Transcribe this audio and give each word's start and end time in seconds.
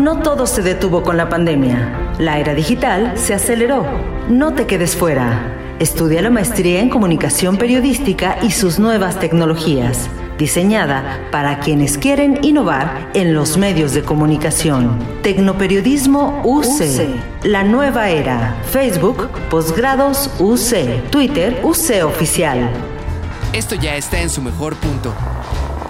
No 0.00 0.20
todo 0.20 0.46
se 0.46 0.62
detuvo 0.62 1.02
con 1.02 1.18
la 1.18 1.28
pandemia. 1.28 2.14
La 2.18 2.38
era 2.38 2.54
digital 2.54 3.18
se 3.18 3.34
aceleró. 3.34 3.84
No 4.30 4.54
te 4.54 4.66
quedes 4.66 4.96
fuera. 4.96 5.54
Estudia 5.78 6.22
la 6.22 6.30
maestría 6.30 6.80
en 6.80 6.88
comunicación 6.88 7.58
periodística 7.58 8.38
y 8.40 8.50
sus 8.52 8.78
nuevas 8.78 9.20
tecnologías, 9.20 10.08
diseñada 10.38 11.20
para 11.30 11.60
quienes 11.60 11.98
quieren 11.98 12.38
innovar 12.40 13.10
en 13.12 13.34
los 13.34 13.58
medios 13.58 13.92
de 13.92 14.02
comunicación. 14.02 14.98
Tecnoperiodismo 15.22 16.40
UC, 16.46 17.44
la 17.44 17.62
nueva 17.62 18.08
era. 18.08 18.56
Facebook, 18.70 19.28
posgrados 19.50 20.30
UC, 20.38 21.10
Twitter 21.10 21.60
UC 21.62 22.06
oficial. 22.06 22.70
Esto 23.52 23.74
ya 23.74 23.96
está 23.96 24.22
en 24.22 24.30
su 24.30 24.40
mejor 24.40 24.76
punto. 24.76 25.12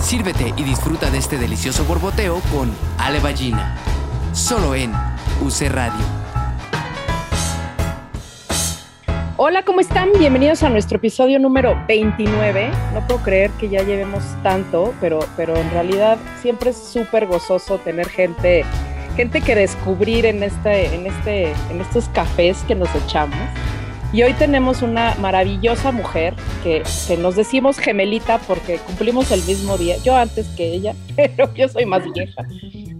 Sírvete 0.01 0.53
y 0.57 0.65
disfruta 0.65 1.11
de 1.11 1.19
este 1.19 1.39
delicioso 1.39 1.85
borboteo 1.85 2.41
con 2.51 2.73
Ale 2.99 3.21
Ballina. 3.21 3.77
Solo 4.33 4.77
en 4.77 4.93
UC 5.43 5.71
Radio. 5.71 6.05
Hola, 9.37 9.65
¿cómo 9.65 9.81
están? 9.81 10.11
Bienvenidos 10.19 10.63
a 10.63 10.69
nuestro 10.69 10.99
episodio 10.99 11.41
número 11.41 11.77
29. 11.89 12.71
No 12.95 13.05
puedo 13.09 13.21
creer 13.23 13.51
que 13.53 13.69
ya 13.69 13.83
llevemos 13.83 14.23
tanto, 14.45 14.95
pero, 15.01 15.19
pero 15.37 15.57
en 15.57 15.69
realidad 15.73 16.17
siempre 16.41 16.71
es 16.71 16.77
súper 16.77 17.27
gozoso 17.27 17.79
tener 17.79 18.09
gente, 18.09 18.65
gente 19.17 19.41
que 19.41 19.57
descubrir 19.57 20.27
en, 20.27 20.45
este, 20.45 20.95
en, 20.95 21.07
este, 21.07 21.53
en 21.71 21.81
estos 21.81 22.09
cafés 22.11 22.63
que 22.69 22.77
nos 22.77 22.95
echamos. 22.95 23.37
Y 24.13 24.23
hoy 24.25 24.33
tenemos 24.33 24.83
una 24.83 25.15
maravillosa 25.21 25.93
mujer 25.93 26.35
que, 26.65 26.83
que, 27.07 27.17
nos 27.17 27.37
decimos 27.37 27.79
gemelita 27.79 28.39
porque 28.39 28.79
cumplimos 28.79 29.31
el 29.31 29.41
mismo 29.45 29.79
día. 29.79 29.97
Yo 30.03 30.17
antes 30.17 30.49
que 30.49 30.73
ella, 30.73 30.95
pero 31.17 31.55
yo 31.55 31.69
soy 31.69 31.87
más 31.87 32.03
vieja. 32.13 32.45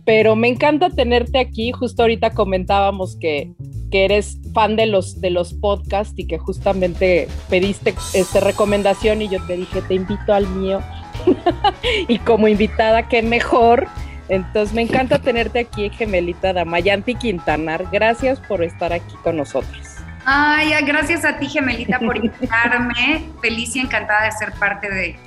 Pero 0.05 0.37
me 0.37 0.49
encanta 0.49 0.89
tenerte 0.89 1.41
aquí. 1.41 1.73
Justo 1.73 2.03
ahorita 2.03 2.31
comentábamos 2.31 3.17
que, 3.17 3.53
que 3.91 4.05
eres 4.05 4.39
fan 4.55 4.77
de 4.77 4.87
los, 4.87 5.21
de 5.21 5.31
los 5.31 5.53
podcasts 5.55 6.15
y 6.17 6.27
que 6.27 6.39
justamente 6.39 7.27
pediste 7.49 7.93
esta 8.15 8.39
recomendación 8.39 9.21
y 9.21 9.29
yo 9.29 9.45
te 9.47 9.57
dije, 9.57 9.83
te 9.83 9.95
invito 9.95 10.33
al 10.33 10.47
mío. 10.49 10.81
y 12.09 12.19
como 12.19 12.47
invitada, 12.47 13.09
qué 13.09 13.23
mejor. 13.23 13.89
Entonces 14.29 14.73
me 14.73 14.83
encanta 14.83 15.19
tenerte 15.19 15.59
aquí, 15.59 15.91
gemelita 15.91 16.53
Damayanti 16.53 17.17
Quintanar. 17.17 17.87
Gracias 17.91 18.39
por 18.39 18.63
estar 18.63 18.93
aquí 18.93 19.17
con 19.25 19.37
nosotros. 19.37 19.90
Ay, 20.33 20.73
gracias 20.85 21.25
a 21.25 21.39
ti, 21.39 21.49
Gemelita, 21.49 21.99
por 21.99 22.17
invitarme. 22.17 23.25
Feliz 23.43 23.75
y 23.75 23.81
encantada 23.81 24.27
de 24.27 24.31
ser 24.31 24.53
parte 24.53 24.89
de, 24.89 25.19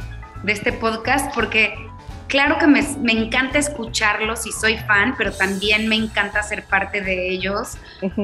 de 0.44 0.52
este 0.54 0.72
podcast, 0.72 1.36
porque 1.36 1.76
claro 2.30 2.58
que 2.58 2.68
me, 2.68 2.82
me, 3.02 3.12
encanta 3.12 3.60
escucharlos 3.60 4.48
y 4.48 4.54
soy 4.54 4.78
fan, 4.78 5.16
pero 5.18 5.34
también 5.34 5.90
me 5.90 5.98
encanta 5.98 6.42
ser 6.42 6.64
parte 6.64 7.02
de 7.02 7.32
ellos, 7.32 7.76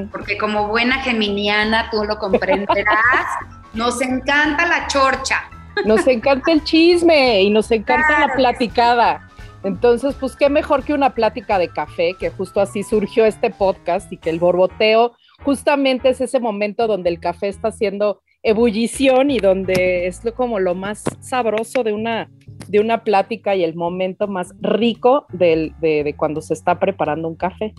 porque 0.09 0.37
como 0.37 0.69
buena 0.69 1.01
geminiana, 1.01 1.89
tú 1.91 2.05
lo 2.05 2.17
comprenderás, 2.17 3.27
nos 3.73 4.01
encanta 4.01 4.65
la 4.65 4.87
chorcha. 4.87 5.49
Nos 5.83 6.07
encanta 6.07 6.49
el 6.53 6.63
chisme 6.63 7.41
y 7.41 7.49
nos 7.49 7.71
encanta 7.71 8.07
claro. 8.07 8.27
la 8.27 8.35
platicada. 8.35 9.29
Entonces, 9.63 10.15
pues 10.17 10.37
qué 10.37 10.49
mejor 10.49 10.83
que 10.83 10.93
una 10.93 11.09
plática 11.09 11.59
de 11.59 11.67
café, 11.67 12.15
que 12.17 12.29
justo 12.29 12.61
así 12.61 12.83
surgió 12.83 13.25
este 13.25 13.49
podcast 13.49 14.09
y 14.13 14.17
que 14.17 14.29
el 14.29 14.39
borboteo 14.39 15.17
justamente 15.43 16.09
es 16.09 16.21
ese 16.21 16.39
momento 16.39 16.87
donde 16.87 17.09
el 17.09 17.19
café 17.19 17.47
está 17.47 17.69
haciendo 17.69 18.21
ebullición 18.43 19.31
y 19.31 19.39
donde 19.39 20.07
es 20.07 20.21
como 20.35 20.59
lo 20.59 20.75
más 20.75 21.03
sabroso 21.19 21.83
de 21.83 21.93
una, 21.93 22.29
de 22.67 22.79
una 22.79 23.03
plática 23.03 23.55
y 23.55 23.63
el 23.63 23.75
momento 23.75 24.27
más 24.27 24.53
rico 24.61 25.25
del, 25.29 25.73
de, 25.79 26.03
de, 26.03 26.15
cuando 26.15 26.41
se 26.41 26.53
está 26.53 26.79
preparando 26.79 27.27
un 27.27 27.35
café. 27.35 27.73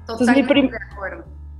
Entonces, 0.00 0.36
mi, 0.36 0.42
prim 0.42 0.70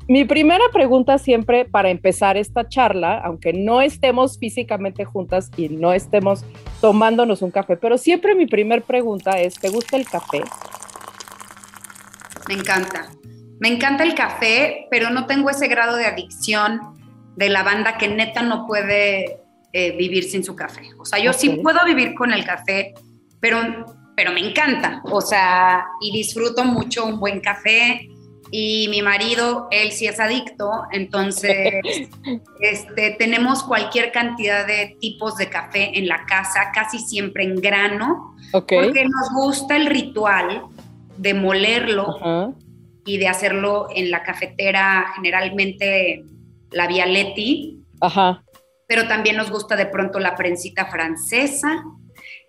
mi, 0.09 0.25
primera 0.25 0.65
pregunta 0.73 1.17
siempre 1.17 1.65
para 1.65 1.91
empezar 1.91 2.37
esta 2.37 2.69
charla, 2.69 3.19
aunque 3.19 3.53
no 3.53 3.81
estemos 3.81 4.39
físicamente 4.39 5.05
juntas 5.05 5.51
y 5.57 5.69
no 5.69 5.93
estemos 5.93 6.45
tomándonos 6.81 7.41
un 7.41 7.51
café, 7.51 7.77
pero 7.77 7.97
siempre 7.97 8.35
mi 8.35 8.47
primera 8.47 8.83
pregunta 8.83 9.41
es, 9.41 9.55
¿te 9.55 9.71
gusta 9.71 9.97
el 9.97 10.05
café? 10.05 10.43
Me 12.49 12.55
encanta. 12.55 13.09
Me 13.63 13.69
encanta 13.69 14.03
el 14.03 14.17
café, 14.17 14.89
pero 14.91 15.11
no 15.11 15.27
tengo 15.27 15.49
ese 15.49 15.69
grado 15.69 15.97
de 15.97 16.05
adicción 16.05 16.81
de 17.37 17.49
la 17.49 17.63
banda 17.63 17.97
que 17.97 18.09
neta 18.09 18.43
no 18.43 18.67
puede 18.67 19.39
eh, 19.73 19.97
vivir 19.97 20.25
sin 20.25 20.43
su 20.43 20.57
café. 20.57 20.91
O 20.99 21.05
sea, 21.05 21.21
yo 21.21 21.31
okay. 21.31 21.51
sí 21.51 21.61
puedo 21.63 21.85
vivir 21.85 22.17
con 22.17 22.33
el 22.33 22.45
café, 22.45 22.93
pero, 23.39 23.61
pero 24.17 24.33
me 24.33 24.41
encanta. 24.41 25.01
O 25.05 25.21
sea, 25.21 25.85
y 26.01 26.11
disfruto 26.11 26.65
mucho 26.65 27.07
un 27.07 27.21
buen 27.21 27.39
café. 27.39 28.09
Y 28.51 28.89
mi 28.89 29.01
marido, 29.01 29.69
él 29.71 29.93
sí 29.93 30.09
es 30.09 30.19
adicto, 30.19 30.69
entonces 30.91 31.73
este, 32.61 33.13
tenemos 33.13 33.63
cualquier 33.63 34.11
cantidad 34.11 34.67
de 34.67 34.97
tipos 35.01 35.37
de 35.37 35.49
café 35.49 35.97
en 35.97 36.09
la 36.09 36.27
casa, 36.27 36.73
casi 36.75 36.99
siempre 36.99 37.45
en 37.45 37.55
grano, 37.61 38.35
okay. 38.53 38.77
porque 38.77 39.05
nos 39.05 39.31
gusta 39.33 39.77
el 39.77 39.87
ritual 39.87 40.65
de 41.17 41.33
molerlo. 41.33 42.17
Uh 42.17 42.25
-huh 42.25 42.55
y 43.05 43.19
de 43.19 43.29
hacerlo 43.29 43.89
en 43.95 44.11
la 44.11 44.23
cafetera, 44.23 45.13
generalmente 45.17 46.25
la 46.71 46.87
Vialetti. 46.87 47.79
Ajá. 48.01 48.43
Pero 48.87 49.09
también 49.09 49.37
nos 49.37 49.51
gusta 49.51 49.77
de 49.77 49.87
pronto 49.87 50.19
la 50.19 50.35
prensita 50.35 50.87
francesa. 50.87 51.85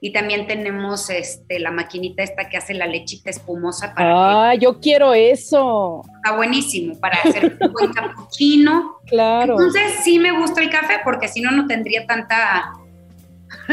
Y 0.02 0.12
también 0.12 0.47
tenemos 0.47 1.09
este, 1.09 1.59
la 1.59 1.72
maquinita 1.72 2.24
esta 2.24 2.50
que 2.50 2.58
hace 2.58 2.74
la 2.74 2.88
lechita 2.88 3.30
espumosa. 3.30 3.94
Para 3.94 4.50
ah, 4.50 4.52
que... 4.52 4.59
yo 4.59 4.81
quiero 4.81 5.14
eso. 5.14 6.02
Está 6.16 6.36
buenísimo 6.36 7.00
para 7.00 7.20
hacer 7.20 7.58
un 7.62 7.72
buen 7.72 7.94
cappuccino. 7.94 8.97
Claro. 9.06 9.53
Entonces 9.53 10.02
sí 10.03 10.20
me 10.20 10.38
gusta 10.38 10.62
el 10.62 10.70
café 10.70 10.96
porque 11.06 11.30
si 11.30 11.40
no, 11.40 11.52
no 11.52 11.68
tendría 11.68 12.06
tanta... 12.06 12.74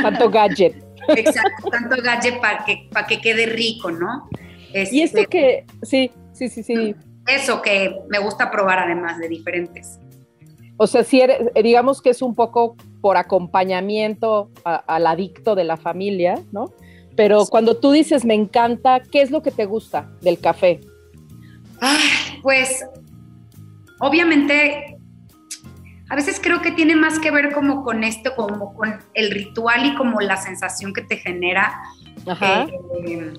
Tanto 0.01 0.31
gadget. 0.31 0.85
Exacto, 1.09 1.69
tanto 1.69 2.01
gadget 2.01 2.41
para 2.41 2.65
que, 2.65 2.89
para 2.93 3.07
que 3.09 3.21
quede 3.21 3.47
rico, 3.47 3.91
¿no? 3.91 4.29
Este... 4.73 4.95
Y 4.95 5.03
esto 5.03 5.25
que, 5.29 5.65
sí, 5.83 6.12
Sí, 6.41 6.49
sí, 6.49 6.62
sí. 6.62 6.95
Eso 7.27 7.61
que 7.61 8.01
me 8.09 8.19
gusta 8.19 8.51
probar 8.51 8.78
además 8.78 9.19
de 9.19 9.28
diferentes. 9.28 10.01
O 10.78 10.87
sea, 10.87 11.05
si 11.05 11.21
eres, 11.21 11.39
digamos 11.62 12.01
que 12.01 12.09
es 12.09 12.23
un 12.23 12.34
poco 12.34 12.77
por 13.03 13.19
acompañamiento 13.19 14.50
a, 14.65 14.77
al 14.77 15.06
adicto 15.06 15.55
de 15.55 15.65
la 15.65 15.77
familia, 15.77 16.41
¿no? 16.50 16.73
Pero 17.15 17.45
sí. 17.45 17.50
cuando 17.50 17.77
tú 17.77 17.93
dices 17.93 18.25
me 18.25 18.33
encanta, 18.33 19.00
¿qué 19.00 19.21
es 19.21 19.31
lo 19.31 19.43
que 19.43 19.50
te 19.50 19.67
gusta 19.67 20.11
del 20.23 20.41
café? 20.41 20.81
Ay, 21.79 22.41
pues 22.43 22.87
obviamente 23.99 24.97
a 26.09 26.17
veces 26.17 26.41
creo 26.43 26.62
que 26.62 26.71
tiene 26.71 26.97
más 26.97 27.19
que 27.19 27.31
ver 27.31 27.53
como 27.53 27.84
con 27.84 28.03
esto, 28.03 28.34
como 28.34 28.73
con 28.73 28.99
el 29.12 29.31
ritual 29.31 29.84
y 29.84 29.95
como 29.95 30.23
la 30.23 30.39
sensación 30.39 30.95
que 30.95 31.03
te 31.03 31.19
genera. 31.19 31.83
Ajá. 32.27 32.67
Eh, 33.05 33.34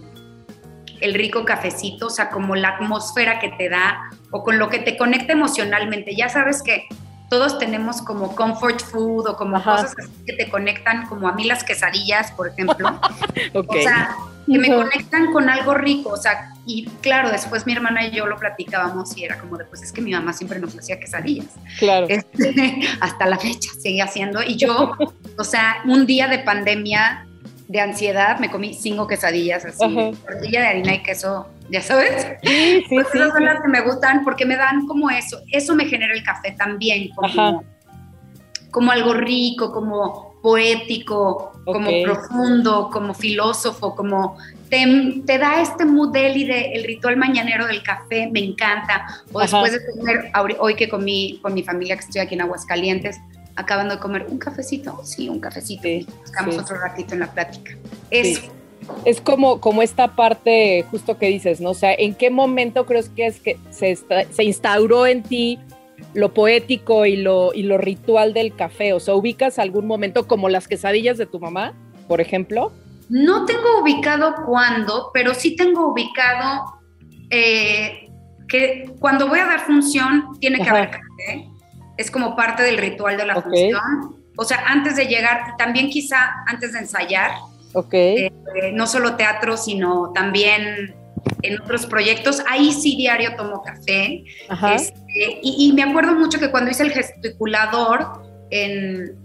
el 1.02 1.14
rico 1.14 1.46
cafecito, 1.46 2.08
o 2.08 2.10
sea, 2.10 2.30
como 2.30 2.56
la 2.56 2.70
atmósfera 2.70 3.40
que 3.40 3.50
te 3.50 3.70
da 3.70 4.10
o 4.30 4.44
con 4.44 4.58
lo 4.58 4.70
que 4.70 4.80
te 4.80 4.98
conecta 4.98 5.34
emocionalmente. 5.34 6.16
Ya 6.16 6.30
sabes 6.30 6.62
que 6.62 6.88
todos 7.30 7.58
tenemos 7.60 8.02
como 8.02 8.36
comfort 8.36 8.82
food 8.82 9.28
o 9.28 9.38
como 9.38 9.58
Ajá. 9.58 9.78
cosas 9.78 9.96
así 9.98 10.12
que 10.26 10.34
te 10.34 10.50
conectan, 10.50 11.08
como 11.08 11.28
a 11.28 11.34
mí 11.34 11.46
las 11.46 11.64
quesadillas, 11.64 12.32
por 12.34 12.50
ejemplo. 12.50 13.00
okay. 13.54 13.80
O 13.80 13.84
sea, 13.84 14.16
que 14.46 14.60
me 14.60 14.68
conectan 14.68 15.32
con 15.32 15.50
algo 15.50 15.74
rico, 15.74 16.10
o 16.10 16.18
sea, 16.18 16.54
y 16.66 16.86
claro, 17.02 17.32
después 17.32 17.66
mi 17.66 17.74
hermana 17.74 18.06
y 18.06 18.12
yo 18.12 18.26
lo 18.26 18.38
platicábamos 18.38 19.16
y 19.18 19.24
era 19.24 19.40
como 19.40 19.58
de, 19.58 19.66
pues 19.66 19.82
es 19.82 19.92
que 19.92 20.02
mi 20.02 20.12
mamá 20.12 20.34
siempre 20.34 20.60
nos 20.60 20.78
hacía 20.78 21.00
quesadillas. 21.00 21.48
Claro. 21.80 22.06
Este, 22.10 22.82
hasta 23.00 23.26
la 23.26 23.38
fecha 23.38 23.70
sigue 23.80 24.02
haciendo. 24.02 24.44
Y 24.44 24.58
yo, 24.58 24.92
o 25.38 25.44
sea, 25.44 25.78
un 25.86 26.06
día 26.06 26.28
de 26.28 26.40
pandemia 26.40 27.28
de 27.72 27.80
ansiedad, 27.80 28.38
me 28.40 28.52
comí 28.52 28.74
cinco 28.74 29.08
quesadillas 29.08 29.64
así, 29.64 30.14
tortilla 30.28 30.62
de 30.62 30.68
harina 30.68 30.96
y 30.96 31.04
queso, 31.04 31.48
ya 31.70 31.82
sabes. 31.82 32.28
Sí, 32.44 32.84
sí, 32.90 32.96
pues 32.96 33.08
sí, 33.14 33.18
esas 33.18 33.30
son 33.30 33.40
sí. 33.40 33.46
las 33.46 33.62
que 33.62 33.70
me 33.70 33.80
gustan 33.82 34.26
porque 34.26 34.46
me 34.46 34.58
dan 34.58 34.86
como 34.88 35.10
eso, 35.10 35.40
eso 35.54 35.74
me 35.74 35.86
genera 35.86 36.14
el 36.14 36.22
café 36.22 36.52
también, 36.52 37.10
como, 37.16 37.64
como 38.72 38.92
algo 38.92 39.14
rico, 39.14 39.72
como 39.72 40.34
poético, 40.42 41.54
como 41.64 41.88
okay. 41.88 42.04
profundo, 42.04 42.90
como 42.92 43.14
filósofo, 43.14 43.96
como 43.96 44.38
te, 44.70 45.22
te, 45.26 45.38
da 45.38 45.62
este 45.62 45.86
mood 45.86 46.14
y 46.14 46.44
de 46.44 46.74
el 46.74 46.84
ritual 46.84 47.16
mañanero 47.16 47.68
del 47.68 47.84
café, 47.84 48.30
me 48.30 48.44
encanta. 48.44 49.22
O 49.32 49.40
Ajá. 49.40 49.62
después 49.62 49.72
de 49.72 49.80
comer, 49.98 50.58
hoy 50.60 50.76
que 50.76 50.90
comí 50.90 51.40
con 51.42 51.54
mi 51.54 51.64
familia 51.64 51.96
que 51.96 52.04
estoy 52.04 52.22
aquí 52.22 52.36
en 52.36 52.42
Aguascalientes, 52.42 53.18
acabando 53.56 53.96
de 53.96 54.02
comer 54.02 54.26
un 54.30 54.38
cafecito, 54.38 55.00
sí, 55.04 55.30
un 55.30 55.40
cafecito, 55.40 55.84
sí, 55.84 56.08
buscamos 56.22 56.56
sí. 56.56 56.62
otro 56.62 56.78
ratito 56.80 57.14
en 57.14 57.22
la 57.22 57.32
plática. 57.32 57.78
Eso. 58.10 58.42
Sí. 58.42 58.50
Es 59.06 59.22
como, 59.22 59.62
como 59.62 59.82
esta 59.82 60.16
parte 60.16 60.86
justo 60.90 61.18
que 61.18 61.28
dices, 61.28 61.62
¿no? 61.62 61.72
O 61.72 61.74
sea, 61.74 61.94
¿en 61.94 62.16
qué 62.16 62.30
momento 62.30 62.86
crees 62.86 63.10
que 63.10 63.28
es 63.28 63.40
que 63.40 63.58
se, 63.70 63.92
está, 63.92 64.26
se 64.32 64.44
instauró 64.44 65.06
en 65.06 65.24
ti 65.24 65.60
lo 66.14 66.34
poético 66.34 67.06
y 67.06 67.16
lo, 67.16 67.54
y 67.54 67.64
lo 67.64 67.78
ritual 67.78 68.34
del 68.34 68.56
café? 68.56 68.94
O 68.94 69.00
sea, 69.00 69.14
¿ubicas 69.14 69.60
algún 69.60 69.86
momento 69.86 70.28
como 70.28 70.50
las 70.50 70.68
quesadillas 70.68 71.18
de 71.18 71.28
tu 71.28 71.40
mamá, 71.40 71.74
por 72.08 72.22
ejemplo? 72.22 72.72
No 73.10 73.46
tengo 73.46 73.82
ubicado 73.82 74.34
cuándo, 74.46 75.12
pero 75.14 75.34
sí 75.34 75.56
tengo 75.56 75.92
ubicado 75.92 76.82
eh, 77.30 78.10
que 78.48 78.90
cuando 79.00 79.28
voy 79.28 79.40
a 79.40 79.46
dar 79.46 79.60
función 79.62 80.38
tiene 80.40 80.60
que 80.60 80.70
haber 80.70 80.90
café. 80.90 81.51
Es 82.02 82.10
como 82.10 82.36
parte 82.36 82.64
del 82.64 82.78
ritual 82.78 83.16
de 83.16 83.26
la 83.28 83.42
función. 83.42 84.16
O 84.36 84.44
sea, 84.44 84.64
antes 84.66 84.96
de 84.96 85.06
llegar, 85.06 85.56
también 85.58 85.90
quizá 85.90 86.44
antes 86.48 86.74
de 86.74 86.80
ensayar. 86.80 87.32
Ok. 87.74 87.94
Eh, 87.94 88.32
no 88.74 88.88
solo 88.88 89.16
teatro, 89.16 89.56
sino 89.56 90.12
también 90.14 90.96
en 91.44 91.62
otros 91.62 91.86
proyectos. 91.86 92.42
Ahí 92.50 92.74
sí 92.74 92.96
diario 92.96 93.36
tomo 93.36 93.62
café. 93.62 94.24
Este, 94.74 95.40
y, 95.44 95.72
me 95.74 95.84
acuerdo 95.84 96.16
mucho 96.16 96.40
que 96.40 96.50
cuando 96.50 96.72
hice 96.72 96.82
el 96.82 96.92
gesticulador 96.92 98.24
en, 98.50 99.16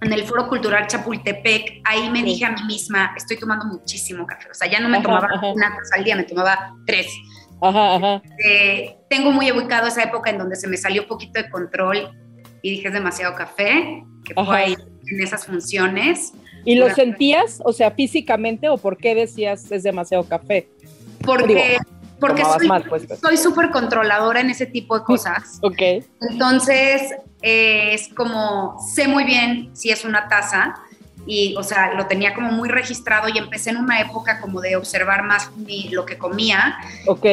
en 0.00 0.12
el 0.12 0.24
Foro 0.24 0.48
Cultural 0.48 0.88
Chapultepec, 0.88 1.82
ahí 1.84 2.10
me 2.10 2.24
dije 2.24 2.44
a 2.44 2.50
mí 2.50 2.62
misma, 2.66 3.14
estoy 3.16 3.36
tomando 3.36 3.66
muchísimo 3.66 4.26
café. 4.26 4.50
O 4.50 4.54
sea, 4.54 4.68
ya 4.68 4.80
no 4.80 4.88
me 4.88 5.00
tomaba 5.00 5.28
una 5.54 5.68
taza 5.76 5.94
al 5.94 6.02
día, 6.02 6.16
me 6.16 6.24
tomaba 6.24 6.74
tres. 6.86 7.06
Ajá, 7.60 8.22
eh, 8.44 8.96
tengo 9.08 9.30
muy 9.30 9.50
ubicado 9.50 9.86
esa 9.86 10.02
época 10.02 10.30
en 10.30 10.38
donde 10.38 10.56
se 10.56 10.68
me 10.68 10.76
salió 10.76 11.02
un 11.02 11.08
poquito 11.08 11.40
de 11.40 11.48
control 11.48 12.10
y 12.62 12.70
dije 12.70 12.88
es 12.88 12.94
demasiado 12.94 13.34
café, 13.34 14.04
que 14.24 14.34
fue 14.34 14.56
ahí 14.56 14.76
en 15.06 15.22
esas 15.22 15.46
funciones. 15.46 16.32
¿Y 16.64 16.74
lo 16.74 16.92
sentías, 16.92 17.62
o 17.64 17.72
sea, 17.72 17.92
físicamente, 17.92 18.68
o 18.68 18.76
por 18.76 18.96
qué 18.96 19.14
decías 19.14 19.70
es 19.70 19.84
demasiado 19.84 20.24
café? 20.24 20.68
Porque, 21.24 21.78
porque 22.18 22.42
pues, 22.88 23.06
soy 23.20 23.36
súper 23.36 23.70
controladora 23.70 24.40
en 24.40 24.50
ese 24.50 24.66
tipo 24.66 24.98
de 24.98 25.04
cosas. 25.04 25.58
ok. 25.62 26.04
Entonces, 26.30 27.14
eh, 27.42 27.94
es 27.94 28.08
como, 28.08 28.76
sé 28.94 29.06
muy 29.06 29.24
bien 29.24 29.70
si 29.76 29.90
es 29.90 30.04
una 30.04 30.28
taza, 30.28 30.74
y, 31.26 31.54
o 31.56 31.62
sea, 31.62 31.94
lo 31.94 32.06
tenía 32.06 32.34
como 32.34 32.52
muy 32.52 32.68
registrado 32.68 33.28
y 33.28 33.36
empecé 33.36 33.70
en 33.70 33.78
una 33.78 34.00
época 34.00 34.40
como 34.40 34.60
de 34.60 34.76
observar 34.76 35.24
más 35.24 35.50
lo 35.90 36.06
que 36.06 36.16
comía. 36.16 36.76
Ok. 37.06 37.24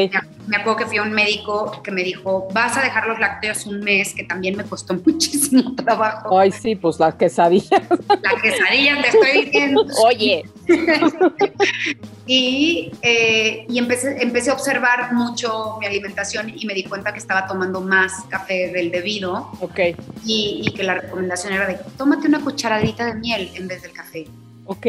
Me, 0.47 0.57
acuerdo 0.57 0.77
que 0.77 0.85
fui 0.87 0.97
a 0.97 1.03
un 1.03 1.11
médico 1.11 1.81
que 1.83 1.91
me 1.91 2.03
dijo, 2.03 2.47
vas 2.51 2.75
a 2.77 2.81
dejar 2.81 3.07
los 3.07 3.19
lácteos 3.19 3.65
un 3.65 3.79
mes, 3.79 4.13
que 4.13 4.23
también 4.23 4.57
me 4.57 4.65
costó 4.65 4.93
muchísimo 5.05 5.75
trabajo. 5.75 6.37
Ay, 6.37 6.51
sí, 6.51 6.75
pues 6.75 6.99
las 6.99 7.15
quesadillas. 7.15 7.69
Las 7.69 8.41
quesadillas, 8.41 9.01
te 9.01 9.07
estoy 9.07 9.45
diciendo. 9.45 9.85
Oye. 10.05 10.43
y, 12.27 12.91
eh, 13.01 13.65
y 13.69 13.77
empecé, 13.77 14.21
empecé 14.21 14.51
a 14.51 14.53
observar 14.53 15.13
mucho 15.13 15.77
mi 15.79 15.85
alimentación 15.85 16.51
y 16.55 16.65
me 16.65 16.73
di 16.73 16.83
cuenta 16.83 17.11
que 17.11 17.19
estaba 17.19 17.47
tomando 17.47 17.81
más 17.81 18.23
café 18.29 18.71
del 18.71 18.91
debido. 18.91 19.51
Ok. 19.59 19.79
Y, 20.25 20.61
y 20.65 20.73
que 20.73 20.83
la 20.83 20.95
recomendación 20.95 21.53
era 21.53 21.67
de, 21.67 21.77
tómate 21.97 22.27
una 22.27 22.41
cucharadita 22.41 23.05
de 23.05 23.15
miel 23.15 23.51
en 23.55 23.67
vez 23.67 23.81
del 23.81 23.91
café. 23.91 24.25
Ok, 24.65 24.87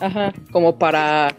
ajá, 0.00 0.32
como 0.50 0.78
para 0.78 1.34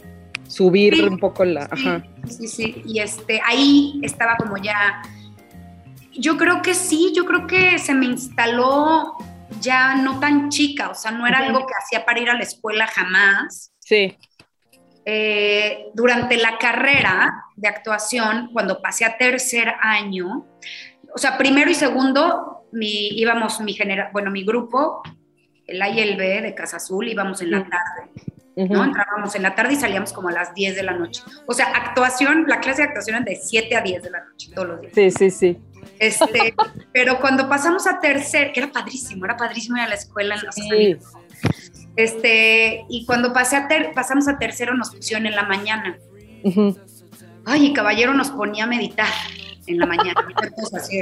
subir 0.48 1.04
un 1.04 1.18
poco 1.18 1.46
la... 1.46 1.68
Ajá. 1.72 2.04
Sí, 2.28 2.48
sí, 2.48 2.82
y 2.86 3.00
este, 3.00 3.42
ahí 3.46 4.00
estaba 4.04 4.38
como 4.38 4.58
ya... 4.58 5.02
Yo 6.14 6.38
creo 6.38 6.62
que 6.62 6.74
sí, 6.74 7.14
yo 7.16 7.26
creo 7.26 7.48
que 7.48 7.80
se 7.80 7.94
me 7.94 8.06
instaló 8.06 9.16
ya 9.60 9.96
no 9.96 10.20
tan 10.20 10.50
chica, 10.50 10.90
o 10.90 10.96
sea, 10.96 11.12
no 11.12 11.28
era 11.28 11.40
algo 11.40 11.66
que 11.66 11.74
hacía 11.82 12.06
para 12.06 12.20
ir 12.20 12.30
a 12.30 12.36
la 12.36 12.44
escuela 12.44 12.88
jamás. 12.88 13.74
Sí. 13.80 14.18
Eh, 15.06 15.88
durante 15.94 16.38
la 16.38 16.58
carrera 16.58 17.46
de 17.56 17.68
actuación, 17.68 18.50
cuando 18.54 18.82
pasé 18.82 19.06
a 19.06 19.18
tercer 19.18 19.74
año, 19.82 20.46
o 21.14 21.18
sea, 21.18 21.38
primero 21.38 21.72
y 21.72 21.76
segundo, 21.76 22.68
mi, 22.72 23.08
íbamos 23.20 23.60
mi 23.62 23.74
genera 23.74 24.12
bueno, 24.14 24.30
mi 24.30 24.44
grupo 24.46 25.02
el 25.70 25.82
A 25.82 25.90
y 25.90 26.00
el 26.00 26.18
B 26.18 26.42
de 26.42 26.56
Casa 26.56 26.78
Azul 26.78 27.08
íbamos 27.08 27.42
en 27.42 27.52
la 27.52 27.64
tarde, 27.64 28.12
¿no? 28.56 28.84
Entrábamos 28.84 29.36
en 29.36 29.44
la 29.44 29.56
tarde 29.56 29.74
y 29.74 29.76
salíamos 29.78 30.12
como 30.12 30.30
a 30.30 30.32
las 30.32 30.54
10 30.54 30.76
de 30.76 30.84
la 30.84 30.94
noche. 30.94 31.22
O 31.46 31.54
sea, 31.54 31.68
actuación, 31.68 32.46
la 32.48 32.60
clase 32.60 32.82
de 32.82 32.88
actuación 32.90 33.18
es 33.20 33.26
de 33.26 33.36
7 33.36 33.76
a 33.76 33.82
10 33.82 34.04
de 34.04 34.10
la 34.10 34.24
noche, 34.26 34.52
todos 34.54 34.68
los 34.68 34.82
días. 34.82 34.94
Sí, 34.94 35.12
sí, 35.12 35.30
sí. 35.30 35.58
Este, 36.00 36.54
pero 36.94 37.20
cuando 37.20 37.50
pasamos 37.50 37.88
a 37.88 38.00
tercer, 38.00 38.52
que 38.54 38.62
era 38.62 38.72
padrísimo, 38.72 39.26
era 39.26 39.38
padrísimo 39.38 39.78
ir 39.78 39.84
a 39.84 39.88
la 39.88 39.96
escuela 39.96 40.36
en 40.36 40.46
los 40.46 40.56
sí. 40.56 40.98
Este, 41.96 42.86
y 42.90 43.06
cuando 43.06 43.34
pasé 43.34 43.58
a 43.58 43.68
ter, 43.68 43.94
pasamos 43.94 44.28
a 44.28 44.38
tercero 44.38 44.74
nos 44.74 44.96
pusieron 44.96 45.26
en 45.26 45.36
la 45.36 45.44
mañana. 45.44 45.98
Ay, 47.46 47.68
y 47.68 47.74
caballero 47.74 48.14
nos 48.14 48.30
ponía 48.30 48.64
a 48.64 48.68
meditar 48.68 49.10
en 49.68 49.80
la 49.80 49.86
mañana. 49.86 50.28
así 50.74 51.00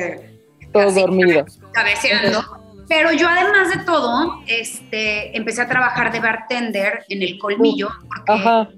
Todos 0.72 0.96
dormidos. 0.96 1.60
Cabeceando. 1.74 2.44
Pero 2.88 3.12
yo 3.12 3.28
además 3.28 3.70
de 3.76 3.84
todo, 3.84 4.42
este, 4.48 5.36
empecé 5.36 5.62
a 5.62 5.68
trabajar 5.68 6.12
de 6.12 6.22
bartender 6.22 7.04
en 7.10 7.22
el 7.22 7.38
colmillo 7.38 7.90
porque, 8.26 8.70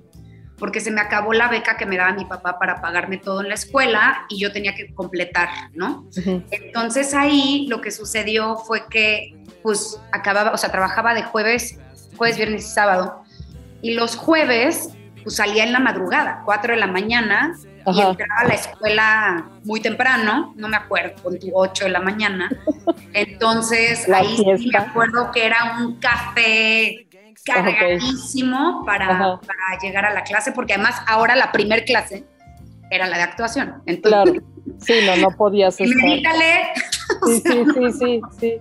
porque, 0.59 0.79
se 0.79 0.91
me 0.91 1.01
acabó 1.01 1.33
la 1.33 1.47
beca 1.47 1.77
que 1.77 1.85
me 1.85 1.97
daba 1.97 2.13
mi 2.13 2.25
papá 2.25 2.59
para 2.59 2.81
pagarme 2.81 3.17
todo 3.17 3.41
en 3.41 3.49
la 3.49 3.55
escuela 3.55 4.25
y 4.29 4.39
yo 4.39 4.51
tenía 4.51 4.75
que 4.75 4.93
completar, 4.93 5.49
¿no? 5.73 6.07
Entonces 6.51 7.13
ahí 7.13 7.67
lo 7.69 7.81
que 7.81 7.91
sucedió 7.91 8.57
fue 8.57 8.87
que 8.89 9.35
pues 9.63 9.99
acababa, 10.11 10.51
o 10.51 10.57
sea, 10.57 10.71
trabajaba 10.71 11.13
de 11.13 11.23
jueves, 11.23 11.79
jueves, 12.17 12.37
viernes 12.37 12.65
y 12.65 12.69
sábado. 12.69 13.23
Y 13.81 13.93
los 13.93 14.15
jueves 14.15 14.89
pues 15.23 15.35
salía 15.35 15.63
en 15.63 15.73
la 15.73 15.79
madrugada, 15.79 16.41
4 16.45 16.73
de 16.73 16.79
la 16.79 16.87
mañana, 16.87 17.53
y 17.85 18.01
entraba 18.01 18.41
a 18.41 18.47
la 18.47 18.53
escuela 18.53 19.49
muy 19.63 19.81
temprano, 19.81 20.53
no 20.55 20.67
me 20.67 20.77
acuerdo, 20.77 21.21
con 21.21 21.39
tu 21.39 21.49
8 21.53 21.85
de 21.85 21.89
la 21.89 21.99
mañana. 21.99 22.49
Entonces, 23.13 24.07
ahí 24.09 24.37
sí 24.37 24.69
me 24.71 24.79
acuerdo 24.79 25.31
que 25.31 25.45
era 25.45 25.77
un 25.79 25.99
café 25.99 27.07
cargadísimo 27.53 28.83
para, 28.85 29.07
para, 29.07 29.79
llegar 29.81 30.05
a 30.05 30.13
la 30.13 30.23
clase, 30.23 30.51
porque 30.51 30.73
además 30.73 31.01
ahora 31.07 31.35
la 31.35 31.51
primer 31.51 31.85
clase 31.85 32.25
era 32.89 33.07
la 33.07 33.17
de 33.17 33.23
actuación. 33.23 33.81
Entonces, 33.85 34.41
claro. 34.41 34.47
Sí, 34.79 34.93
no, 35.05 35.15
no 35.17 35.35
podías 35.35 35.75
estar. 35.79 36.09
Sí, 37.25 37.41
sí, 37.43 37.65
sí, 37.73 37.91
sí, 37.91 38.21
sí. 38.39 38.53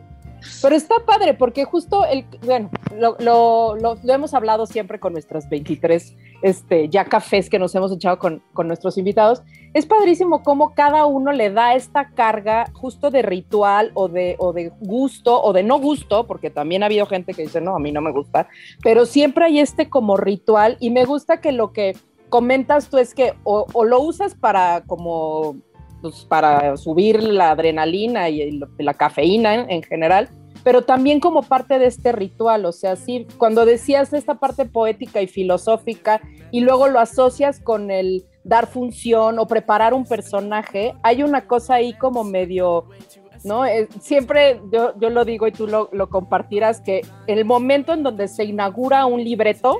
Pero 0.63 0.75
está 0.75 0.97
padre 1.07 1.35
porque 1.35 1.65
justo 1.65 2.05
el, 2.05 2.25
bueno, 2.45 2.71
lo, 2.97 3.77
lo, 3.77 3.97
hemos 4.05 4.35
hablado 4.35 4.67
siempre 4.67 4.99
con 4.99 5.13
nuestras 5.13 5.49
23 5.49 6.17
este, 6.43 6.89
ya 6.89 7.05
cafés 7.05 7.49
que 7.51 7.59
nos 7.59 7.75
hemos 7.75 7.93
echado 7.93 8.19
con, 8.19 8.43
con, 8.53 8.67
nuestros 8.67 8.99
invitados. 8.99 9.43
Es 9.75 9.87
padrísimo 9.87 10.43
cómo 10.43 10.75
cada 10.75 11.07
uno 11.07 11.33
le 11.33 11.51
da 11.51 11.75
esta 11.75 12.11
carga 12.11 12.67
justo 12.73 13.11
de 13.11 13.23
ritual 13.23 13.91
o 13.95 14.09
de, 14.09 14.37
o 14.39 14.53
de 14.53 14.73
gusto 14.81 15.41
o 15.43 15.53
de 15.53 15.63
no 15.63 15.79
gusto, 15.79 16.27
porque 16.27 16.51
también 16.51 16.83
ha 16.83 16.87
habido 16.87 17.07
gente 17.07 17.35
que 17.35 17.43
dice, 17.43 17.61
no, 17.61 17.77
a 17.77 17.79
mí 17.79 17.93
no 17.93 18.01
me 18.01 18.13
gusta, 18.13 18.49
pero 18.83 19.07
siempre 19.07 19.47
hay 19.47 19.61
este 19.61 19.89
como 19.89 20.17
ritual 20.17 20.77
y 20.81 20.91
me 20.91 21.05
gusta 21.05 21.41
que 21.41 21.53
lo 21.53 21.73
que 21.73 21.97
comentas 22.29 22.89
tú 22.89 22.99
es 22.99 23.15
que 23.15 23.35
o 23.45 23.85
lo 23.85 24.01
usas 24.01 24.35
para 24.35 24.83
como 24.87 25.57
pues, 26.01 26.25
para 26.25 26.77
subir 26.77 27.23
la 27.23 27.51
adrenalina 27.51 28.29
y 28.29 28.61
la 28.79 28.95
cafeína 28.95 29.55
en, 29.55 29.83
general, 29.83 30.29
pero 30.65 30.83
también 30.83 31.21
como 31.21 31.43
parte 31.43 31.79
de 31.79 31.87
este 31.87 32.13
ritual, 32.13 32.65
o 32.65 32.73
sea, 32.73 32.97
sí, 32.97 33.27
cuando 33.39 33.65
decías 33.65 34.13
esta 34.13 34.35
parte 34.35 34.65
poética 34.65 35.23
y 35.23 35.27
filosófica 35.27 36.21
y 36.51 36.61
luego 36.61 36.89
lo 36.89 37.01
asocias 37.01 37.61
con 37.61 37.91
el 37.91 38.25
dar 38.45 38.67
función 38.67 39.39
o 39.39 39.47
preparar 39.47 39.95
un 39.95 40.05
personaje, 40.05 40.95
hay 41.03 41.23
una 41.23 41.47
cosa 41.47 41.75
ahí 41.75 41.93
como 41.93 42.25
medio, 42.25 42.87
¿no? 43.45 43.67
Eh, 43.67 43.89
siempre 44.01 44.61
yo, 44.73 44.95
yo, 44.99 45.11
lo 45.11 45.25
digo 45.25 45.47
y 45.47 45.53
tú 45.53 45.67
lo, 45.67 45.91
lo 45.93 46.09
compartirás, 46.09 46.81
que 46.81 47.03
el 47.27 47.45
momento 47.45 47.93
en 47.93 48.03
donde 48.03 48.29
se 48.29 48.45
inaugura 48.45 49.07
un 49.07 49.23
libreto 49.23 49.79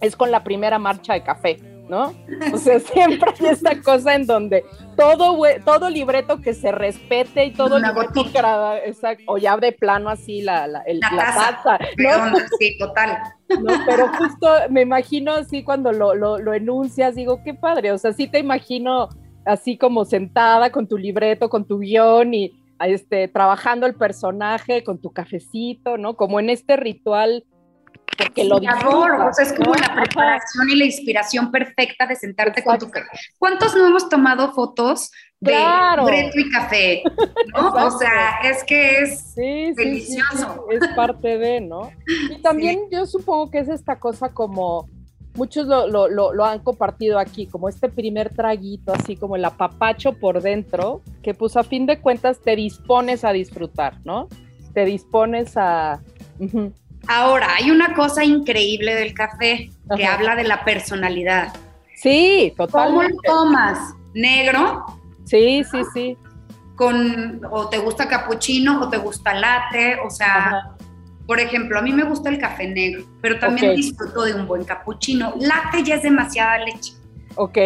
es 0.00 0.16
con 0.16 0.30
la 0.30 0.44
primera 0.44 0.78
marcha 0.78 1.14
de 1.14 1.22
café. 1.22 1.58
¿No? 1.88 2.14
O 2.52 2.58
sea, 2.58 2.78
siempre 2.92 3.30
hay 3.38 3.46
esta 3.46 3.80
cosa 3.80 4.14
en 4.14 4.26
donde 4.26 4.64
todo, 4.96 5.38
todo 5.64 5.90
libreto 5.90 6.40
que 6.40 6.54
se 6.54 6.72
respete 6.72 7.46
y 7.46 7.52
todo 7.52 7.78
libreto 7.78 8.24
exacto, 8.84 9.24
o 9.26 9.38
ya 9.38 9.56
de 9.56 9.72
plano 9.72 10.08
así 10.08 10.42
la, 10.42 10.66
la, 10.66 10.84
taza, 11.00 11.78
sí, 12.58 12.76
total. 12.78 13.18
Pero 13.46 14.08
justo 14.18 14.48
me 14.70 14.82
imagino 14.82 15.32
así 15.32 15.62
cuando 15.62 15.92
lo, 15.92 16.14
lo, 16.14 16.38
lo 16.38 16.52
enuncias, 16.52 17.14
digo, 17.14 17.42
qué 17.42 17.54
padre, 17.54 17.92
o 17.92 17.98
sea, 17.98 18.12
sí 18.12 18.26
te 18.26 18.38
imagino 18.38 19.08
así 19.44 19.78
como 19.78 20.04
sentada 20.04 20.70
con 20.70 20.86
tu 20.86 20.98
libreto, 20.98 21.48
con 21.48 21.66
tu 21.66 21.78
guion 21.78 22.34
y 22.34 22.52
este, 22.80 23.28
trabajando 23.28 23.86
el 23.86 23.94
personaje 23.94 24.84
con 24.84 24.98
tu 24.98 25.10
cafecito, 25.10 25.96
¿no? 25.96 26.16
Como 26.16 26.38
en 26.38 26.50
este 26.50 26.76
ritual 26.76 27.44
porque 28.16 28.44
lo 28.44 28.56
o 28.56 29.32
sea, 29.32 29.44
es 29.44 29.52
como 29.52 29.74
la 29.74 29.94
preparación 29.94 30.70
y 30.70 30.76
la 30.76 30.84
inspiración 30.84 31.50
perfecta 31.50 32.06
de 32.06 32.16
sentarte 32.16 32.62
con 32.62 32.78
tu 32.78 32.90
café. 32.90 33.06
¿Cuántos 33.38 33.74
no 33.76 33.86
hemos 33.86 34.08
tomado 34.08 34.52
fotos 34.52 35.10
de 35.40 35.52
claro. 35.52 36.06
y 36.10 36.50
café? 36.50 37.02
¿no? 37.54 37.68
o 37.68 37.90
sea, 37.98 38.40
es 38.44 38.64
que 38.64 39.00
es 39.00 39.34
delicioso. 39.34 40.66
es 40.70 40.80
parte 40.96 41.38
de, 41.38 41.60
¿no? 41.60 41.90
Y 42.30 42.36
también 42.42 42.80
yo 42.90 43.06
supongo 43.06 43.50
que 43.50 43.58
es 43.58 43.68
esta 43.68 43.98
cosa 43.98 44.30
como 44.30 44.88
muchos 45.38 45.66
lo, 45.66 45.86
lo, 45.86 46.08
lo, 46.08 46.44
han 46.44 46.58
compartido 46.58 47.18
aquí, 47.18 47.46
como 47.46 47.68
este 47.68 47.88
primer 47.88 48.34
traguito, 48.34 48.92
así 48.92 49.16
como 49.16 49.36
el 49.36 49.44
apapacho 49.44 50.14
por 50.14 50.42
dentro, 50.42 51.00
que 51.22 51.32
pues 51.32 51.56
a 51.56 51.62
fin 51.62 51.86
de 51.86 52.00
cuentas 52.00 52.40
te 52.40 52.56
dispones 52.56 53.24
a 53.24 53.32
disfrutar, 53.32 54.00
¿no? 54.04 54.28
Te 54.74 54.84
dispones 54.84 55.56
a... 55.56 56.00
Ahora, 57.08 57.54
hay 57.54 57.70
una 57.70 57.94
cosa 57.94 58.22
increíble 58.22 58.94
del 58.94 59.14
café 59.14 59.70
que 59.96 60.06
habla 60.06 60.36
de 60.36 60.44
la 60.44 60.64
personalidad. 60.64 61.54
Sí, 61.94 62.52
totalmente. 62.56 63.16
¿Cómo 63.26 63.44
lo 63.44 63.50
tomas? 63.50 63.94
¿Negro? 64.14 64.84
Sí, 65.24 65.64
sí, 65.70 65.78
sí. 65.94 66.16
Con, 66.76 67.40
o 67.50 67.68
te 67.68 67.78
gusta 67.78 68.06
cappuccino 68.06 68.82
o 68.82 68.88
te 68.88 68.98
gusta 68.98 69.34
latte, 69.34 69.98
o 70.04 70.10
sea, 70.10 70.76
por 71.26 71.40
ejemplo, 71.40 71.78
a 71.78 71.82
mí 71.82 71.92
me 71.92 72.04
gusta 72.04 72.28
el 72.28 72.38
café 72.38 72.68
negro, 72.68 73.04
pero 73.20 73.38
también 73.38 73.74
disfruto 73.74 74.22
de 74.22 74.34
un 74.34 74.46
buen 74.46 74.64
cappuccino. 74.64 75.34
Latte 75.40 75.82
ya 75.82 75.96
es 75.96 76.02
demasiada 76.02 76.58
leche. 76.58 76.92
Ok. 77.34 77.58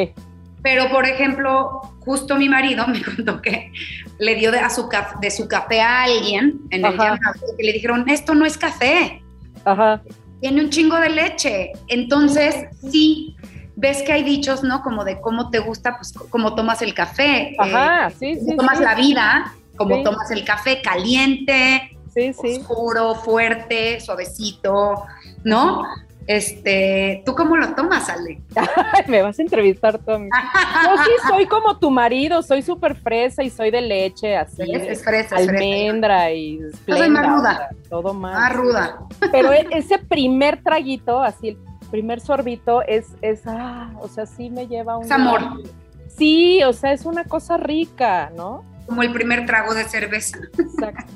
Pero, 0.63 0.89
por 0.91 1.07
ejemplo, 1.07 1.81
justo 2.01 2.37
mi 2.37 2.49
marido 2.49 2.87
me 2.87 3.03
contó 3.17 3.43
que 3.43 3.73
le 4.19 4.35
dio 4.37 4.53
de, 4.53 4.61
su, 4.71 4.89
de 5.21 5.31
su 5.31 5.49
café 5.49 5.81
a 5.81 6.05
alguien 6.05 6.61
en 6.71 6.85
el 6.85 6.97
llamado 6.97 7.41
que 7.57 7.65
le 7.65 7.73
dijeron, 7.73 8.09
esto 8.09 8.35
no 8.35 8.47
es 8.47 8.57
café. 8.57 9.22
Ajá. 9.65 10.03
Tiene 10.41 10.65
un 10.65 10.71
chingo 10.71 10.97
de 10.99 11.11
leche. 11.11 11.73
Entonces, 11.89 12.67
sí, 12.91 13.37
ves 13.77 14.03
que 14.03 14.13
hay 14.13 14.23
dichos, 14.23 14.63
¿no? 14.63 14.83
Como 14.83 15.05
de 15.05 15.21
cómo 15.21 15.51
te 15.51 15.59
gusta, 15.59 15.97
pues 15.97 16.13
cómo 16.31 16.55
tomas 16.55 16.83
el 16.83 16.95
café. 16.95 17.55
Ajá, 17.59 18.09
eh, 18.09 18.15
sí, 18.19 18.35
sí. 18.37 18.57
Tomas 18.57 18.81
la 18.81 18.95
vida, 18.95 19.55
como 19.77 20.03
tomas 20.03 20.31
el 20.31 20.45
café 20.45 20.83
caliente, 20.83 21.97
sí, 22.15 22.33
sí. 22.33 22.59
oscuro, 22.59 23.15
fuerte, 23.15 24.01
suavecito, 24.01 25.05
¿no? 25.45 25.85
Este, 26.27 27.23
¿tú 27.27 27.35
cómo 27.35 27.57
lo 27.57 27.75
tomas, 27.75 28.09
Ale? 28.09 28.41
Me 29.09 29.23
vas 29.23 29.39
a 29.39 29.43
entrevistar, 29.43 29.99
Tommy. 29.99 30.29
Yo 30.29 31.03
sí 31.05 31.11
soy 31.29 31.47
como 31.47 31.79
tu 31.79 31.91
marido, 31.91 32.43
soy 32.43 32.63
súper 32.63 32.95
fresa 32.95 33.43
y 33.43 33.51
soy 33.51 33.71
de 33.71 33.81
leche, 33.81 34.37
así. 34.37 34.63
Es, 34.73 35.03
fresa, 35.03 35.37
almendra 35.37 36.31
y 36.33 36.61
Yo 36.87 36.97
soy 36.97 37.11
más 37.11 37.27
ruda. 37.27 37.71
todo 37.89 38.15
más. 38.15 38.39
Más 38.39 38.53
ruda. 38.55 38.99
Pero 39.31 39.53
e, 39.53 39.67
ese 39.73 39.99
primer 39.99 40.63
traguito, 40.63 41.23
así, 41.23 41.49
el 41.51 41.59
primer 41.91 42.21
sorbito, 42.21 42.83
es, 42.83 43.09
es 43.21 43.43
ah, 43.47 43.91
o 44.01 44.09
sea, 44.09 44.27
sí 44.27 44.51
me 44.51 44.67
lleva 44.67 44.97
un... 44.97 45.05
Es 45.05 45.11
amor. 45.11 45.63
Sí, 46.09 46.63
o 46.63 46.73
sea, 46.73 46.93
es 46.93 47.05
una 47.05 47.25
cosa 47.25 47.57
rica, 47.57 48.31
¿no? 48.37 48.65
Como 48.87 49.03
el 49.03 49.13
primer 49.13 49.47
trago 49.47 49.75
de 49.75 49.85
cerveza. 49.85 50.39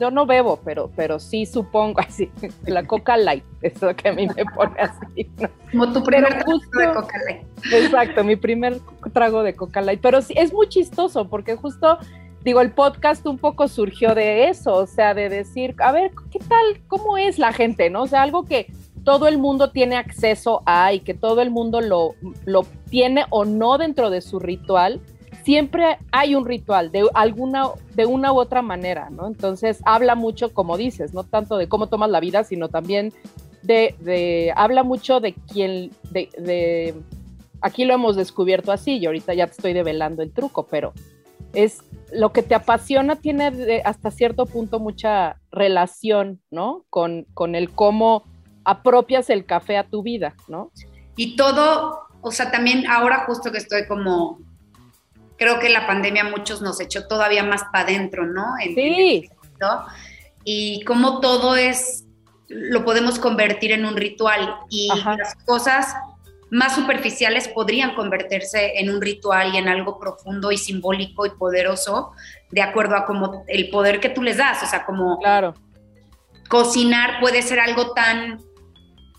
Yo 0.00 0.10
no 0.10 0.26
bebo, 0.26 0.60
pero, 0.64 0.90
pero 0.96 1.18
sí 1.18 1.46
supongo 1.46 2.00
así, 2.00 2.30
la 2.64 2.84
Coca 2.84 3.16
Light, 3.16 3.44
eso 3.62 3.94
que 3.94 4.08
a 4.08 4.12
mí 4.12 4.26
me 4.34 4.44
pone 4.44 4.74
así. 4.78 5.30
Como 5.70 5.92
tu 5.92 6.02
primer 6.02 6.28
trago 6.28 6.58
de 6.78 6.92
Coca 6.92 7.18
Light. 7.26 7.46
Exacto, 7.72 8.24
mi 8.24 8.36
primer 8.36 8.78
trago 9.12 9.42
de 9.42 9.54
Coca 9.54 9.80
Light. 9.80 10.00
Pero 10.00 10.22
sí, 10.22 10.34
es 10.36 10.52
muy 10.52 10.68
chistoso 10.68 11.28
porque 11.28 11.56
justo, 11.56 11.98
digo, 12.44 12.60
el 12.60 12.72
podcast 12.72 13.26
un 13.26 13.38
poco 13.38 13.68
surgió 13.68 14.14
de 14.14 14.48
eso, 14.48 14.74
o 14.74 14.86
sea, 14.86 15.14
de 15.14 15.28
decir, 15.28 15.74
a 15.78 15.92
ver, 15.92 16.12
¿qué 16.30 16.38
tal, 16.38 16.82
cómo 16.88 17.18
es 17.18 17.38
la 17.38 17.52
gente, 17.52 17.90
no? 17.90 18.02
O 18.02 18.06
sea, 18.06 18.22
algo 18.22 18.44
que 18.44 18.72
todo 19.04 19.28
el 19.28 19.38
mundo 19.38 19.70
tiene 19.70 19.96
acceso 19.96 20.62
a 20.66 20.92
y 20.92 21.00
que 21.00 21.14
todo 21.14 21.40
el 21.40 21.50
mundo 21.50 21.80
lo, 21.80 22.14
lo 22.44 22.64
tiene 22.90 23.24
o 23.30 23.44
no 23.44 23.78
dentro 23.78 24.10
de 24.10 24.20
su 24.20 24.40
ritual 24.40 25.00
siempre 25.46 25.98
hay 26.10 26.34
un 26.34 26.44
ritual 26.44 26.90
de 26.90 27.08
alguna, 27.14 27.68
de 27.94 28.04
una 28.04 28.32
u 28.32 28.40
otra 28.40 28.62
manera, 28.62 29.10
¿no? 29.10 29.28
Entonces 29.28 29.78
habla 29.84 30.16
mucho, 30.16 30.52
como 30.52 30.76
dices, 30.76 31.14
no 31.14 31.22
tanto 31.22 31.56
de 31.56 31.68
cómo 31.68 31.86
tomas 31.86 32.10
la 32.10 32.18
vida, 32.18 32.42
sino 32.42 32.68
también 32.68 33.12
de, 33.62 34.52
habla 34.56 34.82
mucho 34.82 35.20
de 35.20 35.34
quién, 35.34 35.92
de, 36.10 36.92
aquí 37.60 37.84
lo 37.84 37.94
hemos 37.94 38.16
descubierto 38.16 38.72
así, 38.72 38.96
y 38.96 39.06
ahorita 39.06 39.34
ya 39.34 39.46
te 39.46 39.52
estoy 39.52 39.72
develando 39.72 40.24
el 40.24 40.32
truco, 40.32 40.66
pero 40.66 40.92
es 41.52 41.78
lo 42.12 42.32
que 42.32 42.42
te 42.42 42.56
apasiona 42.56 43.14
tiene 43.14 43.82
hasta 43.84 44.10
cierto 44.10 44.46
punto 44.46 44.80
mucha 44.80 45.36
relación, 45.52 46.40
¿no? 46.50 46.84
Con, 46.90 47.24
con 47.34 47.54
el 47.54 47.70
cómo 47.70 48.24
apropias 48.64 49.30
el 49.30 49.46
café 49.46 49.76
a 49.76 49.84
tu 49.84 50.02
vida, 50.02 50.34
¿no? 50.48 50.72
Y 51.14 51.36
todo, 51.36 52.00
o 52.20 52.32
sea, 52.32 52.50
también 52.50 52.84
ahora 52.88 53.26
justo 53.26 53.52
que 53.52 53.58
estoy 53.58 53.86
como 53.86 54.40
creo 55.38 55.58
que 55.58 55.68
la 55.68 55.86
pandemia 55.86 56.24
muchos 56.24 56.62
nos 56.62 56.80
echó 56.80 57.06
todavía 57.06 57.42
más 57.44 57.64
para 57.72 57.84
adentro, 57.84 58.26
¿no? 58.26 58.54
sí. 58.62 59.28
y 60.44 60.82
como 60.84 61.20
todo 61.20 61.56
es, 61.56 62.04
lo 62.48 62.84
podemos 62.84 63.18
convertir 63.18 63.72
en 63.72 63.84
un 63.84 63.96
ritual 63.96 64.56
y 64.70 64.88
las 64.88 65.34
cosas 65.44 65.94
más 66.50 66.74
superficiales 66.74 67.48
podrían 67.48 67.94
convertirse 67.94 68.78
en 68.78 68.90
un 68.90 69.00
ritual 69.02 69.54
y 69.54 69.58
en 69.58 69.68
algo 69.68 69.98
profundo 69.98 70.52
y 70.52 70.58
simbólico 70.58 71.26
y 71.26 71.30
poderoso 71.30 72.12
de 72.50 72.62
acuerdo 72.62 72.96
a 72.96 73.04
como 73.04 73.44
el 73.48 73.68
poder 73.70 73.98
que 74.00 74.08
tú 74.08 74.22
les 74.22 74.36
das, 74.36 74.62
o 74.62 74.66
sea, 74.66 74.84
como 74.86 75.18
claro. 75.18 75.54
cocinar 76.48 77.18
puede 77.20 77.42
ser 77.42 77.58
algo 77.58 77.92
tan 77.92 78.40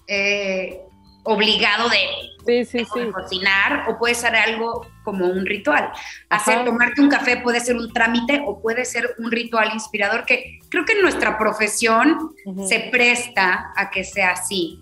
eh, 0.07 0.86
obligado 1.27 1.89
de 1.89 1.97
sí, 2.45 2.79
sí, 2.79 2.85
sí. 2.93 3.11
cocinar 3.11 3.89
o 3.89 3.97
puede 3.97 4.15
ser 4.15 4.33
algo 4.35 4.87
como 5.03 5.27
un 5.27 5.45
ritual. 5.45 5.91
Hacer, 6.29 6.63
tomarte 6.63 7.01
un 7.01 7.09
café 7.09 7.37
puede 7.37 7.59
ser 7.59 7.75
un 7.75 7.91
trámite 7.91 8.43
o 8.47 8.61
puede 8.61 8.85
ser 8.85 9.13
un 9.19 9.29
ritual 9.29 9.71
inspirador 9.73 10.25
que 10.25 10.59
creo 10.69 10.85
que 10.85 10.93
en 10.93 11.01
nuestra 11.01 11.37
profesión 11.37 12.33
se 12.67 12.87
presta 12.91 13.73
a 13.75 13.89
que 13.89 14.05
sea 14.05 14.31
así. 14.31 14.79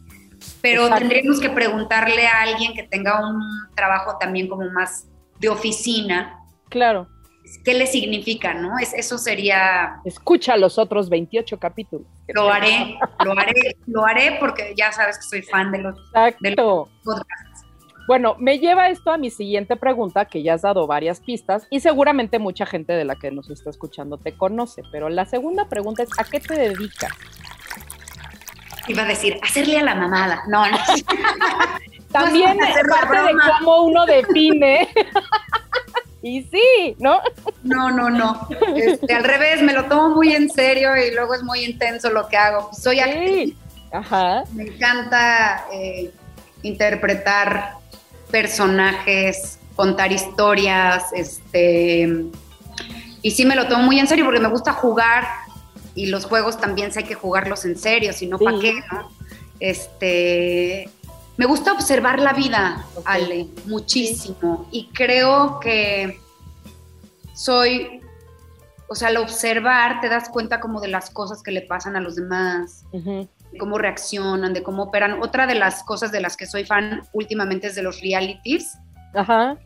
Pero 0.62 0.94
tendríamos 0.96 1.40
que 1.40 1.50
preguntarle 1.50 2.28
a 2.28 2.42
alguien 2.42 2.76
que 2.76 2.84
tenga 2.84 3.28
un 3.28 3.42
trabajo 3.76 4.18
también 4.20 4.48
como 4.48 4.70
más 4.70 5.08
de 5.40 5.50
oficina. 5.50 6.40
Claro. 6.70 7.08
¿Qué 7.64 7.74
le 7.74 7.88
significa, 7.88 8.54
no? 8.54 8.78
Es, 8.80 8.94
eso 8.94 9.18
sería... 9.18 10.02
Escucha 10.06 10.58
los 10.58 10.78
otros 10.78 11.10
28 11.10 11.60
capítulos. 11.60 12.08
Lo 12.28 12.50
haré, 12.52 12.98
lo 13.24 13.32
haré, 13.38 13.78
lo 13.88 14.06
haré 14.06 14.38
porque 14.40 14.74
ya 14.78 14.92
sabes 14.92 15.18
que 15.18 15.24
soy 15.24 15.42
fan 15.42 15.72
de 15.72 15.80
los, 15.80 15.96
de 16.40 16.52
los 16.52 16.90
podcasts. 17.04 17.66
Bueno, 18.08 18.36
me 18.38 18.60
lleva 18.60 18.90
esto 18.90 19.12
a 19.12 19.18
mi 19.18 19.32
siguiente 19.32 19.76
pregunta, 19.78 20.26
que 20.26 20.44
ya 20.44 20.54
has 20.54 20.62
dado 20.62 20.86
varias 20.86 21.20
pistas 21.22 21.66
y 21.72 21.80
seguramente 21.80 22.38
mucha 22.38 22.68
gente 22.68 22.94
de 22.94 23.04
la 23.04 23.16
que 23.16 23.32
nos 23.32 23.50
está 23.50 23.72
escuchando 23.72 24.18
te 24.18 24.38
conoce, 24.38 24.84
pero 24.92 25.10
la 25.10 25.26
segunda 25.26 25.68
pregunta 25.68 26.04
es, 26.04 26.10
¿a 26.20 26.24
qué 26.24 26.40
te 26.40 26.54
dedicas? 26.54 27.12
Iba 28.88 29.02
a 29.02 29.08
decir, 29.08 29.40
hacerle 29.42 29.80
a 29.80 29.84
la 29.84 29.96
mamada. 29.96 30.44
No, 30.48 30.70
no. 30.70 30.78
También 32.12 32.60
es 32.64 32.76
parte 32.88 33.18
de 33.18 33.34
cómo 33.60 33.84
uno 33.86 34.06
define 34.06 34.88
y 36.26 36.42
sí, 36.42 36.96
¿no? 36.98 37.22
No, 37.62 37.92
no, 37.92 38.10
no. 38.10 38.48
Este, 38.76 39.14
al 39.14 39.24
revés, 39.24 39.62
me 39.62 39.74
lo 39.74 39.86
tomo 39.86 40.10
muy 40.10 40.34
en 40.34 40.50
serio 40.50 40.98
y 40.98 41.14
luego 41.14 41.36
es 41.36 41.44
muy 41.44 41.64
intenso 41.64 42.10
lo 42.10 42.28
que 42.28 42.36
hago. 42.36 42.72
Soy 42.74 43.00
sí. 43.00 43.56
Ajá. 43.92 44.44
Me 44.54 44.64
encanta 44.64 45.68
eh, 45.72 46.12
interpretar 46.64 47.76
personajes, 48.32 49.60
contar 49.76 50.12
historias, 50.12 51.14
este. 51.14 52.26
Y 53.22 53.30
sí 53.30 53.46
me 53.46 53.56
lo 53.56 53.68
tomo 53.68 53.84
muy 53.84 54.00
en 54.00 54.08
serio 54.08 54.26
porque 54.26 54.40
me 54.40 54.50
gusta 54.50 54.74
jugar 54.74 55.28
y 55.94 56.08
los 56.08 56.26
juegos 56.26 56.60
también 56.60 56.92
sé 56.92 57.02
hay 57.02 57.06
que 57.06 57.14
jugarlos 57.14 57.66
en 57.66 57.78
serio, 57.78 58.14
si 58.14 58.26
no, 58.26 58.40
¿para 58.40 58.58
qué? 58.60 58.74
¿no? 58.92 59.12
Este, 59.60 60.90
me 61.38 61.46
gusta 61.46 61.74
observar 61.74 62.20
la 62.20 62.34
vida, 62.34 62.86
Ale, 63.04 63.48
muchísimo. 63.66 64.68
Y 64.72 64.88
creo 64.88 65.60
que 65.60 66.20
soy, 67.34 68.02
o 68.88 68.96
sea, 68.96 69.10
al 69.10 69.18
observar 69.18 70.00
te 70.00 70.08
das 70.08 70.30
cuenta 70.30 70.60
como 70.60 70.80
de 70.80 70.88
las 70.88 71.10
cosas 71.10 71.44
que 71.44 71.52
le 71.52 71.62
pasan 71.62 71.96
a 71.96 72.00
los 72.00 72.16
demás, 72.16 72.86
de 72.92 73.28
cómo 73.60 73.78
reaccionan, 73.78 74.54
de 74.54 74.64
cómo 74.64 74.84
operan. 74.84 75.22
Otra 75.22 75.46
de 75.46 75.56
las 75.56 75.84
cosas 75.84 76.12
de 76.12 76.22
las 76.22 76.38
que 76.38 76.46
soy 76.46 76.64
fan 76.64 77.02
últimamente 77.12 77.68
es 77.68 77.76
de 77.76 77.84
los 77.84 78.02
realities. 78.02 78.78
Ajá. 79.14 79.58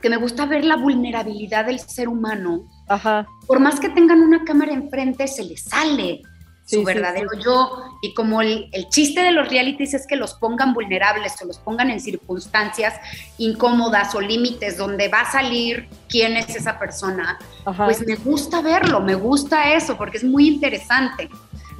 Que 0.00 0.08
me 0.08 0.16
gusta 0.16 0.46
ver 0.46 0.64
la 0.64 0.76
vulnerabilidad 0.76 1.66
del 1.66 1.80
ser 1.80 2.08
humano. 2.08 2.68
Ajá. 2.88 3.26
Por 3.46 3.60
más 3.60 3.80
que 3.80 3.88
tengan 3.90 4.20
una 4.20 4.44
cámara 4.44 4.72
enfrente, 4.72 5.26
se 5.26 5.44
les 5.44 5.64
sale 5.64 6.22
su 6.68 6.84
verdadero 6.84 7.30
yo. 7.42 7.98
Y 8.02 8.12
como 8.14 8.42
el, 8.42 8.70
chiste 8.90 9.22
de 9.22 9.32
los 9.32 9.48
realities 9.48 9.94
es 9.94 10.06
que 10.06 10.16
los 10.16 10.34
pongan 10.34 10.74
vulnerables 10.74 11.34
o 11.42 11.46
los 11.46 11.58
pongan 11.58 11.90
en 11.90 12.00
circunstancias 12.00 12.94
incómodas 13.38 14.14
o 14.14 14.20
límites 14.20 14.76
donde 14.76 15.08
va 15.08 15.22
a 15.22 15.32
salir 15.32 15.88
quién 16.08 16.36
es 16.36 16.54
esa 16.54 16.78
persona, 16.78 17.38
pues 17.64 18.06
me 18.06 18.16
gusta 18.16 18.60
verlo, 18.60 19.00
me 19.00 19.14
gusta 19.14 19.72
eso 19.72 19.96
porque 19.96 20.18
es 20.18 20.24
muy 20.24 20.48
interesante. 20.48 21.28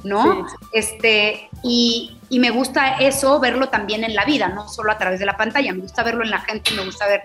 ¿no? 0.03 0.47
Este, 0.71 1.49
y, 1.61 2.17
y, 2.29 2.39
me 2.39 2.51
gusta 2.51 2.99
eso, 2.99 3.37
verlo 3.41 3.67
también 3.67 4.05
en 4.05 4.15
la 4.15 4.23
vida, 4.23 4.47
no 4.47 4.69
solo 4.69 4.93
a 4.93 4.97
través 4.97 5.19
de 5.19 5.25
la 5.25 5.35
pantalla, 5.35 5.73
me 5.73 5.81
gusta 5.81 6.03
verlo 6.03 6.23
en 6.23 6.29
la 6.29 6.39
gente, 6.39 6.71
me 6.71 6.85
gusta 6.85 7.05
ver 7.05 7.23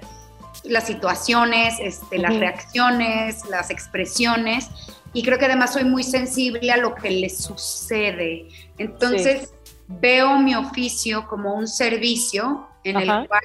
las 0.64 0.85
situaciones, 0.85 1.75
este, 1.78 2.18
las 2.18 2.37
reacciones, 2.37 3.44
las 3.49 3.71
expresiones, 3.71 4.71
y 5.14 5.23
creo 5.23 5.38
que 5.38 5.47
además 5.47 5.73
soy 5.73 5.85
muy 5.85 6.02
sensible 6.02 6.71
a 6.71 6.76
lo 6.76 6.94
que 6.94 7.11
le 7.11 7.30
sucede. 7.30 8.49
Entonces 8.76 9.54
veo 9.87 10.38
mi 10.38 10.54
oficio 10.54 11.26
como 11.28 11.54
un 11.54 11.68
servicio 11.68 12.66
en 12.83 12.97
el 12.97 13.06
cual 13.28 13.44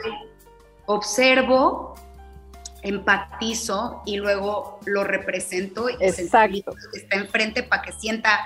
observo, 0.88 1.94
empatizo 2.82 4.02
y 4.06 4.18
luego 4.18 4.80
lo 4.86 5.04
represento 5.04 5.90
y 5.90 5.94
Exacto. 6.00 6.72
está 6.94 7.18
enfrente 7.18 7.62
para 7.62 7.84
que 7.84 7.92
sienta, 7.92 8.40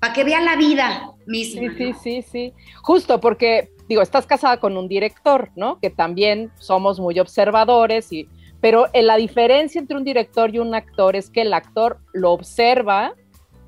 para 0.00 0.12
que 0.12 0.24
vea 0.24 0.40
la 0.40 0.56
vida 0.56 1.12
misma. 1.26 1.60
Sí, 1.60 1.68
sí, 1.76 1.94
sí, 2.02 2.22
sí. 2.22 2.52
Justo 2.82 3.20
porque, 3.20 3.70
digo, 3.88 4.02
estás 4.02 4.26
casada 4.26 4.58
con 4.58 4.76
un 4.76 4.88
director, 4.88 5.50
¿no? 5.54 5.78
Que 5.78 5.90
también 5.90 6.50
somos 6.58 6.98
muy 6.98 7.20
observadores 7.20 8.10
y 8.12 8.28
pero 8.64 8.88
eh, 8.94 9.02
la 9.02 9.16
diferencia 9.16 9.78
entre 9.78 9.94
un 9.94 10.04
director 10.04 10.54
y 10.54 10.58
un 10.58 10.74
actor 10.74 11.16
es 11.16 11.28
que 11.28 11.42
el 11.42 11.52
actor 11.52 11.98
lo 12.14 12.32
observa, 12.32 13.12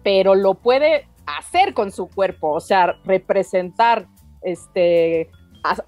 pero 0.02 0.34
lo 0.34 0.54
puede 0.54 1.06
hacer 1.26 1.74
con 1.74 1.92
su 1.92 2.08
cuerpo, 2.08 2.54
o 2.54 2.60
sea, 2.60 2.96
representar, 3.04 4.06
este, 4.40 5.28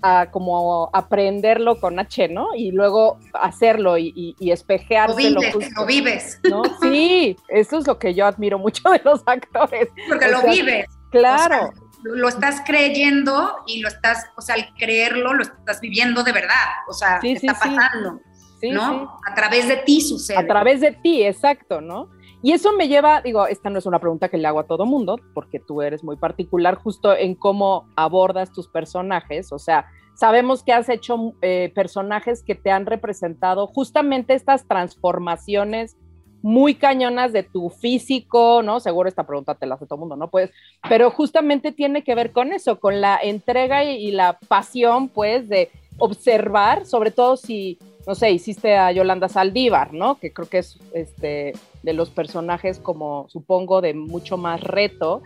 a, 0.02 0.30
como 0.30 0.90
aprenderlo 0.92 1.80
con 1.80 1.98
H, 1.98 2.28
¿no? 2.28 2.54
Y 2.54 2.70
luego 2.70 3.18
hacerlo 3.32 3.96
y, 3.96 4.12
y, 4.38 4.50
espejearse. 4.50 5.30
Lo 5.30 5.40
vives, 5.40 5.70
lo 5.74 5.86
vives. 5.86 6.40
¿no? 6.50 6.62
Sí, 6.82 7.34
eso 7.48 7.78
es 7.78 7.86
lo 7.86 7.98
que 7.98 8.12
yo 8.12 8.26
admiro 8.26 8.58
mucho 8.58 8.90
de 8.90 9.00
los 9.06 9.22
actores. 9.24 9.88
Porque 10.06 10.28
lo 10.28 10.42
vives. 10.42 10.84
Claro. 11.10 11.72
lo 12.02 12.28
estás 12.28 12.60
creyendo 12.66 13.56
y 13.66 13.80
lo 13.80 13.88
estás, 13.88 14.26
o 14.36 14.42
sea, 14.42 14.56
al 14.56 14.74
creerlo, 14.74 15.32
lo 15.32 15.44
estás 15.44 15.80
viviendo 15.80 16.22
de 16.24 16.32
verdad. 16.32 16.66
O 16.86 16.92
sea, 16.92 17.20
está 17.22 17.54
pasando. 17.54 18.20
¿No? 18.62 19.18
A 19.26 19.34
través 19.34 19.68
de 19.68 19.76
ti 19.78 20.00
sucede. 20.00 20.38
A 20.38 20.46
través 20.46 20.80
de 20.80 20.92
ti, 20.92 21.22
exacto, 21.22 21.80
¿no? 21.80 22.08
Y 22.42 22.52
eso 22.52 22.72
me 22.72 22.86
lleva, 22.86 23.20
digo, 23.20 23.46
esta 23.46 23.68
no 23.68 23.78
es 23.78 23.86
una 23.86 23.98
pregunta 23.98 24.28
que 24.28 24.38
le 24.38 24.46
hago 24.46 24.60
a 24.60 24.66
todo 24.66 24.86
mundo, 24.86 25.18
porque 25.34 25.58
tú 25.58 25.82
eres 25.82 26.04
muy 26.04 26.16
particular 26.16 26.76
justo 26.76 27.16
en 27.16 27.34
cómo 27.34 27.88
abordas 27.96 28.52
tus 28.52 28.68
personajes, 28.68 29.52
o 29.52 29.58
sea, 29.58 29.86
sabemos 30.14 30.62
que 30.62 30.72
has 30.72 30.88
hecho 30.88 31.34
eh, 31.42 31.72
personajes 31.74 32.42
que 32.42 32.54
te 32.54 32.70
han 32.70 32.86
representado 32.86 33.66
justamente 33.66 34.34
estas 34.34 34.66
transformaciones 34.66 35.96
muy 36.42 36.74
cañonas 36.74 37.32
de 37.32 37.42
tu 37.42 37.70
físico, 37.70 38.62
¿no? 38.62 38.78
Seguro 38.78 39.08
esta 39.08 39.26
pregunta 39.26 39.56
te 39.56 39.66
la 39.66 39.74
hace 39.74 39.86
todo 39.86 39.96
el 39.96 40.00
mundo, 40.00 40.16
¿no? 40.16 40.28
Pues, 40.28 40.50
pero 40.88 41.10
justamente 41.10 41.72
tiene 41.72 42.04
que 42.04 42.14
ver 42.14 42.32
con 42.32 42.52
eso, 42.52 42.78
con 42.78 43.00
la 43.00 43.18
entrega 43.20 43.84
y 43.84 44.12
la 44.12 44.38
pasión, 44.46 45.08
pues, 45.08 45.48
de 45.48 45.70
observar, 45.98 46.86
sobre 46.86 47.10
todo 47.10 47.36
si 47.36 47.78
no 48.08 48.14
sé, 48.14 48.30
hiciste 48.30 48.74
a 48.74 48.90
Yolanda 48.90 49.28
Saldívar, 49.28 49.92
¿no? 49.92 50.18
Que 50.18 50.32
creo 50.32 50.48
que 50.48 50.58
es 50.58 50.78
este, 50.94 51.52
de 51.82 51.92
los 51.92 52.08
personajes 52.08 52.78
como 52.78 53.26
supongo 53.28 53.82
de 53.82 53.92
mucho 53.92 54.38
más 54.38 54.62
reto, 54.62 55.20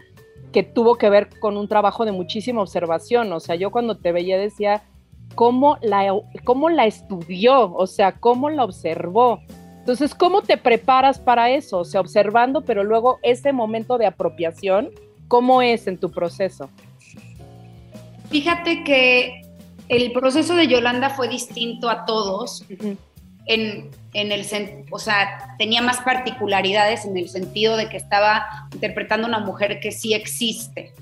que 0.51 0.65
tuvo 0.65 0.97
que 0.97 1.09
ver 1.09 1.29
con 1.39 1.57
un 1.57 1.69
trabajo 1.69 2.05
de 2.05 2.11
muchísima 2.11 2.61
observación. 2.61 3.33
O 3.33 3.39
sea, 3.39 3.55
yo 3.55 3.71
cuando 3.71 3.99
te 3.99 4.11
veía 4.11 4.37
decía, 4.37 4.83
¿cómo 5.37 5.79
la, 5.81 6.13
cómo 6.43 6.71
la 6.71 6.87
estudió? 6.87 7.73
O 7.73 7.87
sea, 7.87 8.19
¿cómo 8.19 8.51
la 8.51 8.65
observó? 8.65 9.39
Entonces, 9.79 10.13
¿cómo 10.13 10.43
te 10.43 10.57
preparas 10.57 11.21
para 11.21 11.51
eso? 11.51 11.79
O 11.79 11.85
sea, 11.85 12.01
observando, 12.01 12.63
pero 12.63 12.83
luego 12.83 13.21
ese 13.23 13.53
momento 13.53 13.97
de 13.97 14.07
apropiación, 14.07 14.91
¿cómo 15.29 15.63
es 15.63 15.87
en 15.87 15.99
tu 15.99 16.11
proceso? 16.11 16.69
Fíjate 18.29 18.83
que 18.83 19.42
el 19.93 20.13
proceso 20.13 20.55
de 20.55 20.69
Yolanda 20.69 21.11
fue 21.11 21.29
distinto 21.29 21.91
a 21.91 22.07
todos. 22.07 22.65
En, 23.45 23.91
el 24.15 24.47
o 24.91 24.99
sea, 24.99 25.55
tenía 25.59 25.83
más 25.83 26.01
particularidades 26.01 27.05
en 27.05 27.17
el 27.17 27.29
sentido 27.29 27.77
de 27.77 27.89
que 27.89 27.97
estaba 27.97 28.69
interpretando 28.73 29.27
a 29.27 29.29
una 29.29 29.41
mujer 29.41 29.81
que 29.81 29.93
sí 29.93 30.15
existe 30.15 30.95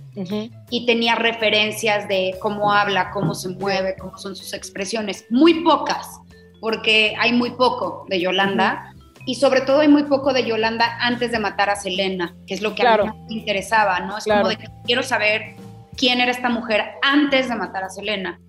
y 0.70 0.87
tenía 0.87 1.14
referencias 1.14 2.09
de 2.09 2.35
cómo 2.40 2.73
habla, 2.73 3.11
cómo 3.11 3.35
se 3.35 3.50
mueve, 3.50 3.94
cómo 3.99 4.18
son 4.18 4.35
sus 4.35 4.54
expresiones, 4.54 5.25
muy 5.30 5.62
pocas, 5.62 6.20
porque 6.61 7.14
hay 7.18 7.32
muy 7.32 7.50
poco 7.50 8.06
de 8.09 8.20
Yolanda 8.20 8.92
y 9.25 9.37
sobre 9.37 9.61
todo 9.61 9.80
hay 9.80 9.88
muy 9.88 10.04
poco 10.04 10.32
de 10.32 10.44
Yolanda 10.44 10.99
antes 11.00 11.30
de 11.30 11.38
matar 11.38 11.70
a 11.70 11.76
Selena, 11.76 12.35
que 12.47 12.54
es 12.54 12.62
lo 12.62 12.75
que 12.75 12.87
a 12.87 12.97
mí 12.97 13.11
me 13.28 13.35
interesaba, 13.35 14.00
¿no? 14.00 14.18
Es 14.18 14.25
como 14.25 14.49
de 14.49 14.56
que 14.56 14.66
quiero 14.85 15.02
saber 15.02 15.56
quién 15.97 16.20
era 16.20 16.30
esta 16.30 16.49
mujer 16.49 16.92
antes 17.02 17.49
de 17.49 17.54
matar 17.54 17.85
a 17.85 17.90
Selena 17.90 18.40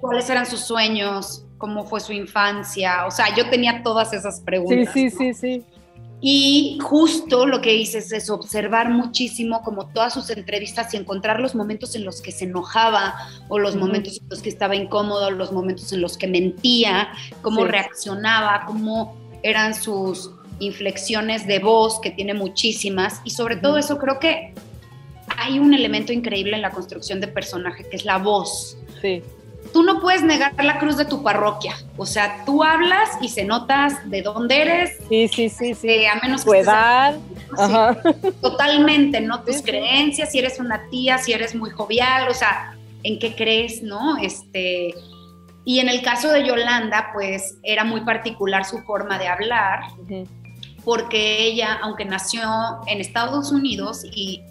cuáles 0.00 0.30
eran 0.30 0.46
sus 0.46 0.60
sueños, 0.60 1.44
cómo 1.58 1.84
fue 1.84 2.00
su 2.00 2.12
infancia, 2.12 3.06
o 3.06 3.10
sea, 3.10 3.34
yo 3.34 3.48
tenía 3.48 3.82
todas 3.82 4.12
esas 4.12 4.40
preguntas. 4.40 4.92
Sí, 4.92 5.10
sí, 5.10 5.16
sí, 5.16 5.34
sí. 5.34 5.64
Y 6.20 6.78
justo 6.82 7.44
lo 7.46 7.60
que 7.60 7.74
hice 7.74 7.98
es 7.98 8.30
observar 8.30 8.88
muchísimo 8.88 9.62
como 9.62 9.88
todas 9.88 10.14
sus 10.14 10.30
entrevistas 10.30 10.94
y 10.94 10.96
encontrar 10.96 11.40
los 11.40 11.54
momentos 11.54 11.94
en 11.94 12.04
los 12.04 12.22
que 12.22 12.32
se 12.32 12.46
enojaba 12.46 13.14
o 13.48 13.58
los 13.58 13.76
momentos 13.76 14.18
en 14.22 14.28
los 14.30 14.40
que 14.40 14.48
estaba 14.48 14.74
incómodo, 14.74 15.30
los 15.30 15.52
momentos 15.52 15.92
en 15.92 16.00
los 16.00 16.16
que 16.16 16.26
mentía, 16.26 17.08
cómo 17.42 17.64
reaccionaba, 17.64 18.64
cómo 18.66 19.14
eran 19.42 19.74
sus 19.74 20.30
inflexiones 20.58 21.46
de 21.46 21.58
voz, 21.58 22.00
que 22.00 22.10
tiene 22.10 22.32
muchísimas, 22.32 23.20
y 23.24 23.30
sobre 23.30 23.56
todo 23.56 23.76
eso 23.76 23.98
creo 23.98 24.18
que 24.18 24.54
hay 25.36 25.58
un 25.58 25.74
elemento 25.74 26.14
increíble 26.14 26.56
en 26.56 26.62
la 26.62 26.70
construcción 26.70 27.20
de 27.20 27.28
personaje, 27.28 27.86
que 27.90 27.96
es 27.96 28.06
la 28.06 28.16
voz. 28.16 28.78
Sí 29.02 29.22
tú 29.76 29.82
no 29.82 30.00
puedes 30.00 30.22
negar 30.22 30.54
la 30.64 30.78
cruz 30.78 30.96
de 30.96 31.04
tu 31.04 31.22
parroquia. 31.22 31.76
O 31.98 32.06
sea, 32.06 32.46
tú 32.46 32.64
hablas 32.64 33.10
y 33.20 33.28
se 33.28 33.44
notas 33.44 34.08
de 34.08 34.22
dónde 34.22 34.62
eres. 34.62 34.96
Sí, 35.10 35.28
sí, 35.28 35.50
sí, 35.50 35.74
sí. 35.74 35.86
Eh, 35.86 36.08
a 36.08 36.14
menos 36.14 36.46
tu 36.46 36.54
edad. 36.54 37.18
totalmente, 38.40 39.20
¿no? 39.20 39.42
Tus 39.44 39.60
creencias, 39.60 40.32
si 40.32 40.38
eres 40.38 40.58
una 40.60 40.88
tía, 40.88 41.18
si 41.18 41.34
eres 41.34 41.54
muy 41.54 41.68
jovial, 41.68 42.26
o 42.30 42.32
sea, 42.32 42.74
en 43.02 43.18
qué 43.18 43.34
crees, 43.36 43.82
¿no? 43.82 44.16
Este, 44.16 44.94
y 45.66 45.80
en 45.80 45.90
el 45.90 46.00
caso 46.00 46.32
de 46.32 46.46
Yolanda, 46.46 47.10
pues 47.12 47.58
era 47.62 47.84
muy 47.84 48.00
particular 48.00 48.64
su 48.64 48.78
forma 48.78 49.18
de 49.18 49.28
hablar, 49.28 49.80
porque 50.86 51.44
ella, 51.44 51.80
aunque 51.82 52.06
nació 52.06 52.48
en 52.86 53.02
Estados 53.02 53.52
Unidos 53.52 54.06
y, 54.10 54.42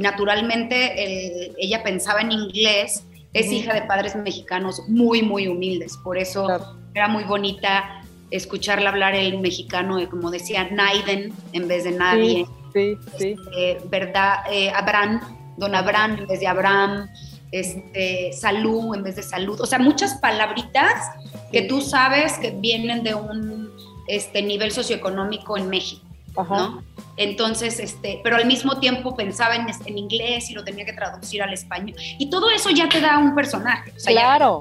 naturalmente 0.00 1.52
ella 1.62 1.84
pensaba 1.84 2.22
en 2.22 2.32
inglés, 2.32 3.04
es 3.32 3.50
hija 3.50 3.74
de 3.74 3.82
padres 3.82 4.14
mexicanos 4.16 4.82
muy, 4.88 5.22
muy 5.22 5.48
humildes, 5.48 5.96
por 5.98 6.18
eso 6.18 6.48
era 6.94 7.08
muy 7.08 7.24
bonita 7.24 8.02
escucharla 8.30 8.90
hablar 8.90 9.14
el 9.14 9.38
mexicano, 9.40 9.98
como 10.10 10.30
decía, 10.30 10.68
Naiden 10.70 11.32
en 11.52 11.68
vez 11.68 11.84
de 11.84 11.92
nadie. 11.92 12.46
Sí, 12.72 12.96
sí. 13.18 13.36
Este, 13.38 13.78
¿Verdad? 13.88 14.44
Eh, 14.50 14.70
Abraham, 14.70 15.20
don 15.58 15.74
Abraham 15.74 16.16
en 16.20 16.26
vez 16.26 16.40
de 16.40 16.46
Abraham, 16.46 17.08
este, 17.50 18.32
salud 18.32 18.94
en 18.94 19.02
vez 19.02 19.16
de 19.16 19.22
salud. 19.22 19.60
O 19.60 19.66
sea, 19.66 19.78
muchas 19.78 20.14
palabritas 20.14 21.10
que 21.52 21.62
tú 21.62 21.82
sabes 21.82 22.38
que 22.38 22.50
vienen 22.50 23.04
de 23.04 23.14
un 23.14 23.70
este, 24.08 24.42
nivel 24.42 24.72
socioeconómico 24.72 25.58
en 25.58 25.68
México. 25.68 26.06
¿no? 26.34 26.82
Entonces, 27.16 27.78
este, 27.78 28.20
pero 28.24 28.36
al 28.36 28.46
mismo 28.46 28.78
tiempo 28.80 29.14
pensaba 29.14 29.54
en, 29.54 29.66
en, 29.84 29.98
inglés 29.98 30.50
y 30.50 30.54
lo 30.54 30.64
tenía 30.64 30.84
que 30.84 30.94
traducir 30.94 31.42
al 31.42 31.52
español. 31.52 31.94
Y 32.18 32.30
todo 32.30 32.50
eso 32.50 32.70
ya 32.70 32.88
te 32.88 33.00
da 33.00 33.18
un 33.18 33.34
personaje. 33.34 33.92
claro. 34.06 34.60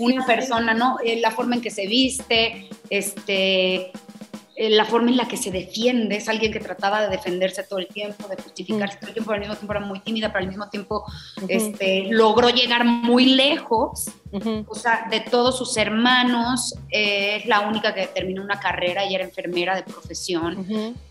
una 0.00 0.24
persona, 0.24 0.74
¿no? 0.74 0.98
Eh, 1.04 1.20
la 1.20 1.30
forma 1.30 1.56
en 1.56 1.60
que 1.60 1.70
se 1.70 1.86
viste, 1.86 2.68
este, 2.88 3.92
la 4.58 4.84
forma 4.84 5.10
en 5.10 5.16
la 5.16 5.28
que 5.28 5.36
se 5.36 5.52
defiende, 5.52 6.16
es 6.16 6.28
alguien 6.28 6.52
que 6.52 6.58
trataba 6.58 7.00
de 7.02 7.08
defenderse 7.08 7.62
todo 7.62 7.78
el 7.78 7.86
tiempo, 7.86 8.26
de 8.26 8.42
justificarse 8.42 8.96
todo 8.98 9.08
el 9.08 9.14
tiempo, 9.14 9.30
al 9.30 9.38
mismo 9.38 9.54
tiempo 9.54 9.72
era 9.72 9.84
muy 9.84 10.00
tímida, 10.00 10.32
pero 10.32 10.40
al 10.40 10.48
mismo 10.48 10.68
tiempo 10.68 11.04
este, 11.46 12.08
logró 12.10 12.50
llegar 12.50 12.84
muy 12.84 13.26
lejos, 13.26 14.10
o 14.66 14.74
sea, 14.74 15.06
de 15.10 15.20
todos 15.20 15.56
sus 15.56 15.76
hermanos, 15.76 16.74
eh, 16.90 17.36
es 17.36 17.46
la 17.46 17.60
única 17.60 17.94
que 17.94 18.08
terminó 18.08 18.42
una 18.42 18.58
carrera 18.58 19.04
y 19.04 19.14
era 19.14 19.22
enfermera 19.22 19.76
de 19.76 19.84
profesión, 19.84 20.66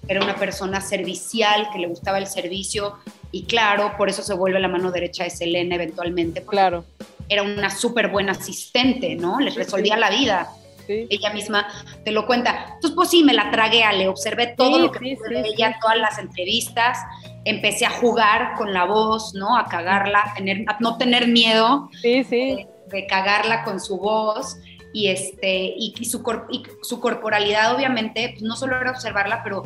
era 0.09 0.21
una 0.21 0.35
persona 0.35 0.81
servicial 0.81 1.69
que 1.71 1.79
le 1.79 1.87
gustaba 1.87 2.17
el 2.17 2.27
servicio 2.27 2.95
y 3.31 3.43
claro, 3.43 3.93
por 3.97 4.09
eso 4.09 4.23
se 4.23 4.33
vuelve 4.33 4.59
la 4.59 4.67
mano 4.67 4.91
derecha 4.91 5.23
de 5.23 5.29
Selena 5.29 5.75
eventualmente. 5.75 6.43
Claro. 6.43 6.83
Era 7.29 7.43
una 7.43 7.69
súper 7.69 8.09
buena 8.09 8.33
asistente, 8.33 9.15
¿no? 9.15 9.39
Les 9.39 9.55
resolvía 9.55 9.95
la 9.97 10.09
vida 10.09 10.49
ella 10.87 11.33
misma 11.33 11.67
te 12.03 12.11
lo 12.11 12.25
cuenta. 12.25 12.73
Entonces, 12.75 12.91
pues 12.95 13.09
sí, 13.09 13.23
me 13.23 13.33
la 13.33 13.51
tragué, 13.51 13.83
le 13.93 14.07
observé 14.07 14.53
todo 14.57 14.79
lo 14.79 14.91
que 14.91 14.99
pude 14.99 15.41
de 15.41 15.49
ella, 15.49 15.77
todas 15.81 15.97
las 15.97 16.17
entrevistas, 16.19 16.99
empecé 17.45 17.85
a 17.85 17.91
jugar 17.91 18.55
con 18.57 18.73
la 18.73 18.85
voz, 18.85 19.33
¿no? 19.33 19.57
A 19.57 19.65
cagarla, 19.65 20.33
a 20.67 20.77
no 20.79 20.97
tener 20.97 21.27
miedo 21.27 21.89
de, 22.01 22.67
de, 22.91 23.07
cagarla 23.07 23.63
con 23.63 23.79
su 23.79 23.97
voz. 23.97 24.57
Y, 24.93 25.09
este, 25.09 25.73
y, 25.77 25.93
su, 26.05 26.23
y 26.49 26.63
su 26.81 26.99
corporalidad, 26.99 27.75
obviamente, 27.75 28.29
pues 28.31 28.41
no 28.41 28.55
solo 28.55 28.79
era 28.79 28.91
observarla, 28.91 29.43
pero 29.43 29.63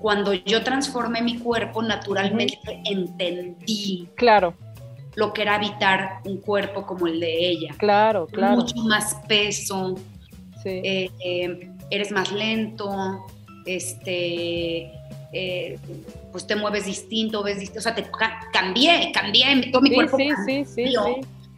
cuando 0.00 0.32
yo 0.32 0.64
transformé 0.64 1.22
mi 1.22 1.38
cuerpo, 1.38 1.82
naturalmente 1.82 2.58
entendí. 2.84 4.08
Claro 4.16 4.54
lo 5.14 5.32
que 5.32 5.42
era 5.42 5.56
habitar 5.56 6.20
un 6.24 6.38
cuerpo 6.38 6.86
como 6.86 7.06
el 7.06 7.20
de 7.20 7.50
ella. 7.50 7.74
Claro, 7.78 8.26
claro. 8.26 8.56
Mucho 8.56 8.76
más 8.76 9.16
peso, 9.28 9.94
eh, 10.64 11.10
eh, 11.24 11.70
eres 11.90 12.10
más 12.10 12.32
lento, 12.32 13.24
este, 13.66 14.90
eh, 15.32 15.78
pues 16.30 16.46
te 16.46 16.56
mueves 16.56 16.86
distinto, 16.86 17.42
ves 17.42 17.58
distinto, 17.58 17.80
o 17.80 17.82
sea, 17.82 17.94
te 17.94 18.04
cambié, 18.52 19.12
cambié, 19.12 19.70
todo 19.70 19.82
mi 19.82 19.94
cuerpo 19.94 20.16
sí, 20.16 20.64
sí, 20.64 20.94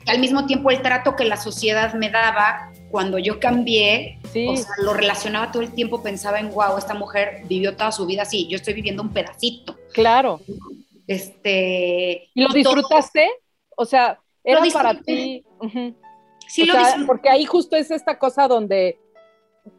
al 0.07 0.19
mismo 0.19 0.47
tiempo 0.47 0.71
el 0.71 0.83
trato 0.83 1.17
que 1.17 1.25
la 1.25 1.37
sociedad 1.37 1.95
me 1.95 2.11
daba 2.11 2.71
cuando 2.91 3.19
yo 3.19 3.41
cambié, 3.41 4.19
o 4.23 4.57
sea, 4.57 4.71
lo 4.83 4.95
relacionaba 4.95 5.51
todo 5.51 5.63
el 5.63 5.73
tiempo, 5.73 6.03
pensaba 6.03 6.39
en, 6.39 6.51
wow, 6.51 6.79
esta 6.79 6.95
mujer 6.95 7.43
vivió 7.49 7.77
toda 7.77 7.91
su 7.91 8.07
vida 8.07 8.23
así, 8.23 8.47
yo 8.49 8.57
estoy 8.57 8.75
viviendo 8.75 9.03
un 9.03 9.13
pedacito. 9.13 9.77
Claro. 9.93 10.41
Este. 11.07 12.31
¿Y 12.35 12.43
lo 12.43 12.53
disfrutaste? 12.53 13.29
O 13.77 13.85
sea, 13.85 14.19
era 14.43 14.63
para 14.73 14.95
ti. 15.01 15.45
Sí, 16.55 16.67
lo 16.67 16.75
Porque 17.07 17.29
ahí 17.29 17.45
justo 17.47 17.75
es 17.75 17.91
esta 17.91 18.17
cosa 18.17 18.47
donde 18.47 19.01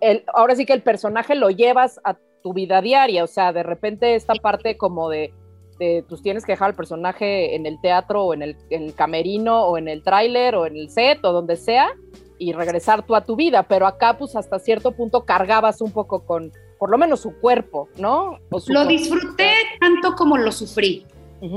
el, 0.01 0.25
ahora 0.33 0.57
sí 0.57 0.65
que 0.65 0.73
el 0.73 0.81
personaje 0.81 1.33
lo 1.33 1.49
llevas 1.49 2.01
a 2.03 2.17
tu 2.43 2.53
vida 2.53 2.81
diaria, 2.81 3.23
o 3.23 3.27
sea, 3.27 3.53
de 3.53 3.63
repente 3.63 4.15
esta 4.15 4.33
parte 4.35 4.75
como 4.75 5.09
de, 5.09 5.33
de 5.79 6.03
pues 6.09 6.21
tienes 6.21 6.43
que 6.43 6.51
dejar 6.51 6.71
al 6.71 6.75
personaje 6.75 7.55
en 7.55 7.65
el 7.65 7.79
teatro 7.79 8.25
o 8.25 8.33
en 8.33 8.41
el, 8.41 8.57
en 8.71 8.83
el 8.83 8.93
camerino 8.93 9.63
o 9.63 9.77
en 9.77 9.87
el 9.87 10.03
tráiler 10.03 10.55
o 10.55 10.65
en 10.65 10.75
el 10.75 10.89
set 10.89 11.23
o 11.23 11.31
donde 11.31 11.55
sea 11.55 11.93
y 12.37 12.51
regresar 12.51 13.05
tú 13.05 13.15
a 13.15 13.23
tu 13.23 13.37
vida, 13.37 13.63
pero 13.63 13.87
acá 13.87 14.17
pues 14.17 14.35
hasta 14.35 14.59
cierto 14.59 14.91
punto 14.91 15.23
cargabas 15.23 15.79
un 15.79 15.93
poco 15.93 16.25
con 16.25 16.51
por 16.77 16.89
lo 16.89 16.97
menos 16.97 17.21
su 17.21 17.39
cuerpo, 17.39 17.87
¿no? 17.97 18.37
lo 18.67 18.85
disfruté 18.85 19.53
tanto 19.79 20.13
como 20.13 20.37
lo 20.37 20.51
sufrí 20.51 21.05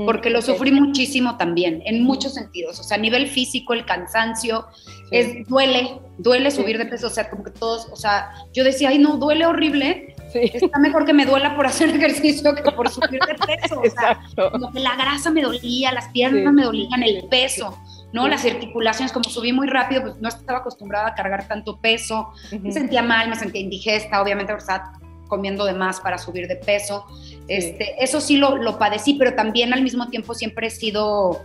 porque 0.05 0.29
lo 0.29 0.41
sufrí 0.41 0.71
muchísimo 0.71 1.37
también, 1.37 1.81
en 1.85 2.03
muchos 2.03 2.33
sentidos. 2.33 2.79
O 2.79 2.83
sea, 2.83 2.97
a 2.97 2.99
nivel 2.99 3.27
físico, 3.27 3.73
el 3.73 3.85
cansancio, 3.85 4.67
es, 5.11 5.47
duele, 5.47 5.99
duele 6.17 6.51
subir 6.51 6.77
de 6.77 6.85
peso. 6.85 7.07
O 7.07 7.09
sea, 7.09 7.29
como 7.29 7.43
que 7.43 7.51
todos, 7.51 7.87
o 7.91 7.95
sea, 7.95 8.31
yo 8.53 8.63
decía, 8.63 8.89
ay, 8.89 8.99
no, 8.99 9.17
duele 9.17 9.45
horrible. 9.45 10.15
Está 10.33 10.79
mejor 10.79 11.05
que 11.05 11.13
me 11.13 11.25
duela 11.25 11.55
por 11.55 11.65
hacer 11.65 11.89
ejercicio 11.95 12.53
que 12.55 12.71
por 12.71 12.89
subir 12.89 13.19
de 13.19 13.35
peso. 13.35 13.79
O 13.79 13.89
sea, 13.89 14.19
como 14.51 14.71
que 14.71 14.79
la 14.79 14.95
grasa 14.95 15.31
me 15.31 15.41
dolía, 15.41 15.91
las 15.91 16.09
piernas 16.09 16.53
me 16.53 16.63
dolían, 16.63 17.03
el 17.03 17.25
peso. 17.29 17.77
¿no? 18.11 18.27
Las 18.27 18.43
articulaciones, 18.45 19.11
como 19.11 19.29
subí 19.29 19.53
muy 19.53 19.67
rápido, 19.67 20.01
pues 20.01 20.15
no 20.19 20.29
estaba 20.29 20.59
acostumbrada 20.59 21.09
a 21.09 21.13
cargar 21.13 21.47
tanto 21.47 21.79
peso, 21.79 22.29
me 22.59 22.71
sentía 22.71 23.03
mal, 23.03 23.29
me 23.29 23.35
sentía 23.35 23.61
indigesta, 23.61 24.19
obviamente, 24.19 24.51
¿verdad? 24.51 24.81
comiendo 25.29 25.63
de 25.63 25.73
más 25.73 26.01
para 26.01 26.17
subir 26.17 26.47
de 26.49 26.57
peso. 26.57 27.05
Este, 27.49 27.95
eso 28.03 28.21
sí 28.21 28.37
lo, 28.37 28.57
lo, 28.57 28.77
padecí, 28.77 29.15
pero 29.15 29.33
también 29.33 29.73
al 29.73 29.81
mismo 29.81 30.07
tiempo 30.09 30.35
siempre 30.35 30.67
he 30.67 30.69
sido 30.69 31.43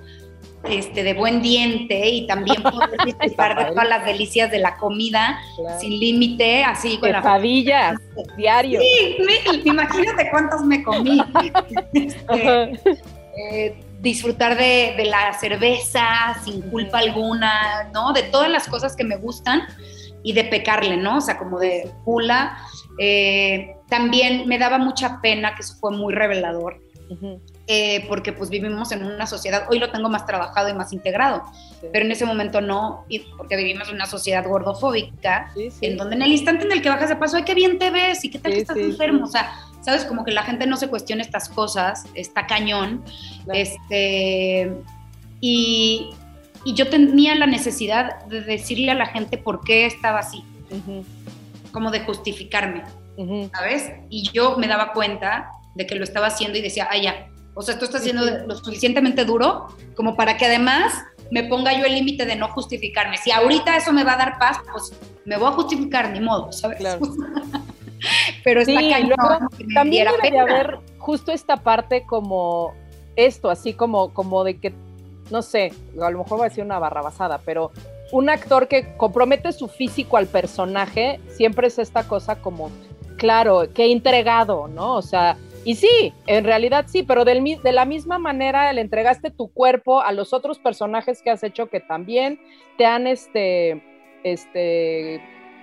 este, 0.68 1.02
de 1.02 1.14
buen 1.14 1.42
diente 1.42 2.08
y 2.08 2.26
también 2.26 2.62
poder 2.62 2.90
disfrutar 3.04 3.56
de 3.56 3.70
todas 3.70 3.88
las 3.88 4.04
delicias 4.04 4.50
de 4.50 4.58
la 4.58 4.76
comida 4.76 5.38
sin 5.80 5.98
límite, 5.98 6.64
así 6.64 6.98
con 6.98 7.10
Pesadillas, 7.10 7.98
diario. 8.36 8.80
Sí, 8.80 9.16
imagínate 9.64 10.30
cuántas 10.30 10.62
me 10.62 10.82
comí. 10.82 11.20
Este, 11.92 12.80
eh, 13.36 13.76
disfrutar 14.00 14.56
de, 14.56 14.94
de, 14.96 15.06
la 15.06 15.32
cerveza 15.32 16.36
sin 16.44 16.62
culpa 16.70 16.98
alguna, 16.98 17.90
¿no? 17.92 18.12
De 18.12 18.22
todas 18.22 18.50
las 18.50 18.68
cosas 18.68 18.94
que 18.94 19.04
me 19.04 19.16
gustan 19.16 19.62
y 20.22 20.32
de 20.32 20.44
pecarle, 20.44 20.96
¿no? 20.96 21.18
O 21.18 21.20
sea, 21.20 21.38
como 21.38 21.58
de 21.58 21.90
pula. 22.04 22.58
Eh, 22.98 23.73
también 23.94 24.48
me 24.48 24.58
daba 24.58 24.78
mucha 24.78 25.20
pena, 25.20 25.54
que 25.54 25.62
eso 25.62 25.76
fue 25.76 25.92
muy 25.92 26.12
revelador, 26.12 26.80
eh, 27.68 28.04
porque 28.08 28.32
pues 28.32 28.50
vivimos 28.50 28.90
en 28.90 29.04
una 29.04 29.24
sociedad, 29.24 29.66
hoy 29.70 29.78
lo 29.78 29.92
tengo 29.92 30.08
más 30.08 30.26
trabajado 30.26 30.68
y 30.68 30.74
más 30.74 30.92
integrado, 30.92 31.44
pero 31.92 32.04
en 32.04 32.10
ese 32.10 32.26
momento 32.26 32.60
no, 32.60 33.04
porque 33.36 33.56
vivimos 33.56 33.88
en 33.88 33.94
una 33.94 34.06
sociedad 34.06 34.44
gordofóbica, 34.44 35.52
en 35.80 35.96
donde 35.96 36.16
en 36.16 36.22
el 36.22 36.32
instante 36.32 36.64
en 36.64 36.72
el 36.72 36.82
que 36.82 36.88
bajas 36.88 37.08
de 37.08 37.14
paso, 37.14 37.36
ay, 37.36 37.44
qué 37.44 37.54
bien 37.54 37.78
te 37.78 37.92
ves 37.92 38.24
y 38.24 38.30
qué 38.30 38.40
tal 38.40 38.52
que 38.52 38.58
estás 38.62 38.76
enfermo, 38.76 39.26
o 39.26 39.28
sea, 39.28 39.52
sabes, 39.80 40.04
como 40.04 40.24
que 40.24 40.32
la 40.32 40.42
gente 40.42 40.66
no 40.66 40.76
se 40.76 40.88
cuestiona 40.88 41.22
estas 41.22 41.48
cosas, 41.48 42.04
está 42.14 42.48
cañón, 42.48 43.04
este, 43.52 44.72
y, 45.40 46.10
y, 46.64 46.74
yo 46.74 46.88
tenía 46.88 47.36
la 47.36 47.46
necesidad 47.46 48.24
de 48.24 48.40
decirle 48.40 48.90
a 48.90 48.94
la 48.94 49.06
gente 49.06 49.38
por 49.38 49.62
qué 49.62 49.86
estaba 49.86 50.18
así. 50.18 50.42
Como 51.70 51.90
de 51.90 52.00
justificarme, 52.00 52.82
¿sabes? 53.52 53.92
Y 54.10 54.30
yo 54.32 54.56
me 54.56 54.66
daba 54.66 54.92
cuenta 54.92 55.50
de 55.74 55.86
que 55.86 55.94
lo 55.94 56.04
estaba 56.04 56.28
haciendo 56.28 56.58
y 56.58 56.62
decía, 56.62 56.88
ah, 56.90 56.96
ya, 56.96 57.28
o 57.54 57.62
sea, 57.62 57.74
esto 57.74 57.84
está 57.84 57.98
siendo 57.98 58.24
lo 58.24 58.56
suficientemente 58.56 59.24
duro 59.24 59.68
como 59.96 60.16
para 60.16 60.36
que 60.36 60.46
además 60.46 60.92
me 61.30 61.44
ponga 61.44 61.72
yo 61.72 61.84
el 61.84 61.94
límite 61.94 62.26
de 62.26 62.36
no 62.36 62.48
justificarme. 62.48 63.16
Si 63.16 63.30
ahorita 63.30 63.76
eso 63.76 63.92
me 63.92 64.04
va 64.04 64.14
a 64.14 64.16
dar 64.16 64.38
paz, 64.38 64.58
pues 64.70 64.92
me 65.24 65.36
voy 65.36 65.48
a 65.48 65.52
justificar, 65.52 66.10
ni 66.10 66.20
modo, 66.20 66.52
¿sabes? 66.52 66.78
Claro. 66.78 67.00
Pero 68.44 68.60
está 68.60 68.80
sí, 68.80 68.90
luego, 69.04 69.48
también 69.74 70.08
debe 70.22 70.38
haber 70.38 70.78
justo 70.98 71.32
esta 71.32 71.56
parte 71.56 72.04
como 72.04 72.74
esto, 73.16 73.50
así 73.50 73.72
como, 73.72 74.12
como 74.12 74.44
de 74.44 74.58
que, 74.58 74.74
no 75.30 75.40
sé, 75.40 75.72
a 76.00 76.10
lo 76.10 76.18
mejor 76.18 76.40
va 76.40 76.46
a 76.46 76.48
decir 76.48 76.64
una 76.64 76.78
barrabasada, 76.78 77.38
pero 77.38 77.72
un 78.12 78.28
actor 78.28 78.68
que 78.68 78.94
compromete 78.96 79.52
su 79.52 79.68
físico 79.68 80.18
al 80.18 80.26
personaje, 80.26 81.18
siempre 81.28 81.68
es 81.68 81.78
esta 81.78 82.06
cosa 82.06 82.36
como, 82.36 82.70
claro, 83.16 83.72
que 83.72 83.90
entregado, 83.90 84.68
¿no? 84.68 84.96
O 84.96 85.02
sea, 85.02 85.36
y 85.64 85.76
sí, 85.76 86.12
en 86.26 86.44
realidad 86.44 86.84
sí, 86.88 87.02
pero 87.02 87.24
del, 87.24 87.42
de 87.62 87.72
la 87.72 87.86
misma 87.86 88.18
manera 88.18 88.72
le 88.72 88.82
entregaste 88.82 89.30
tu 89.30 89.50
cuerpo 89.50 90.00
a 90.00 90.12
los 90.12 90.32
otros 90.32 90.58
personajes 90.58 91.22
que 91.22 91.30
has 91.30 91.42
hecho 91.42 91.70
que 91.70 91.80
también 91.80 92.38
te 92.76 92.84
han 92.84 93.06
este, 93.06 93.82
este, 94.24 95.22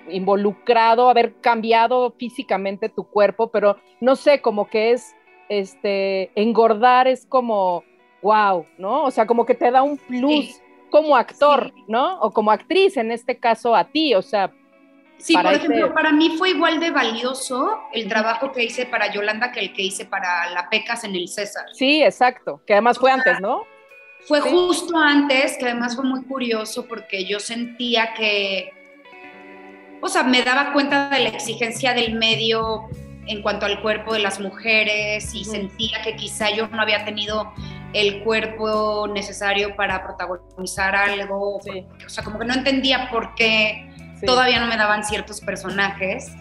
involucrado, 0.10 1.10
haber 1.10 1.36
cambiado 1.36 2.16
físicamente 2.18 2.90
tu 2.90 3.04
cuerpo, 3.04 3.52
pero 3.52 3.78
no 4.00 4.16
sé, 4.16 4.42
como 4.42 4.70
que 4.70 4.92
es, 4.92 5.16
este, 5.50 6.32
engordar 6.34 7.08
es 7.08 7.28
como, 7.28 7.84
wow, 8.24 8.66
¿no? 8.80 9.04
O 9.04 9.12
sea, 9.12 9.28
como 9.28 9.46
que 9.46 9.54
te 9.54 9.70
da 9.70 9.84
un 9.84 9.98
plus 9.98 10.62
como 10.90 11.16
actor, 11.16 11.74
¿no? 11.88 12.20
O 12.22 12.32
como 12.32 12.52
actriz, 12.52 12.98
en 12.98 13.12
este 13.12 13.38
caso 13.38 13.76
a 13.76 13.86
ti, 13.86 14.16
o 14.16 14.22
sea. 14.22 14.52
Sí, 15.22 15.34
por 15.34 15.54
ejemplo, 15.54 15.94
para 15.94 16.12
mí 16.12 16.36
fue 16.38 16.52
igual 16.52 16.80
de 16.80 16.90
valioso 16.90 17.82
el 17.94 18.08
trabajo 18.08 18.52
que 18.52 18.64
hice 18.64 18.86
para 18.86 19.12
Yolanda 19.12 19.52
que 19.52 19.60
el 19.60 19.74
que 19.74 19.84
hice 19.84 20.06
para 20.06 20.50
La 20.50 20.70
Pecas 20.70 21.04
en 21.04 21.16
el 21.16 21.28
César. 21.28 21.66
Sí, 21.74 22.04
exacto, 22.04 22.62
que 22.66 22.74
además 22.74 22.98
fue 22.98 23.12
antes, 23.12 23.40
¿no? 23.40 23.64
Fue 24.28 24.42
justo 24.42 24.98
antes, 24.98 25.58
que 25.58 25.66
además 25.66 25.96
fue 25.96 26.06
muy 26.06 26.24
curioso 26.24 26.86
porque 26.88 27.26
yo 27.26 27.40
sentía 27.40 28.14
que, 28.14 28.72
o 30.02 30.08
sea, 30.08 30.24
me 30.24 30.44
daba 30.44 30.74
cuenta 30.74 31.10
de 31.10 31.20
la 31.20 31.30
exigencia 31.30 31.94
del 31.94 32.14
medio 32.14 32.88
en 33.28 33.42
cuanto 33.42 33.66
al 33.66 33.82
cuerpo 33.82 34.14
de 34.14 34.20
las 34.20 34.40
mujeres 34.40 35.34
y 35.34 35.44
sentía 35.44 36.02
que 36.04 36.16
quizá 36.16 36.50
yo 36.52 36.68
no 36.68 36.82
había 36.82 37.06
tenido 37.06 37.54
el 37.94 38.24
cuerpo 38.24 39.08
necesario 39.08 39.76
para 39.76 40.04
protagonizar 40.04 40.96
algo. 40.96 41.58
O 41.58 41.62
sea, 42.10 42.24
como 42.24 42.40
que 42.40 42.46
no 42.46 42.54
entendía 42.54 43.10
por 43.10 43.36
qué 43.36 43.91
todavía 44.26 44.60
no 44.60 44.68
me 44.68 44.78
daban 44.78 45.04
ciertos 45.04 45.42
personajes. 45.42 46.32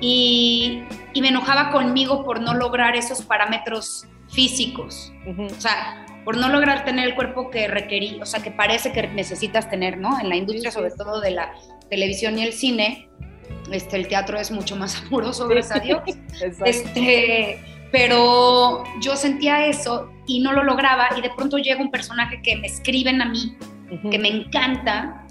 Y, 0.00 0.82
y, 1.14 1.22
me 1.22 1.28
enojaba 1.28 1.70
conmigo 1.70 2.24
por 2.24 2.40
no 2.40 2.54
lograr 2.54 2.96
esos 2.96 3.22
parámetros 3.22 4.06
físicos. 4.28 5.12
O 5.26 5.60
sea, 5.60 6.04
por 6.24 6.36
no 6.36 6.48
lograr 6.48 6.84
tener 6.84 7.08
el 7.08 7.14
cuerpo 7.14 7.50
que 7.50 7.68
requerí, 7.68 8.18
o 8.20 8.26
sea, 8.26 8.42
que 8.42 8.50
parece 8.50 8.92
que 8.92 9.06
necesitas 9.08 9.68
tener, 9.70 9.98
¿no? 9.98 10.18
En 10.20 10.28
la 10.28 10.36
industria, 10.36 10.70
sobre 10.70 10.90
todo 10.90 11.20
de 11.20 11.32
la 11.32 11.52
televisión 11.90 12.38
y 12.38 12.44
el 12.44 12.52
cine, 12.52 13.08
este, 13.70 13.96
el 13.96 14.08
teatro 14.08 14.38
es 14.38 14.50
mucho 14.50 14.76
más 14.76 15.02
amoroso, 15.06 15.48
gracias 15.48 15.78
a 15.78 15.80
Dios. 15.80 16.02
este, 16.64 17.60
pero 17.90 18.84
yo 19.00 19.16
sentía 19.16 19.66
eso 19.66 20.10
y 20.26 20.40
no 20.40 20.52
lo 20.52 20.62
lograba 20.64 21.08
y 21.16 21.20
de 21.20 21.30
pronto 21.30 21.58
llega 21.58 21.80
un 21.80 21.90
personaje 21.90 22.40
que 22.42 22.56
me 22.56 22.66
escriben 22.66 23.20
a 23.20 23.26
mí, 23.26 23.56
que 24.10 24.18
me 24.18 24.28
encanta 24.28 25.21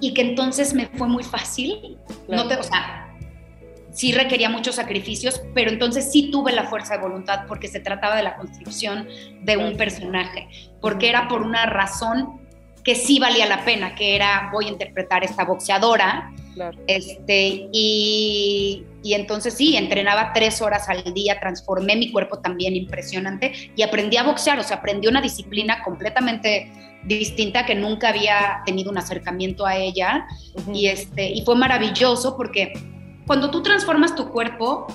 y 0.00 0.14
que 0.14 0.22
entonces 0.22 0.74
me 0.74 0.86
fue 0.86 1.08
muy 1.08 1.22
fácil. 1.22 1.98
No 2.28 2.48
te, 2.48 2.56
o 2.56 2.62
sea, 2.62 3.14
sí 3.92 4.12
requería 4.12 4.48
muchos 4.50 4.74
sacrificios, 4.74 5.40
pero 5.54 5.70
entonces 5.70 6.10
sí 6.10 6.30
tuve 6.30 6.52
la 6.52 6.64
fuerza 6.64 6.96
de 6.96 7.02
voluntad 7.02 7.46
porque 7.46 7.68
se 7.68 7.80
trataba 7.80 8.16
de 8.16 8.22
la 8.22 8.36
construcción 8.36 9.08
de 9.42 9.56
un 9.56 9.76
personaje, 9.76 10.48
porque 10.80 11.08
era 11.08 11.28
por 11.28 11.42
una 11.42 11.66
razón 11.66 12.40
que 12.82 12.94
sí 12.94 13.18
valía 13.18 13.46
la 13.46 13.64
pena, 13.64 13.94
que 13.94 14.14
era 14.14 14.50
voy 14.52 14.66
a 14.66 14.68
interpretar 14.68 15.24
esta 15.24 15.44
boxeadora 15.44 16.32
este, 16.86 17.68
y, 17.72 18.84
y, 19.04 19.14
entonces 19.14 19.54
sí, 19.54 19.76
entrenaba 19.76 20.32
tres 20.32 20.62
horas 20.62 20.88
al 20.88 21.12
día, 21.12 21.38
transformé 21.38 21.94
mi 21.94 22.10
cuerpo 22.10 22.38
también 22.38 22.74
impresionante 22.74 23.52
y 23.76 23.82
aprendí 23.82 24.16
a 24.16 24.22
boxear, 24.22 24.58
o 24.58 24.62
sea, 24.62 24.78
aprendí 24.78 25.06
una 25.06 25.20
disciplina 25.20 25.82
completamente 25.82 26.72
distinta 27.04 27.66
que 27.66 27.74
nunca 27.74 28.08
había 28.08 28.62
tenido 28.64 28.90
un 28.90 28.98
acercamiento 28.98 29.66
a 29.66 29.76
ella. 29.76 30.26
Y, 30.72 30.86
este, 30.86 31.30
y 31.30 31.44
fue 31.44 31.54
maravilloso 31.54 32.36
porque 32.36 32.72
cuando 33.26 33.50
tú 33.50 33.62
transformas 33.62 34.14
tu 34.14 34.30
cuerpo, 34.30 34.86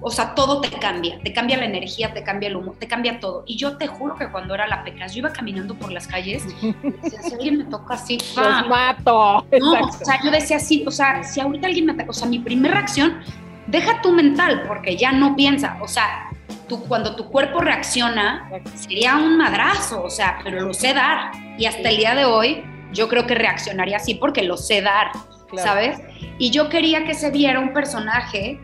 o 0.00 0.10
sea, 0.10 0.34
todo 0.34 0.60
te 0.60 0.70
cambia, 0.70 1.18
te 1.22 1.32
cambia 1.32 1.56
la 1.56 1.64
energía, 1.64 2.12
te 2.12 2.22
cambia 2.22 2.48
el 2.48 2.56
humor, 2.56 2.76
te 2.78 2.86
cambia 2.86 3.18
todo. 3.18 3.42
Y 3.46 3.56
yo 3.56 3.76
te 3.76 3.86
juro 3.86 4.14
que 4.14 4.28
cuando 4.28 4.54
era 4.54 4.66
la 4.66 4.84
pecas, 4.84 5.12
yo 5.12 5.20
iba 5.20 5.32
caminando 5.32 5.74
por 5.74 5.90
las 5.90 6.06
calles, 6.06 6.44
decía, 6.46 7.22
si 7.22 7.34
alguien 7.34 7.58
me 7.58 7.64
toca 7.64 7.94
así, 7.94 8.18
¡Los 8.36 8.68
mato! 8.68 9.44
No, 9.58 9.72
o 9.72 9.92
sea, 9.92 10.20
yo 10.22 10.30
decía 10.30 10.58
así, 10.58 10.84
o 10.86 10.90
sea, 10.90 11.24
si 11.24 11.40
ahorita 11.40 11.66
alguien 11.66 11.86
me 11.86 11.92
ataca, 11.92 12.10
o 12.10 12.14
sea, 12.14 12.28
mi 12.28 12.38
primera 12.38 12.74
reacción, 12.74 13.18
deja 13.66 14.00
tu 14.00 14.12
mental, 14.12 14.62
porque 14.68 14.96
ya 14.96 15.10
no 15.12 15.34
piensa, 15.34 15.76
o 15.80 15.88
sea, 15.88 16.30
tú, 16.68 16.84
cuando 16.84 17.16
tu 17.16 17.28
cuerpo 17.28 17.60
reacciona, 17.60 18.48
sería 18.74 19.16
un 19.16 19.36
madrazo, 19.36 20.02
o 20.02 20.10
sea, 20.10 20.38
pero 20.44 20.60
lo 20.60 20.74
sé 20.74 20.94
dar. 20.94 21.32
Y 21.58 21.66
hasta 21.66 21.88
el 21.88 21.96
día 21.96 22.14
de 22.14 22.24
hoy, 22.24 22.62
yo 22.92 23.08
creo 23.08 23.26
que 23.26 23.34
reaccionaría 23.34 23.96
así 23.96 24.14
porque 24.14 24.42
lo 24.42 24.56
sé 24.56 24.80
dar, 24.80 25.10
¿sabes? 25.56 26.00
Y 26.38 26.50
yo 26.50 26.68
quería 26.68 27.04
que 27.04 27.14
se 27.14 27.30
viera 27.30 27.58
un 27.58 27.72
personaje 27.72 28.60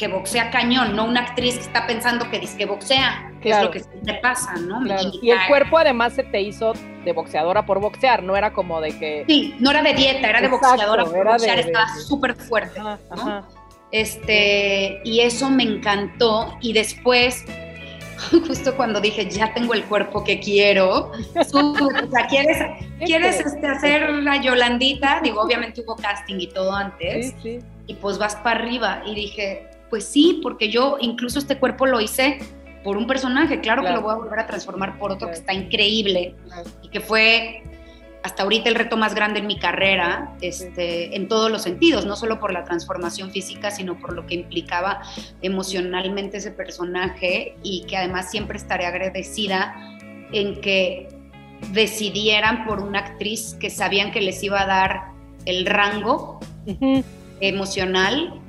que 0.00 0.08
boxea 0.08 0.50
cañón, 0.50 0.96
no 0.96 1.04
una 1.04 1.20
actriz 1.20 1.56
que 1.56 1.60
está 1.60 1.86
pensando 1.86 2.28
que 2.30 2.40
dice 2.40 2.56
que 2.56 2.64
boxea. 2.64 3.32
que 3.42 3.50
es 3.50 3.62
lo 3.62 3.70
que 3.70 3.80
te 3.80 4.14
pasa, 4.14 4.54
¿no? 4.56 4.80
Y 5.20 5.30
el 5.30 5.38
cuerpo 5.46 5.76
además 5.76 6.14
se 6.14 6.22
te 6.24 6.40
hizo 6.40 6.72
de 7.04 7.12
boxeadora 7.12 7.66
por 7.66 7.80
boxear, 7.80 8.22
no 8.22 8.34
era 8.34 8.54
como 8.54 8.80
de 8.80 8.98
que... 8.98 9.24
Sí, 9.28 9.54
no 9.60 9.70
era 9.70 9.82
de 9.82 9.92
dieta, 9.92 10.30
era 10.30 10.40
de 10.40 10.48
boxeadora 10.48 11.04
por 11.04 11.26
boxear, 11.26 11.58
estaba 11.58 11.86
súper 11.94 12.34
fuerte, 12.34 12.80
¿no? 12.80 13.46
Este, 13.92 15.00
y 15.04 15.20
eso 15.20 15.50
me 15.50 15.64
encantó 15.64 16.56
y 16.62 16.72
después 16.72 17.44
justo 18.46 18.74
cuando 18.76 19.02
dije, 19.02 19.28
ya 19.28 19.52
tengo 19.52 19.74
el 19.74 19.84
cuerpo 19.84 20.24
que 20.24 20.40
quiero, 20.40 21.12
o 21.34 21.44
sea, 22.10 22.26
¿quieres, 22.26 22.58
¿quieres 23.04 23.40
este, 23.40 23.66
hacer 23.66 24.08
la 24.10 24.40
Yolandita? 24.40 25.20
Digo, 25.22 25.42
obviamente 25.42 25.82
hubo 25.82 25.96
casting 25.96 26.36
y 26.38 26.46
todo 26.46 26.72
antes, 26.72 27.34
y 27.44 27.94
pues 27.94 28.16
vas 28.16 28.36
para 28.36 28.60
arriba. 28.60 29.02
Y 29.04 29.14
dije, 29.14 29.69
pues 29.90 30.04
sí, 30.04 30.40
porque 30.42 30.70
yo 30.70 30.96
incluso 31.00 31.38
este 31.38 31.58
cuerpo 31.58 31.86
lo 31.86 32.00
hice 32.00 32.38
por 32.82 32.96
un 32.96 33.06
personaje, 33.06 33.60
claro, 33.60 33.82
que 33.82 33.90
lo 33.90 34.00
voy 34.00 34.12
a 34.12 34.16
volver 34.16 34.38
a 34.38 34.46
transformar 34.46 34.98
por 34.98 35.10
otro 35.10 35.28
que 35.28 35.34
está 35.34 35.52
increíble 35.52 36.34
y 36.82 36.88
que 36.88 37.00
fue 37.00 37.62
hasta 38.22 38.42
ahorita 38.42 38.68
el 38.68 38.74
reto 38.74 38.96
más 38.96 39.14
grande 39.14 39.40
en 39.40 39.46
mi 39.46 39.58
carrera, 39.58 40.34
este, 40.40 41.16
en 41.16 41.28
todos 41.28 41.50
los 41.50 41.62
sentidos, 41.62 42.04
no 42.06 42.16
solo 42.16 42.38
por 42.38 42.52
la 42.52 42.64
transformación 42.64 43.30
física, 43.30 43.70
sino 43.70 43.98
por 43.98 44.12
lo 44.12 44.26
que 44.26 44.34
implicaba 44.34 45.02
emocionalmente 45.42 46.38
ese 46.38 46.50
personaje 46.50 47.56
y 47.62 47.84
que 47.86 47.96
además 47.96 48.30
siempre 48.30 48.58
estaré 48.58 48.86
agradecida 48.86 49.74
en 50.32 50.60
que 50.60 51.08
decidieran 51.72 52.66
por 52.66 52.80
una 52.80 53.00
actriz 53.00 53.56
que 53.58 53.70
sabían 53.70 54.12
que 54.12 54.20
les 54.20 54.42
iba 54.42 54.62
a 54.62 54.66
dar 54.66 55.12
el 55.46 55.66
rango 55.66 56.40
emocional 57.40 58.39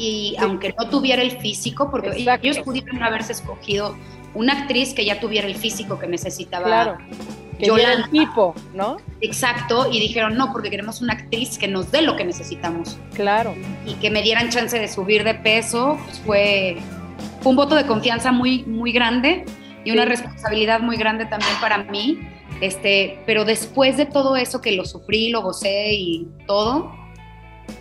y 0.00 0.36
aunque 0.38 0.74
no 0.78 0.88
tuviera 0.88 1.22
el 1.22 1.32
físico, 1.32 1.90
porque 1.90 2.26
ellos 2.42 2.58
pudieron 2.60 3.02
haberse 3.02 3.32
escogido 3.32 3.96
una 4.34 4.54
actriz 4.54 4.94
que 4.94 5.04
ya 5.04 5.20
tuviera 5.20 5.46
el 5.46 5.56
físico 5.56 5.98
que 5.98 6.06
necesitaba 6.06 6.64
claro 6.64 6.98
Yolanda. 7.66 8.04
el 8.04 8.10
tipo, 8.10 8.54
¿no? 8.74 8.96
Exacto, 9.20 9.88
y 9.90 10.00
dijeron, 10.00 10.36
no, 10.36 10.52
porque 10.52 10.70
queremos 10.70 11.00
una 11.00 11.14
actriz 11.14 11.58
que 11.58 11.68
nos 11.68 11.90
dé 11.90 12.02
lo 12.02 12.16
que 12.16 12.24
necesitamos. 12.24 12.98
Claro. 13.14 13.54
Y 13.86 13.94
que 13.94 14.10
me 14.10 14.22
dieran 14.22 14.50
chance 14.50 14.78
de 14.78 14.88
subir 14.88 15.24
de 15.24 15.34
peso, 15.34 15.98
pues 16.06 16.18
fue, 16.24 16.76
un 17.44 17.56
voto 17.56 17.74
de 17.74 17.86
confianza 17.86 18.32
muy, 18.32 18.64
muy 18.64 18.92
grande 18.92 19.44
y 19.84 19.90
una 19.90 20.04
responsabilidad 20.04 20.80
muy 20.80 20.96
grande 20.96 21.26
también 21.26 21.54
para 21.60 21.78
mí. 21.84 22.18
Este, 22.60 23.22
pero 23.26 23.44
después 23.44 23.96
de 23.96 24.06
todo 24.06 24.36
eso 24.36 24.60
que 24.60 24.72
lo 24.72 24.84
sufrí, 24.84 25.30
lo 25.30 25.42
gocé 25.42 25.94
y 25.94 26.28
todo, 26.46 26.92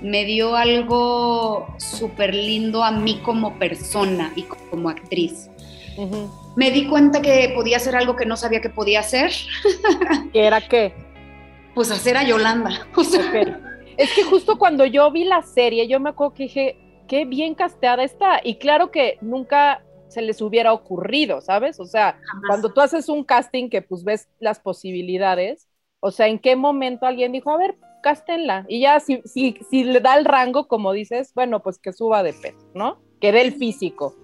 me 0.01 0.25
dio 0.25 0.55
algo 0.55 1.67
súper 1.77 2.33
lindo 2.33 2.83
a 2.83 2.91
mí 2.91 3.19
como 3.23 3.57
persona 3.57 4.31
y 4.35 4.43
como 4.43 4.89
actriz 4.89 5.49
me 6.55 6.71
di 6.71 6.87
cuenta 6.87 7.21
que 7.21 7.51
podía 7.55 7.77
hacer 7.77 7.95
algo 7.95 8.15
que 8.15 8.25
no 8.25 8.37
sabía 8.37 8.61
que 8.61 8.69
podía 8.69 8.99
hacer. 9.01 9.31
¿Qué 10.33 10.45
era 10.45 10.61
qué? 10.61 10.93
Pues 11.73 11.91
hacer 11.91 12.17
a 12.17 12.23
Yolanda. 12.23 12.87
Es 13.97 14.13
que 14.13 14.23
justo 14.23 14.57
cuando 14.57 14.85
yo 14.85 15.11
vi 15.11 15.25
la 15.25 15.41
serie, 15.41 15.87
yo 15.87 15.99
me 15.99 16.09
acuerdo 16.09 16.33
que 16.33 16.43
dije, 16.43 16.77
qué 17.07 17.25
bien 17.25 17.53
casteada 17.55 18.03
está. 18.03 18.39
Y 18.43 18.55
claro 18.55 18.91
que 18.91 19.17
nunca 19.21 19.83
se 20.07 20.21
les 20.21 20.41
hubiera 20.41 20.73
ocurrido, 20.73 21.41
¿sabes? 21.41 21.79
O 21.79 21.85
sea, 21.85 22.19
cuando 22.47 22.73
tú 22.73 22.81
haces 22.81 23.09
un 23.09 23.23
casting 23.23 23.69
que 23.69 23.81
pues 23.81 24.03
ves 24.03 24.27
las 24.39 24.59
posibilidades, 24.59 25.67
o 25.99 26.11
sea, 26.11 26.27
¿en 26.27 26.39
qué 26.39 26.55
momento 26.55 27.05
alguien 27.05 27.31
dijo, 27.31 27.51
a 27.51 27.57
ver, 27.57 27.75
cástenla? 28.01 28.65
Y 28.67 28.81
ya 28.81 28.99
si, 28.99 29.21
si, 29.25 29.57
si 29.69 29.83
le 29.83 29.99
da 29.99 30.17
el 30.17 30.25
rango, 30.25 30.67
como 30.67 30.91
dices, 30.93 31.33
bueno, 31.33 31.61
pues 31.61 31.79
que 31.79 31.93
suba 31.93 32.23
de 32.23 32.33
peso, 32.33 32.67
¿no? 32.73 33.01
Que 33.19 33.31
dé 33.31 33.41
el 33.41 33.53
físico. 33.53 34.15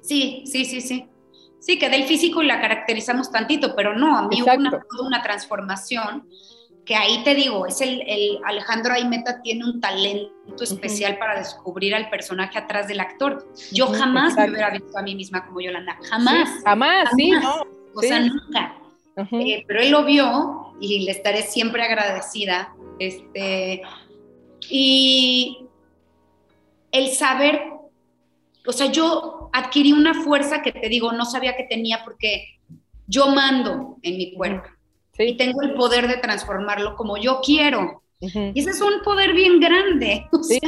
Sí, 0.00 0.44
sí, 0.46 0.64
sí, 0.64 0.80
sí. 0.80 1.06
Sí, 1.58 1.78
que 1.78 1.90
del 1.90 2.04
físico 2.04 2.42
y 2.42 2.46
la 2.46 2.60
caracterizamos 2.60 3.30
tantito, 3.30 3.76
pero 3.76 3.94
no, 3.94 4.16
a 4.16 4.26
mí 4.28 4.42
hubo 4.42 4.54
una, 4.54 4.82
una, 5.02 5.22
transformación 5.22 6.26
que 6.90 6.96
ahí 6.96 7.22
te 7.22 7.34
digo, 7.34 7.66
es 7.66 7.80
el, 7.80 8.02
Alejandro 8.44 8.94
Aimeta 8.94 9.42
tiene 9.42 9.64
un 9.64 9.80
talento 9.80 10.64
especial 10.64 11.18
para 11.18 11.38
descubrir 11.38 11.94
al 11.94 12.10
personaje 12.10 12.58
atrás 12.58 12.88
del 12.88 12.98
actor. 12.98 13.46
Yo 13.72 13.86
jamás 13.88 14.34
me 14.36 14.50
hubiera 14.50 14.70
visto 14.70 14.98
a 14.98 15.02
mí 15.02 15.14
misma 15.14 15.46
como 15.46 15.60
Yolanda, 15.60 15.96
jamás. 16.08 16.48
jamás, 16.64 17.08
sí, 17.16 17.30
no. 17.30 17.62
O 17.94 18.00
sea, 18.00 18.20
nunca. 18.20 18.74
Eh, 19.32 19.64
pero 19.66 19.80
él 19.80 19.90
lo 19.90 20.04
vio 20.04 20.74
y 20.80 21.04
le 21.04 21.10
estaré 21.10 21.42
siempre 21.42 21.82
agradecida. 21.82 22.74
Este, 22.98 23.82
y 24.68 25.66
el 26.92 27.08
saber, 27.08 27.62
o 28.66 28.72
sea, 28.72 28.86
yo 28.86 29.50
adquirí 29.52 29.92
una 29.92 30.22
fuerza 30.22 30.62
que 30.62 30.72
te 30.72 30.88
digo, 30.88 31.12
no 31.12 31.24
sabía 31.24 31.56
que 31.56 31.64
tenía 31.64 32.02
porque 32.04 32.60
yo 33.06 33.28
mando 33.28 33.96
en 34.02 34.16
mi 34.16 34.32
cuerpo 34.34 34.68
y 35.26 35.36
tengo 35.36 35.62
el 35.62 35.74
poder 35.74 36.08
de 36.08 36.16
transformarlo 36.16 36.96
como 36.96 37.16
yo 37.16 37.40
quiero. 37.44 38.02
Y 38.20 38.60
ese 38.60 38.70
es 38.70 38.80
un 38.82 39.02
poder 39.02 39.32
bien 39.32 39.60
grande. 39.60 40.26
sí, 40.42 40.60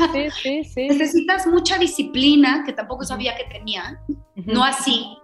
sí, 0.42 0.64
sí, 0.64 0.88
necesitas 0.88 1.46
mucha 1.46 1.78
disciplina, 1.78 2.62
que 2.64 2.72
tampoco 2.72 3.04
sabía 3.04 3.36
que 3.36 3.44
tenía, 3.44 4.00
no 4.34 4.64
así. 4.64 5.18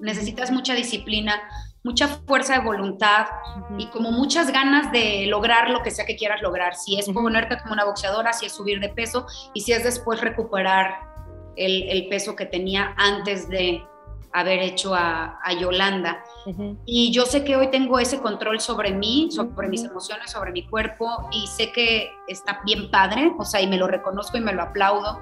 Necesitas 0.00 0.50
mucha 0.50 0.74
disciplina, 0.74 1.40
mucha 1.84 2.08
fuerza 2.08 2.54
de 2.54 2.64
voluntad 2.64 3.26
y 3.76 3.86
como 3.86 4.12
muchas 4.12 4.52
ganas 4.52 4.92
de 4.92 5.26
lograr 5.26 5.70
lo 5.70 5.82
que 5.82 5.90
sea 5.90 6.06
que 6.06 6.16
quieras 6.16 6.40
lograr. 6.42 6.74
Si 6.76 6.98
es 6.98 7.08
ponerte 7.08 7.58
como 7.58 7.72
una 7.72 7.84
boxeadora, 7.84 8.32
si 8.32 8.46
es 8.46 8.52
subir 8.52 8.80
de 8.80 8.88
peso 8.88 9.26
y 9.52 9.62
si 9.62 9.72
es 9.72 9.82
después 9.82 10.20
recuperar 10.20 11.12
el, 11.56 12.06
peso 12.08 12.36
que 12.36 12.46
tenía 12.46 12.94
antes 12.96 13.48
de 13.48 13.82
haber 14.32 14.60
hecho 14.60 14.94
a, 14.94 15.38
Yolanda. 15.60 16.24
Y 16.86 17.12
yo 17.12 17.26
sé 17.26 17.44
que 17.44 17.56
hoy 17.56 17.70
tengo 17.70 17.98
ese 17.98 18.20
control 18.20 18.60
sobre 18.60 18.92
mí, 18.92 19.28
sobre 19.30 19.68
mis 19.68 19.84
emociones, 19.84 20.30
sobre 20.30 20.52
mi 20.52 20.66
cuerpo, 20.66 21.28
y 21.30 21.46
sé 21.46 21.70
que 21.72 22.10
está 22.28 22.60
bien 22.64 22.90
padre, 22.90 23.32
o 23.38 23.44
sea, 23.44 23.60
y 23.60 23.66
me 23.66 23.76
lo 23.76 23.86
reconozco 23.86 24.38
y 24.38 24.40
me 24.40 24.52
lo 24.52 24.62
aplaudo. 24.62 25.20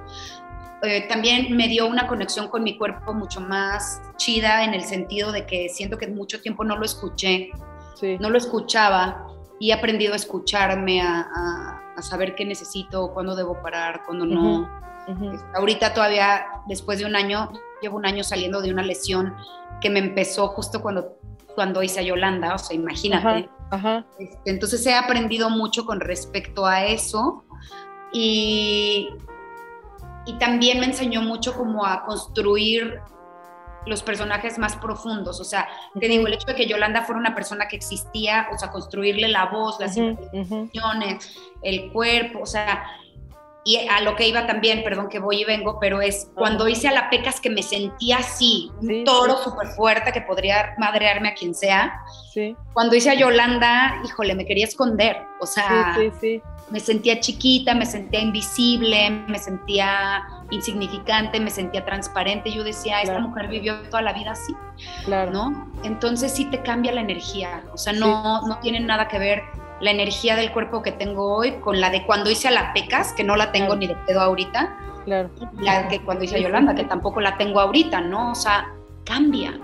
Eh, 0.82 1.06
también 1.08 1.54
me 1.56 1.68
dio 1.68 1.86
una 1.86 2.06
conexión 2.06 2.48
con 2.48 2.62
mi 2.62 2.78
cuerpo 2.78 3.12
mucho 3.12 3.40
más 3.40 4.00
chida 4.16 4.64
en 4.64 4.72
el 4.72 4.82
sentido 4.82 5.30
de 5.30 5.46
que 5.46 5.68
siento 5.68 5.98
que 5.98 6.06
mucho 6.06 6.40
tiempo 6.40 6.64
no 6.64 6.76
lo 6.76 6.84
escuché, 6.84 7.50
no 8.18 8.30
lo 8.30 8.38
escuchaba 8.38 9.26
y 9.58 9.70
he 9.70 9.74
aprendido 9.74 10.14
a 10.14 10.16
escucharme, 10.16 11.02
a, 11.02 11.76
saber 12.00 12.34
qué 12.34 12.46
necesito, 12.46 13.12
cuándo 13.12 13.36
debo 13.36 13.60
parar, 13.60 14.04
cuándo 14.06 14.24
no. 14.24 14.66
Ahorita 15.54 15.92
todavía, 15.92 16.46
después 16.66 16.98
de 16.98 17.04
un 17.04 17.14
año, 17.14 17.52
llevo 17.82 17.98
un 17.98 18.06
año 18.06 18.24
saliendo 18.24 18.62
de 18.62 18.72
una 18.72 18.82
lesión 18.82 19.34
que 19.82 19.90
me 19.90 19.98
empezó 19.98 20.48
justo 20.48 20.80
cuando, 20.80 21.18
cuando 21.54 21.82
hice 21.82 22.00
a 22.00 22.02
Yolanda, 22.02 22.54
o 22.54 22.58
sea, 22.58 22.74
imagínate. 22.74 23.50
Este, 24.18 24.50
entonces 24.50 24.84
he 24.86 24.94
aprendido 24.94 25.50
mucho 25.50 25.84
con 25.84 26.00
respecto 26.00 26.66
a 26.66 26.86
eso 26.86 27.44
y, 28.12 29.08
y 30.26 30.34
también 30.34 30.80
me 30.80 30.86
enseñó 30.86 31.22
mucho 31.22 31.54
como 31.54 31.84
a 31.84 32.04
construir 32.04 33.00
los 33.86 34.02
personajes 34.02 34.58
más 34.58 34.76
profundos. 34.76 35.40
O 35.40 35.44
sea, 35.44 35.68
te 35.98 36.08
digo, 36.08 36.26
el 36.26 36.34
hecho 36.34 36.46
de 36.46 36.54
que 36.54 36.66
Yolanda 36.66 37.02
fuera 37.02 37.20
una 37.20 37.34
persona 37.34 37.66
que 37.68 37.76
existía, 37.76 38.48
o 38.52 38.58
sea, 38.58 38.70
construirle 38.70 39.28
la 39.28 39.46
voz, 39.46 39.80
las 39.80 39.96
intenciones, 39.96 41.36
el 41.62 41.90
cuerpo, 41.92 42.40
o 42.42 42.46
sea, 42.46 42.84
y 43.62 43.76
a 43.88 44.00
lo 44.00 44.16
que 44.16 44.26
iba 44.26 44.46
también, 44.46 44.82
perdón 44.82 45.08
que 45.08 45.18
voy 45.18 45.42
y 45.42 45.44
vengo, 45.44 45.78
pero 45.78 46.00
es 46.00 46.30
cuando 46.34 46.66
hice 46.66 46.88
a 46.88 46.92
la 46.92 47.10
Pecas 47.10 47.40
que 47.40 47.50
me 47.50 47.62
sentía 47.62 48.18
así, 48.18 48.70
un 48.80 49.04
toro 49.04 49.36
súper 49.36 49.68
fuerte 49.68 50.12
que 50.12 50.22
podría 50.22 50.74
madrearme 50.78 51.28
a 51.28 51.34
quien 51.34 51.54
sea. 51.54 52.02
Cuando 52.72 52.96
hice 52.96 53.10
a 53.10 53.14
Yolanda, 53.14 54.00
híjole, 54.04 54.34
me 54.34 54.46
quería 54.46 54.64
esconder, 54.64 55.18
o 55.40 55.46
sea, 55.46 55.96
me 56.70 56.80
sentía 56.80 57.20
chiquita, 57.20 57.74
me 57.74 57.84
sentía 57.84 58.20
invisible, 58.20 59.10
me 59.26 59.38
sentía 59.38 60.24
insignificante, 60.50 61.38
me 61.40 61.50
sentía 61.50 61.84
transparente. 61.84 62.52
Yo 62.52 62.64
decía, 62.64 63.02
esta 63.02 63.18
mujer 63.18 63.48
vivió 63.48 63.82
toda 63.90 64.02
la 64.02 64.12
vida 64.12 64.30
así, 64.30 64.54
claro. 65.04 65.32
¿no? 65.32 65.70
Entonces 65.82 66.32
sí 66.32 66.46
te 66.46 66.62
cambia 66.62 66.92
la 66.92 67.02
energía, 67.02 67.64
o 67.74 67.76
sea, 67.76 67.92
no, 67.92 68.46
no 68.46 68.58
tiene 68.60 68.80
nada 68.80 69.08
que 69.08 69.18
ver 69.18 69.42
la 69.80 69.90
energía 69.90 70.36
del 70.36 70.52
cuerpo 70.52 70.82
que 70.82 70.92
tengo 70.92 71.36
hoy 71.36 71.52
con 71.60 71.80
la 71.80 71.90
de 71.90 72.04
cuando 72.04 72.30
hice 72.30 72.48
a 72.48 72.50
la 72.50 72.72
Pecas, 72.72 73.12
que 73.12 73.24
no 73.24 73.36
la 73.36 73.52
tengo 73.52 73.76
ni 73.76 73.86
de 73.86 73.96
pedo 73.96 74.20
ahorita, 74.20 74.76
claro. 75.04 75.30
la 75.58 75.88
que 75.88 76.00
cuando 76.02 76.24
hice 76.24 76.36
a 76.36 76.40
Yolanda, 76.40 76.74
que 76.74 76.84
tampoco 76.84 77.20
la 77.20 77.36
tengo 77.36 77.60
ahorita, 77.60 78.00
¿no? 78.00 78.32
O 78.32 78.34
sea, 78.34 78.72
cambia. 79.04 79.58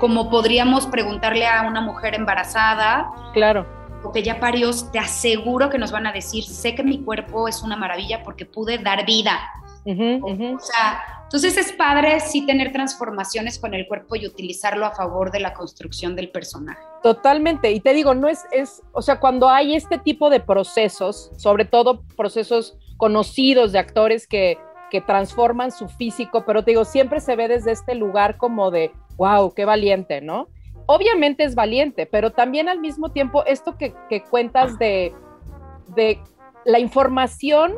Como 0.00 0.30
podríamos 0.30 0.86
preguntarle 0.86 1.46
a 1.46 1.62
una 1.62 1.80
mujer 1.80 2.14
embarazada, 2.14 3.10
claro. 3.32 3.66
o 4.02 4.12
que 4.12 4.22
ya 4.22 4.40
parió, 4.40 4.70
te 4.90 4.98
aseguro 4.98 5.70
que 5.70 5.78
nos 5.78 5.92
van 5.92 6.06
a 6.06 6.12
decir, 6.12 6.44
sé 6.44 6.74
que 6.74 6.82
mi 6.82 6.98
cuerpo 6.98 7.48
es 7.48 7.62
una 7.62 7.76
maravilla 7.76 8.22
porque 8.22 8.46
pude 8.46 8.78
dar 8.78 9.04
vida. 9.04 9.38
O 9.84 10.58
sea, 10.60 11.17
entonces 11.28 11.58
es 11.58 11.72
padre 11.72 12.20
sí 12.20 12.46
tener 12.46 12.72
transformaciones 12.72 13.58
con 13.58 13.74
el 13.74 13.86
cuerpo 13.86 14.16
y 14.16 14.26
utilizarlo 14.26 14.86
a 14.86 14.92
favor 14.92 15.30
de 15.30 15.40
la 15.40 15.52
construcción 15.52 16.16
del 16.16 16.30
personaje. 16.30 16.80
Totalmente, 17.02 17.70
y 17.70 17.80
te 17.80 17.92
digo, 17.92 18.14
no 18.14 18.28
es, 18.28 18.46
es, 18.50 18.82
o 18.92 19.02
sea, 19.02 19.20
cuando 19.20 19.50
hay 19.50 19.76
este 19.76 19.98
tipo 19.98 20.30
de 20.30 20.40
procesos, 20.40 21.30
sobre 21.36 21.66
todo 21.66 22.00
procesos 22.16 22.78
conocidos 22.96 23.72
de 23.72 23.78
actores 23.78 24.26
que, 24.26 24.56
que 24.90 25.02
transforman 25.02 25.70
su 25.70 25.90
físico, 25.90 26.46
pero 26.46 26.64
te 26.64 26.70
digo, 26.70 26.86
siempre 26.86 27.20
se 27.20 27.36
ve 27.36 27.46
desde 27.46 27.72
este 27.72 27.94
lugar 27.94 28.38
como 28.38 28.70
de, 28.70 28.90
wow, 29.18 29.52
qué 29.52 29.66
valiente, 29.66 30.22
¿no? 30.22 30.48
Obviamente 30.86 31.44
es 31.44 31.54
valiente, 31.54 32.06
pero 32.06 32.32
también 32.32 32.70
al 32.70 32.80
mismo 32.80 33.10
tiempo 33.10 33.44
esto 33.44 33.76
que, 33.76 33.92
cuentas 34.30 34.78
de, 34.78 35.14
de 35.88 36.18
la 36.64 36.78
información, 36.78 37.74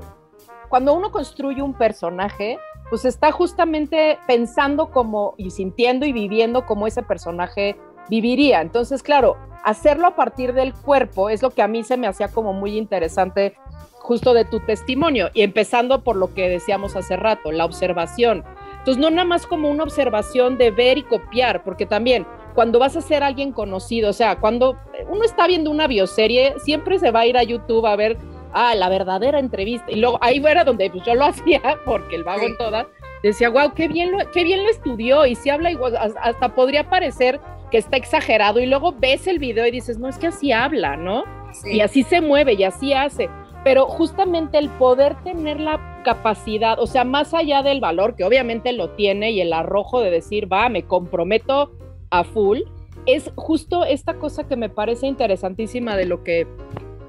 cuando 0.69 0.95
uno 0.95 1.11
construye 1.11 1.63
un 1.63 1.75
personaje, 1.75 2.57
pues 2.91 3.05
está 3.05 3.33
justamente 3.33 4.19
pensando 4.27 4.91
como 4.91 5.35
y 5.39 5.51
sintiendo 5.51 6.05
y 6.05 6.13
viviendo 6.13 6.67
como 6.67 6.87
ese 6.87 7.03
personaje 7.03 7.77
viviría. 8.11 8.61
Entonces, 8.61 9.03
claro, 9.03 9.37
hacerlo 9.65 10.09
a 10.09 10.17
partir 10.17 10.53
del 10.53 10.75
cuerpo 10.75 11.31
es 11.31 11.41
lo 11.41 11.51
que 11.51 11.63
a 11.63 11.69
mí 11.69 11.85
se 11.85 11.97
me 11.97 12.09
hacía 12.09 12.29
como 12.29 12.53
muy 12.53 12.77
interesante 12.77 13.55
justo 14.01 14.35
de 14.35 14.45
tu 14.45 14.61
testimonio 14.61 15.31
y 15.35 15.43
empezando 15.43 16.03
por 16.03 16.17
lo 16.17 16.35
que 16.35 16.49
decíamos 16.49 16.97
hace 16.97 17.17
rato, 17.17 17.53
la 17.53 17.65
observación. 17.65 18.45
Entonces, 18.79 19.01
no 19.01 19.11
nada 19.11 19.25
más 19.25 19.47
como 19.47 19.71
una 19.71 19.85
observación 19.85 20.59
de 20.59 20.71
ver 20.71 20.99
y 20.99 21.03
copiar, 21.03 21.63
porque 21.63 21.87
también 21.87 22.27
cuando 22.55 22.79
vas 22.79 22.97
a 22.97 23.03
ser 23.03 23.23
alguien 23.23 23.53
conocido, 23.53 24.11
o 24.11 24.13
sea, 24.13 24.41
cuando 24.41 24.77
uno 25.09 25.23
está 25.23 25.47
viendo 25.47 25.71
una 25.71 25.87
bioserie, 25.87 26.55
siempre 26.59 26.99
se 26.99 27.11
va 27.11 27.21
a 27.21 27.27
ir 27.27 27.37
a 27.37 27.45
YouTube 27.45 27.87
a 27.87 27.95
ver 27.95 28.19
ah, 28.53 28.75
la 28.75 28.89
verdadera 28.89 29.39
entrevista. 29.39 29.91
Y 29.91 29.97
luego 29.97 30.19
ahí 30.21 30.43
era 30.45 30.65
donde 30.65 30.91
pues, 30.91 31.05
yo 31.05 31.15
lo 31.15 31.25
hacía, 31.27 31.61
porque 31.85 32.17
el 32.17 32.25
vago 32.25 32.47
en 32.47 32.57
todas, 32.57 32.87
decía, 33.23 33.51
wow, 33.51 33.73
qué 33.75 33.89
bien, 33.89 34.13
lo, 34.13 34.19
qué 34.31 34.45
bien 34.45 34.65
lo 34.65 34.71
estudió. 34.71 35.27
Y 35.27 35.35
si 35.35 35.51
habla 35.51 35.71
igual, 35.71 35.97
hasta 35.97 36.55
podría 36.55 36.89
parecer 36.89 37.41
que 37.71 37.79
está 37.79 37.97
exagerado. 37.97 38.61
Y 38.61 38.67
luego 38.67 38.93
ves 38.93 39.27
el 39.27 39.39
video 39.39 39.67
y 39.67 39.71
dices, 39.71 39.99
no, 39.99 40.09
es 40.09 40.19
que 40.19 40.29
así 40.29 40.53
habla, 40.53 40.97
¿no? 40.97 41.25
Y 41.65 41.81
así 41.81 42.03
se 42.03 42.21
mueve 42.21 42.55
y 42.55 42.65
así 42.65 42.93
hace. 42.93 43.29
Pero 43.65 43.87
justamente 43.87 44.59
el 44.59 44.71
poder 44.71 45.23
tener 45.23 45.61
la 45.61 46.01
capacidad, 46.03 46.79
o 46.79 46.87
sea, 46.87 47.05
más 47.05 47.35
allá 47.35 47.63
del 47.63 47.81
valor, 47.81 48.17
que 48.17 48.25
obviamente 48.25 48.73
lo 48.73 48.91
tiene, 48.91 49.33
y 49.33 49.41
el 49.41 49.53
arrojo 49.53 50.01
de 50.01 50.11
decir, 50.11 50.51
va, 50.51 50.69
me 50.69 50.85
comprometo 50.85 51.73
a 52.11 52.25
full, 52.25 52.61
es 53.07 53.31
justo 53.37 53.85
esta 53.85 54.15
cosa 54.15 54.47
que 54.47 54.57
me 54.57 54.69
parece 54.69 55.07
interesantísima 55.07 55.97
de 55.97 56.07
lo 56.07 56.23
que 56.23 56.47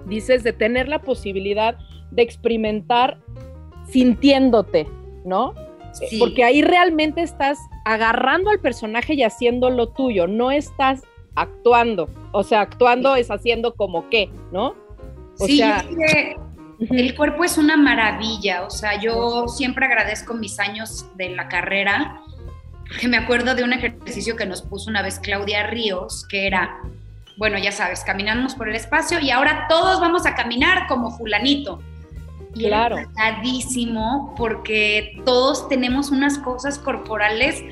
dices 0.05 0.43
de 0.43 0.53
tener 0.53 0.87
la 0.87 0.99
posibilidad 0.99 1.77
de 2.11 2.21
experimentar 2.21 3.19
sintiéndote, 3.89 4.87
¿no? 5.25 5.53
Porque 6.19 6.43
ahí 6.43 6.61
realmente 6.61 7.21
estás 7.21 7.57
agarrando 7.85 8.49
al 8.49 8.59
personaje 8.59 9.13
y 9.13 9.23
haciendo 9.23 9.69
lo 9.69 9.89
tuyo, 9.89 10.27
no 10.27 10.51
estás 10.51 11.03
actuando. 11.35 12.09
O 12.31 12.43
sea, 12.43 12.61
actuando 12.61 13.15
es 13.15 13.29
haciendo 13.29 13.73
como 13.75 14.09
qué, 14.09 14.29
¿no? 14.51 14.75
O 15.39 15.45
sí, 15.45 15.57
sea, 15.57 15.83
el 16.79 17.15
cuerpo 17.15 17.43
es 17.43 17.57
una 17.57 17.77
maravilla. 17.77 18.63
O 18.65 18.69
sea, 18.69 18.99
yo 18.99 19.47
siempre 19.47 19.85
agradezco 19.85 20.33
mis 20.33 20.59
años 20.59 21.05
de 21.17 21.29
la 21.29 21.47
carrera, 21.47 22.21
que 22.99 23.07
me 23.07 23.17
acuerdo 23.17 23.55
de 23.55 23.63
un 23.63 23.73
ejercicio 23.73 24.35
que 24.35 24.45
nos 24.45 24.61
puso 24.61 24.89
una 24.89 25.01
vez 25.01 25.19
Claudia 25.19 25.67
Ríos, 25.67 26.25
que 26.27 26.47
era 26.47 26.81
bueno, 27.41 27.57
ya 27.57 27.71
sabes, 27.71 28.03
caminamos 28.03 28.53
por 28.53 28.69
el 28.69 28.75
espacio 28.75 29.19
y 29.19 29.31
ahora 29.31 29.65
todos 29.67 29.99
vamos 29.99 30.27
a 30.27 30.35
caminar 30.35 30.85
como 30.85 31.09
fulanito. 31.09 31.81
Y 32.53 32.67
claro. 32.67 32.97
pesadísimo 32.97 34.35
porque 34.37 35.19
todos 35.25 35.67
tenemos 35.67 36.11
unas 36.11 36.37
cosas 36.37 36.77
corporales 36.77 37.63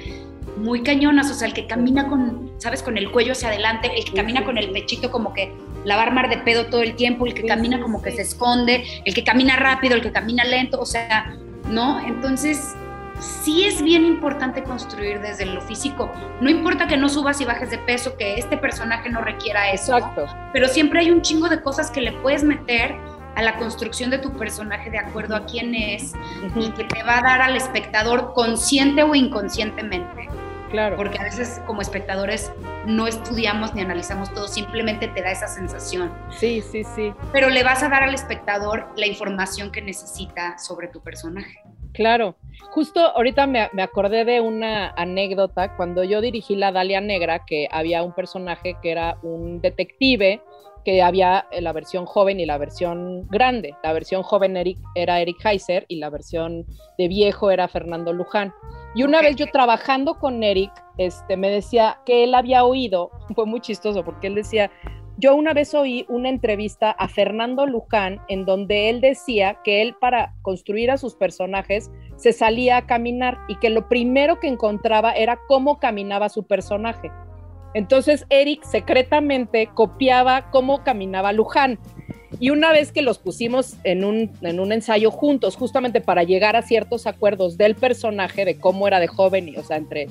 muy 0.58 0.82
cañonas, 0.82 1.30
o 1.30 1.36
sea, 1.36 1.48
el 1.48 1.54
que 1.54 1.68
camina 1.68 2.08
con, 2.08 2.52
¿sabes? 2.58 2.82
Con 2.82 2.98
el 2.98 3.12
cuello 3.12 3.34
hacia 3.34 3.50
adelante, 3.50 3.92
el 3.96 4.06
que 4.06 4.14
camina 4.14 4.44
con 4.44 4.58
el 4.58 4.72
pechito 4.72 5.12
como 5.12 5.36
que 5.36 5.54
la 5.86 5.98
va 5.98 6.02
a 6.02 6.06
armar 6.08 6.30
de 6.30 6.40
pedo 6.40 6.66
todo 6.66 6.82
el 6.82 6.96
tiempo, 6.96 7.28
el 7.28 7.36
que 7.36 7.46
camina 7.46 7.80
como 7.80 8.02
que 8.02 8.10
se 8.10 8.24
esconde, 8.24 8.84
el 9.06 9.14
que 9.14 9.24
camina 9.24 9.56
rápido, 9.56 9.94
el 9.94 10.02
que 10.02 10.12
camina 10.12 10.46
lento, 10.46 10.82
o 10.82 10.86
sea, 10.88 11.38
¿no? 11.68 12.00
Entonces, 12.00 12.76
sí 13.20 13.66
es 13.66 13.82
bien 13.82 14.06
importante 14.06 14.64
construir 14.64 15.20
desde 15.20 15.46
lo 15.46 15.62
físico. 15.62 16.12
No 16.42 16.50
importa 16.50 16.88
que 16.88 16.98
no 16.98 17.10
subas 17.10 17.40
y 17.42 17.46
bajes 17.46 17.70
de 17.70 17.78
peso, 17.78 18.18
que 18.18 18.36
este 18.36 18.58
personaje 18.58 19.10
no 19.10 19.22
requiera 19.22 19.72
eso. 19.72 19.98
Exacto. 19.98 20.26
Pero 20.54 20.68
siempre 20.68 21.02
hay 21.02 21.12
un 21.12 21.22
chingo 21.22 21.50
de 21.50 21.62
cosas 21.62 21.92
que 21.92 22.02
le 22.02 22.12
puedes 22.14 22.44
meter 22.44 22.96
a 23.36 23.42
la 23.42 23.58
construcción 23.58 24.10
de 24.10 24.18
tu 24.18 24.34
personaje 24.34 24.90
de 24.90 24.98
acuerdo 24.98 25.36
a 25.36 25.46
quién 25.46 25.74
es 25.76 26.14
y 26.56 26.72
que 26.72 26.84
te 26.84 27.04
va 27.04 27.20
a 27.20 27.22
dar 27.22 27.42
al 27.42 27.56
espectador 27.56 28.34
consciente 28.34 29.04
o 29.04 29.16
inconscientemente. 29.16 30.28
Claro. 30.70 30.96
Porque 30.98 31.18
a 31.20 31.24
veces 31.24 31.62
como 31.66 31.82
espectadores 31.82 32.52
no 32.86 33.08
estudiamos 33.08 33.74
ni 33.74 33.82
analizamos 33.82 34.32
todo, 34.34 34.48
simplemente 34.48 35.08
te 35.08 35.22
da 35.22 35.32
esa 35.32 35.48
sensación. 35.48 36.12
Sí, 36.30 36.62
sí, 36.62 36.84
sí. 36.84 37.14
Pero 37.32 37.50
le 37.50 37.64
vas 37.64 37.82
a 37.82 37.90
dar 37.90 38.04
al 38.04 38.14
espectador 38.14 38.88
la 38.96 39.08
información 39.08 39.72
que 39.72 39.82
necesita 39.82 40.58
sobre 40.60 40.88
tu 40.88 41.02
personaje. 41.02 41.64
Claro, 42.00 42.38
justo 42.72 43.02
ahorita 43.02 43.46
me, 43.46 43.60
acordé 43.84 44.24
de 44.24 44.40
una 44.40 44.92
anécdota 44.92 45.76
cuando 45.76 46.06
yo 46.06 46.22
dirigí 46.22 46.56
La 46.56 46.72
Dalia 46.72 47.02
Negra, 47.02 47.44
que 47.46 47.68
había 47.70 48.04
un 48.04 48.14
personaje 48.14 48.78
que 48.82 48.92
era 48.92 49.18
un 49.22 49.60
detective, 49.60 50.42
que 50.86 51.02
había 51.02 51.46
eh, 51.52 51.60
la 51.60 51.74
versión 51.74 52.06
joven 52.06 52.40
y 52.40 52.46
la 52.46 52.58
versión 52.58 53.28
grande. 53.28 53.76
La 53.84 53.92
versión 53.92 54.24
joven 54.24 54.56
era 54.96 55.20
Eric 55.20 55.46
Heiser 55.46 55.84
y 55.90 55.98
la 55.98 56.10
versión 56.10 56.66
de 56.98 57.10
viejo 57.10 57.52
era 57.52 57.68
Fernando 57.68 58.14
Luján. 58.14 58.54
Y 58.96 59.04
una 59.04 59.22
vez 59.22 59.36
yo 59.36 59.48
trabajando 59.48 60.20
con 60.20 60.42
Eric, 60.42 60.72
este, 60.98 61.36
me 61.36 61.50
decía 61.50 62.00
que 62.06 62.24
él 62.24 62.34
había 62.34 62.64
oído, 62.64 63.12
fue 63.36 63.46
muy 63.46 63.60
chistoso 63.60 64.06
porque 64.06 64.28
él 64.28 64.36
decía, 64.36 64.72
yo 65.20 65.36
una 65.36 65.54
vez 65.54 65.74
oí 65.74 66.06
una 66.08 66.30
entrevista 66.30 66.92
a 66.92 67.10
Fernando 67.10 67.66
Luján 67.66 68.22
en 68.30 68.46
donde 68.46 68.90
él 68.90 69.02
decía 69.02 69.58
que 69.66 69.82
él 69.82 69.94
para 70.00 70.34
construir 70.42 70.92
a 70.92 70.98
sus 70.98 71.16
personajes 71.16 71.92
se 72.16 72.32
salía 72.32 72.78
a 72.78 72.86
caminar 72.86 73.38
y 73.50 73.58
que 73.58 73.70
lo 73.70 73.90
primero 73.90 74.40
que 74.40 74.48
encontraba 74.48 75.12
era 75.12 75.38
cómo 75.50 75.78
caminaba 75.78 76.30
su 76.30 76.48
personaje. 76.48 77.12
Entonces 77.74 78.26
Eric 78.30 78.64
secretamente 78.64 79.70
copiaba 79.74 80.50
cómo 80.52 80.84
caminaba 80.86 81.34
Luján. 81.34 81.80
Y 82.40 82.52
una 82.52 82.72
vez 82.72 82.94
que 82.94 83.02
los 83.02 83.18
pusimos 83.18 83.76
en 83.84 84.06
un, 84.06 84.32
en 84.42 84.60
un 84.62 84.72
ensayo 84.72 85.12
juntos, 85.12 85.58
justamente 85.58 86.00
para 86.00 86.24
llegar 86.24 86.56
a 86.56 86.62
ciertos 86.62 87.08
acuerdos 87.08 87.58
del 87.58 87.76
personaje, 87.76 88.46
de 88.46 88.58
cómo 88.58 88.88
era 88.88 89.00
de 89.00 89.08
joven, 89.08 89.50
y, 89.50 89.58
o 89.58 89.64
sea, 89.64 89.78
entre 89.78 90.08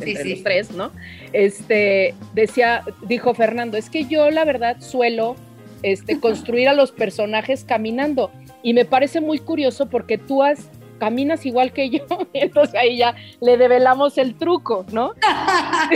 entre 0.00 0.24
los 0.30 0.42
tres, 0.42 0.70
¿no? 0.70 0.90
Este, 1.32 2.14
decía, 2.34 2.82
dijo 3.06 3.34
Fernando, 3.34 3.76
es 3.76 3.90
que 3.90 4.04
yo 4.04 4.30
la 4.30 4.44
verdad 4.44 4.80
suelo 4.80 5.36
este, 5.82 6.20
construir 6.20 6.68
a 6.68 6.74
los 6.74 6.92
personajes 6.92 7.64
caminando 7.64 8.30
y 8.62 8.74
me 8.74 8.84
parece 8.84 9.20
muy 9.20 9.38
curioso 9.38 9.88
porque 9.88 10.18
tú 10.18 10.42
has 10.42 10.68
caminas 10.98 11.46
igual 11.46 11.72
que 11.72 11.88
yo, 11.90 12.00
y 12.32 12.38
entonces 12.40 12.74
ahí 12.74 12.98
ya 12.98 13.14
le 13.40 13.56
develamos 13.56 14.18
el 14.18 14.34
truco, 14.34 14.84
¿no? 14.92 15.12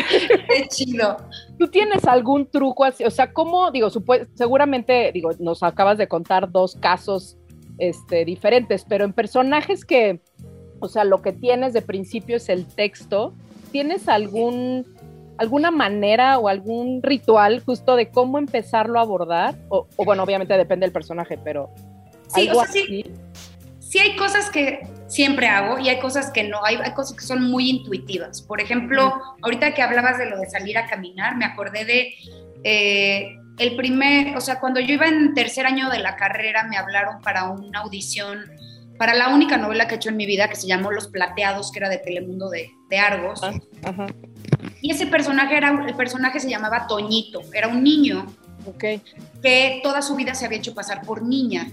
Qué 0.49 0.69
chido. 0.69 1.17
¿Tú 1.59 1.69
tienes 1.69 2.05
algún 2.07 2.47
truco 2.47 2.85
así? 2.85 3.05
O 3.05 3.11
sea, 3.11 3.33
¿cómo, 3.33 3.71
digo, 3.71 3.89
seguramente, 4.35 5.11
digo, 5.13 5.31
nos 5.39 5.63
acabas 5.63 5.99
de 5.99 6.09
contar 6.09 6.51
dos 6.51 6.77
casos 6.77 7.37
este, 7.79 8.25
diferentes, 8.25 8.85
pero 8.89 9.05
en 9.05 9.13
personajes 9.13 9.85
que, 9.85 10.21
o 10.81 10.89
sea, 10.89 11.05
lo 11.05 11.21
que 11.21 11.33
tienes 11.33 11.73
de 11.73 11.83
principio 11.83 12.37
es 12.37 12.49
el 12.49 12.67
texto, 12.67 13.35
¿tienes 13.73 14.09
algún, 14.09 14.87
alguna 15.39 15.71
manera 15.71 16.39
o 16.39 16.49
algún 16.49 17.03
ritual 17.03 17.61
justo 17.65 17.97
de 17.97 18.11
cómo 18.11 18.39
empezarlo 18.39 18.99
a 18.99 19.03
abordar? 19.03 19.57
O, 19.69 19.89
bueno, 20.05 20.23
obviamente 20.23 20.57
depende 20.57 20.87
del 20.87 20.93
personaje, 20.93 21.39
pero 21.43 21.71
sí, 22.29 22.49
algo 22.49 22.65
Sí, 22.67 23.05
sí, 23.81 23.99
hay 23.99 24.15
cosas 24.15 24.51
que 24.51 24.87
siempre 25.09 25.49
hago 25.49 25.79
y 25.79 25.89
hay 25.89 25.99
cosas 25.99 26.31
que 26.31 26.45
no, 26.45 26.65
hay, 26.65 26.77
cosas 26.95 27.17
que 27.17 27.25
son 27.25 27.51
muy 27.51 27.69
intuitivas. 27.69 28.43
Por 28.43 28.61
ejemplo, 28.61 29.21
ahorita 29.43 29.75
que 29.75 29.83
hablabas 29.83 30.19
de 30.19 30.31
lo 30.31 30.39
de 30.39 30.49
salir 30.49 30.79
a 30.79 30.87
caminar, 30.87 31.37
me 31.37 31.47
acordé 31.47 31.85
de... 31.85 32.15
Eh, 32.65 33.39
el 33.59 33.77
primer, 33.77 34.35
o 34.35 34.41
sea, 34.41 34.61
cuando 34.61 34.81
yo 34.81 34.95
iba 34.95 35.07
en 35.07 35.35
tercer 35.35 35.67
año 35.67 35.91
de 35.91 35.99
la 35.99 36.17
carrera, 36.17 36.65
me 36.65 36.79
hablaron 36.79 37.21
para 37.21 37.51
una 37.51 37.81
audición 37.81 38.51
para 39.03 39.15
la 39.15 39.31
única 39.31 39.57
novela 39.57 39.89
que 39.89 39.95
he 39.95 39.97
hecho 39.97 40.11
en 40.11 40.17
mi 40.17 40.27
vida, 40.27 40.49
que 40.49 40.55
se 40.55 40.69
llamó 40.69 40.93
Los 40.93 41.09
Plateados, 41.09 41.73
que 41.73 41.81
era 41.81 41.89
de 41.89 41.99
Telemundo 41.99 42.49
de, 42.49 42.71
Argos. 42.97 43.41
Ah, 43.43 44.07
y 44.81 44.93
ese 44.93 45.09
personaje 45.09 45.57
era, 45.57 45.71
el 45.89 45.97
personaje 45.97 46.39
se 46.39 46.49
llamaba 46.49 46.87
Toñito, 46.87 47.41
era 47.53 47.67
un 47.67 47.83
niño 47.83 48.27
que 49.43 49.81
toda 49.83 50.03
su 50.03 50.15
vida 50.15 50.37
se 50.37 50.47
había 50.47 50.59
hecho 50.59 50.73
pasar 50.73 51.03
por 51.03 51.21
niña, 51.21 51.69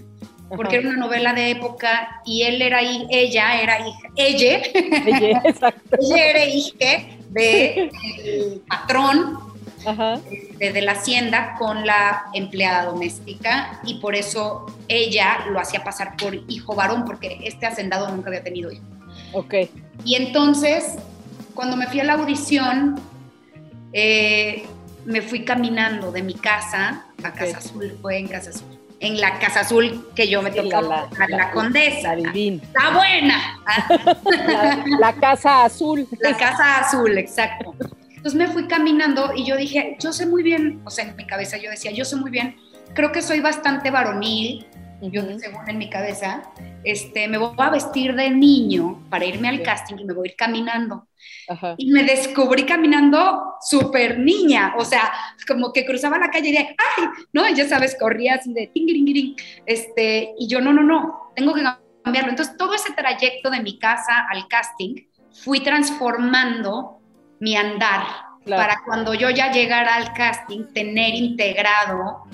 porque 0.48 0.78
era 0.78 0.88
una 0.88 0.98
novela 0.98 1.32
de 1.32 1.52
época 1.52 2.20
y 2.24 2.42
él 2.42 2.60
era 2.62 2.80
ella 2.82 3.62
era 3.62 3.78
hija, 3.78 4.08
ella, 4.16 4.62
ella, 5.06 5.42
ella 6.00 6.30
era 6.30 6.44
hija 6.46 7.06
de 7.28 7.92
patrón 8.68 9.38
de, 10.58 10.82
la 10.82 10.92
hacienda 10.92 11.54
con 11.58 11.86
la 11.86 12.26
empleada 12.34 12.84
doméstica 12.86 13.80
y 13.84 13.94
por 13.94 14.14
eso 14.14 14.66
ella 14.88 15.46
lo 15.50 15.60
hacía 15.60 15.82
pasar 15.82 16.16
por 16.16 16.34
hijo 16.48 16.74
varón 16.74 17.04
porque 17.04 17.40
este 17.44 17.66
hacendado 17.66 18.08
nunca 18.08 18.28
había 18.28 18.42
tenido 18.42 18.70
hijo. 18.70 18.84
Ok. 19.32 19.54
Y 20.04 20.14
entonces, 20.16 20.96
cuando 21.54 21.76
me 21.76 21.86
fui 21.86 22.00
a 22.00 22.04
la 22.04 22.14
audición, 22.14 23.00
eh, 23.92 24.64
me 25.04 25.22
fui 25.22 25.44
caminando 25.44 26.12
de 26.12 26.22
mi 26.22 26.34
casa 26.34 27.06
a 27.22 27.32
Casa 27.32 27.58
Azul, 27.58 27.98
fue 28.00 28.18
en 28.18 28.28
Casa 28.28 28.50
Azul. 28.50 28.78
En 29.00 29.18
la 29.18 29.38
Casa 29.38 29.60
Azul 29.60 30.10
que 30.14 30.28
yo 30.28 30.42
me 30.42 30.50
tocaba 30.50 31.08
a 31.18 31.28
la, 31.28 31.50
Condesa. 31.52 32.14
La 32.16 32.30
Está 32.32 32.90
buena. 32.90 33.58
la, 35.00 35.12
Casa 35.14 35.64
Azul. 35.64 36.06
La 36.18 36.36
Casa 36.36 36.80
Azul, 36.80 37.16
exacto. 37.16 37.74
Entonces 38.20 38.38
me 38.38 38.48
fui 38.48 38.66
caminando 38.66 39.32
y 39.34 39.46
yo 39.46 39.56
dije, 39.56 39.96
yo 39.98 40.12
sé 40.12 40.26
muy 40.26 40.42
bien, 40.42 40.82
o 40.84 40.90
sea, 40.90 41.08
en 41.08 41.16
mi 41.16 41.26
cabeza 41.26 41.56
yo 41.56 41.70
decía, 41.70 41.90
yo 41.90 42.04
sé 42.04 42.16
muy 42.16 42.30
bien, 42.30 42.54
creo 42.92 43.12
que 43.12 43.22
soy 43.22 43.40
bastante 43.40 43.90
varonil, 43.90 44.66
yo 45.00 45.22
según 45.38 45.66
en 45.66 45.78
mi 45.78 45.88
cabeza, 45.88 46.42
este, 46.84 47.28
me 47.28 47.38
voy 47.38 47.54
a 47.56 47.70
vestir 47.70 48.14
de 48.14 48.28
niño 48.28 49.06
para 49.08 49.24
irme 49.24 49.48
al 49.48 49.62
casting 49.62 49.96
y 49.96 50.04
me 50.04 50.12
voy 50.12 50.28
a 50.28 50.30
ir 50.32 50.36
caminando. 50.36 51.08
Y 51.78 51.90
me 51.90 52.04
descubrí 52.04 52.64
caminando 52.64 53.54
súper 53.62 54.18
niña, 54.18 54.74
o 54.76 54.84
sea, 54.84 55.10
como 55.48 55.72
que 55.72 55.86
cruzaba 55.86 56.18
la 56.18 56.30
calle 56.30 56.50
y 56.50 56.52
de, 56.52 56.58
¡ay! 56.58 57.04
¿No? 57.32 57.48
Y 57.48 57.54
ya 57.54 57.66
sabes, 57.66 57.96
corría 57.98 58.34
así 58.34 58.52
de 58.52 58.66
ting, 58.66 59.34
este, 59.64 60.34
y 60.38 60.46
yo, 60.46 60.60
no, 60.60 60.74
no, 60.74 60.82
no, 60.82 61.32
tengo 61.34 61.54
que 61.54 61.62
cambiarlo. 62.02 62.32
Entonces, 62.32 62.54
todo 62.58 62.74
ese 62.74 62.92
trayecto 62.92 63.48
de 63.48 63.62
mi 63.62 63.78
casa 63.78 64.26
al 64.30 64.46
casting, 64.46 65.06
fui 65.32 65.60
transformando 65.60 66.99
mi 67.40 67.56
andar 67.56 68.02
para 68.46 68.82
cuando 68.86 69.14
yo 69.14 69.30
ya 69.30 69.52
llegara 69.52 69.96
al 69.96 70.12
casting, 70.12 70.72
tener 70.72 71.14
integrado 71.14 72.24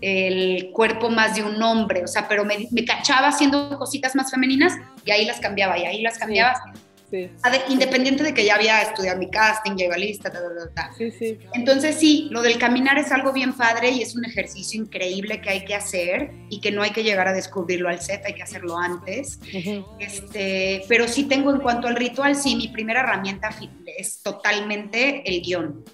el 0.00 0.70
cuerpo 0.72 1.08
más 1.08 1.36
de 1.36 1.42
un 1.42 1.62
hombre, 1.62 2.04
o 2.04 2.06
sea, 2.06 2.28
pero 2.28 2.44
me, 2.44 2.68
me 2.70 2.84
cachaba 2.84 3.28
haciendo 3.28 3.78
cositas 3.78 4.14
más 4.14 4.30
femeninas 4.30 4.74
y 5.04 5.10
ahí 5.10 5.24
las 5.24 5.40
cambiaba 5.40 5.78
y 5.78 5.84
ahí 5.84 6.02
las 6.02 6.18
cambiaba. 6.18 6.54
Sí, 6.54 6.80
independiente 7.68 8.22
de 8.22 8.34
que 8.34 8.44
ya 8.44 8.56
había 8.56 8.82
estudiado 8.82 9.18
mi 9.18 9.30
casting, 9.30 9.76
ya 9.76 9.86
iba 9.86 9.96
lista, 9.96 10.32
Sí, 10.96 11.10
sí. 11.10 11.38
Entonces 11.54 11.96
sí, 11.96 12.28
lo 12.30 12.42
del 12.42 12.58
caminar 12.58 12.98
es 12.98 13.12
algo 13.12 13.32
bien 13.32 13.52
padre 13.52 13.90
y 13.90 14.02
es 14.02 14.16
un 14.16 14.24
ejercicio 14.24 14.80
increíble 14.80 15.40
que 15.40 15.50
hay 15.50 15.64
que 15.64 15.74
hacer 15.74 16.32
y 16.50 16.60
que 16.60 16.72
no 16.72 16.82
hay 16.82 16.90
que 16.90 17.02
llegar 17.02 17.28
a 17.28 17.32
descubrirlo 17.32 17.88
al 17.88 18.00
set, 18.00 18.24
hay 18.24 18.34
que 18.34 18.42
hacerlo 18.42 18.76
antes. 18.78 19.38
este, 19.98 20.82
pero 20.88 21.08
sí 21.08 21.24
tengo 21.24 21.52
en 21.52 21.60
cuanto 21.60 21.88
al 21.88 21.96
ritual, 21.96 22.36
sí, 22.36 22.56
mi 22.56 22.68
primera 22.68 23.00
herramienta 23.00 23.50
es 23.96 24.22
totalmente 24.22 25.22
el 25.28 25.42
guion, 25.42 25.84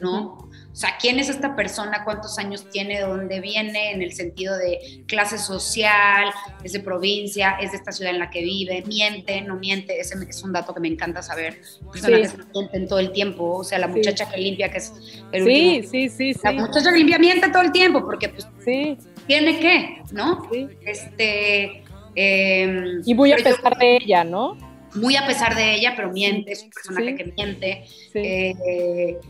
¿no? 0.00 0.50
O 0.74 0.76
sea, 0.76 0.96
¿quién 1.00 1.20
es 1.20 1.28
esta 1.28 1.54
persona? 1.54 2.02
¿Cuántos 2.02 2.36
años 2.36 2.68
tiene? 2.68 2.96
¿De 2.96 3.02
dónde 3.02 3.40
viene? 3.40 3.92
En 3.92 4.02
el 4.02 4.12
sentido 4.12 4.58
de 4.58 5.04
clase 5.06 5.38
social, 5.38 6.32
es 6.64 6.72
de 6.72 6.80
provincia, 6.80 7.56
es 7.60 7.70
de 7.70 7.76
esta 7.76 7.92
ciudad 7.92 8.12
en 8.12 8.18
la 8.18 8.28
que 8.28 8.42
vive, 8.42 8.82
miente, 8.84 9.40
no 9.42 9.54
miente. 9.54 10.00
Ese 10.00 10.16
es 10.28 10.42
un 10.42 10.52
dato 10.52 10.74
que 10.74 10.80
me 10.80 10.88
encanta 10.88 11.22
saber. 11.22 11.60
Personas 11.92 12.32
que 12.32 12.42
mienten 12.52 12.88
todo 12.88 12.98
el 12.98 13.12
tiempo. 13.12 13.58
O 13.58 13.62
sea, 13.62 13.78
la 13.78 13.86
muchacha 13.86 14.28
que 14.28 14.36
limpia, 14.36 14.68
que 14.68 14.78
es 14.78 14.92
el 15.30 15.44
sí, 15.44 15.88
Sí, 15.88 16.08
sí, 16.08 16.34
sí. 16.34 16.40
La 16.42 16.50
muchacha 16.50 16.90
limpia 16.90 17.20
miente 17.20 17.48
todo 17.50 17.62
el 17.62 17.70
tiempo 17.70 18.04
porque, 18.04 18.30
pues, 18.30 18.48
sí. 18.64 18.98
tiene 19.28 19.60
que, 19.60 20.02
¿no? 20.10 20.48
Sí. 20.52 20.66
Este. 20.84 21.84
Em, 22.16 23.00
y 23.06 23.14
muy 23.14 23.30
a 23.30 23.36
pesar 23.36 23.78
de 23.78 23.98
ella, 23.98 24.24
¿no? 24.24 24.58
Muy 24.96 25.14
a 25.14 25.24
pesar 25.24 25.54
de 25.54 25.76
ella, 25.76 25.92
pero 25.94 26.10
miente, 26.10 26.50
es 26.50 26.64
un 26.64 26.70
personaje 26.70 27.14
que 27.14 27.32
miente. 27.36 27.84
Eh, 28.14 29.20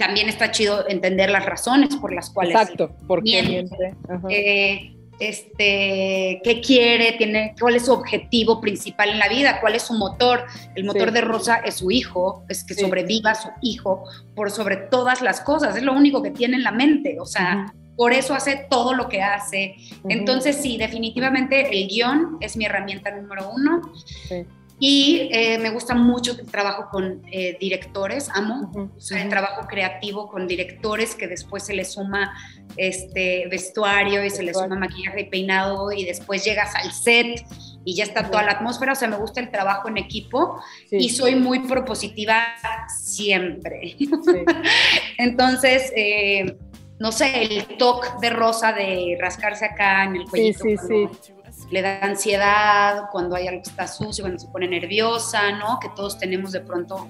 también 0.00 0.30
está 0.30 0.50
chido 0.50 0.88
entender 0.88 1.28
las 1.30 1.44
razones 1.44 1.94
por 1.96 2.10
las 2.12 2.30
cuales 2.30 2.54
Exacto, 2.54 2.96
porque 3.06 3.42
miente. 3.42 3.94
Eh, 4.30 4.94
este, 5.20 6.40
qué 6.42 6.62
quiere, 6.64 7.12
tiene, 7.12 7.54
cuál 7.60 7.76
es 7.76 7.84
su 7.84 7.92
objetivo 7.92 8.62
principal 8.62 9.10
en 9.10 9.18
la 9.18 9.28
vida, 9.28 9.60
cuál 9.60 9.74
es 9.74 9.82
su 9.82 9.92
motor. 9.92 10.46
El 10.74 10.84
motor 10.84 11.12
de 11.12 11.20
Rosa 11.20 11.56
es 11.56 11.74
su 11.74 11.90
hijo, 11.90 12.46
es 12.48 12.64
que 12.64 12.72
sobreviva 12.72 13.34
su 13.34 13.50
hijo 13.60 14.04
por 14.34 14.50
sobre 14.50 14.78
todas 14.78 15.20
las 15.20 15.42
cosas, 15.42 15.76
es 15.76 15.82
lo 15.82 15.92
único 15.92 16.22
que 16.22 16.30
tiene 16.30 16.56
en 16.56 16.62
la 16.62 16.72
mente, 16.72 17.18
o 17.20 17.26
sea, 17.26 17.70
por 17.94 18.14
eso 18.14 18.32
hace 18.32 18.66
todo 18.70 18.94
lo 18.94 19.10
que 19.10 19.20
hace. 19.20 19.74
Entonces, 20.08 20.56
sí, 20.56 20.78
definitivamente 20.78 21.78
el 21.78 21.88
guion 21.88 22.38
es 22.40 22.56
mi 22.56 22.64
herramienta 22.64 23.10
número 23.10 23.50
uno. 23.54 23.82
Y 24.82 25.28
eh, 25.30 25.58
me 25.58 25.68
gusta 25.68 25.94
mucho 25.94 26.32
el 26.32 26.46
trabajo 26.46 26.88
con 26.90 27.22
eh, 27.30 27.54
directores, 27.60 28.30
amo 28.30 28.90
el 29.10 29.28
trabajo 29.28 29.66
creativo 29.68 30.26
con 30.26 30.46
directores 30.46 31.14
que 31.14 31.28
después 31.28 31.66
se 31.66 31.74
le 31.74 31.84
suma 31.84 32.34
este 32.78 33.46
vestuario 33.50 34.24
y 34.24 34.30
se 34.30 34.42
le 34.42 34.54
suma 34.54 34.76
maquillaje 34.76 35.20
y 35.20 35.24
peinado 35.24 35.92
y 35.92 36.06
después 36.06 36.46
llegas 36.46 36.74
al 36.74 36.92
set 36.92 37.44
y 37.84 37.94
ya 37.94 38.04
está 38.04 38.30
toda 38.30 38.42
la 38.42 38.52
atmósfera, 38.52 38.92
o 38.92 38.94
sea, 38.94 39.08
me 39.08 39.18
gusta 39.18 39.40
el 39.40 39.50
trabajo 39.50 39.88
en 39.88 39.98
equipo 39.98 40.58
y 40.90 41.10
soy 41.10 41.34
muy 41.34 41.58
propositiva 41.60 42.42
siempre. 42.88 43.96
Entonces, 45.18 45.92
eh, 45.94 46.56
no 46.98 47.12
sé, 47.12 47.42
el 47.42 47.66
toque 47.76 48.08
de 48.22 48.30
rosa 48.30 48.72
de 48.72 49.18
rascarse 49.20 49.66
acá 49.66 50.04
en 50.04 50.16
el 50.16 50.24
cuello. 50.24 50.58
Sí, 50.58 50.76
sí, 50.78 51.08
sí 51.18 51.32
le 51.70 51.82
da 51.82 52.00
ansiedad, 52.02 53.04
cuando 53.12 53.36
hay 53.36 53.48
algo 53.48 53.62
que 53.62 53.70
está 53.70 53.86
sucio, 53.86 54.24
cuando 54.24 54.38
se 54.38 54.48
pone 54.48 54.68
nerviosa, 54.68 55.52
¿no? 55.52 55.78
Que 55.80 55.88
todos 55.94 56.18
tenemos 56.18 56.52
de 56.52 56.60
pronto 56.60 57.08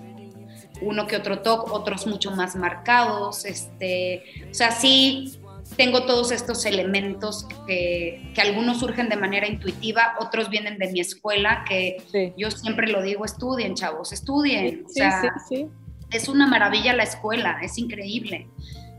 uno 0.82 1.06
que 1.06 1.16
otro 1.16 1.40
toque, 1.40 1.70
otros 1.72 2.06
mucho 2.06 2.30
más 2.30 2.56
marcados, 2.56 3.44
este, 3.44 4.22
o 4.50 4.54
sea, 4.54 4.70
sí 4.70 5.38
tengo 5.76 6.04
todos 6.04 6.32
estos 6.32 6.64
elementos 6.64 7.46
que, 7.66 8.32
que 8.34 8.40
algunos 8.40 8.80
surgen 8.80 9.08
de 9.08 9.16
manera 9.16 9.46
intuitiva, 9.46 10.14
otros 10.18 10.48
vienen 10.48 10.78
de 10.78 10.90
mi 10.90 11.00
escuela, 11.00 11.64
que 11.68 12.32
yo 12.36 12.50
siempre 12.50 12.88
lo 12.88 13.02
digo, 13.02 13.24
estudien, 13.24 13.74
chavos, 13.74 14.12
estudien, 14.12 14.84
o 14.86 14.88
sea, 14.88 15.22
es 16.10 16.28
una 16.28 16.46
maravilla 16.46 16.92
la 16.92 17.04
escuela, 17.04 17.58
es 17.62 17.78
increíble. 17.78 18.48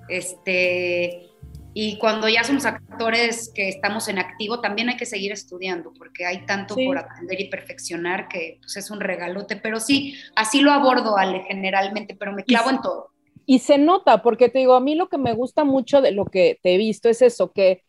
Este, 0.07 1.30
y 1.73 1.97
cuando 1.97 2.27
ya 2.27 2.43
somos 2.43 2.65
actores 2.65 3.51
que 3.53 3.69
estamos 3.69 4.07
en 4.09 4.19
activo, 4.19 4.59
también 4.59 4.89
hay 4.89 4.97
que 4.97 5.05
seguir 5.05 5.31
estudiando, 5.31 5.93
porque 5.97 6.25
hay 6.25 6.45
tanto 6.45 6.75
por 6.75 6.97
aprender 6.97 7.39
y 7.39 7.49
perfeccionar 7.49 8.27
que 8.27 8.57
pues, 8.61 8.75
es 8.75 8.91
un 8.91 8.99
regalote. 8.99 9.55
Pero 9.55 9.79
sí, 9.79 10.15
así 10.35 10.61
lo 10.61 10.71
abordo, 10.71 11.17
Ale, 11.17 11.43
generalmente, 11.47 12.15
pero 12.15 12.33
me 12.33 12.43
clavo 12.43 12.69
en 12.69 12.81
todo. 12.81 13.11
Y 13.45 13.59
se 13.59 13.77
nota, 13.77 14.21
porque 14.21 14.49
te 14.49 14.59
digo, 14.59 14.75
a 14.75 14.81
mí 14.81 14.95
lo 14.95 15.07
que 15.07 15.17
me 15.17 15.33
gusta 15.33 15.63
mucho 15.63 16.01
de 16.01 16.11
lo 16.11 16.25
que 16.25 16.59
te 16.61 16.75
he 16.75 16.77
visto 16.77 17.09
es 17.09 17.21
eso, 17.21 17.51
que 17.51 17.83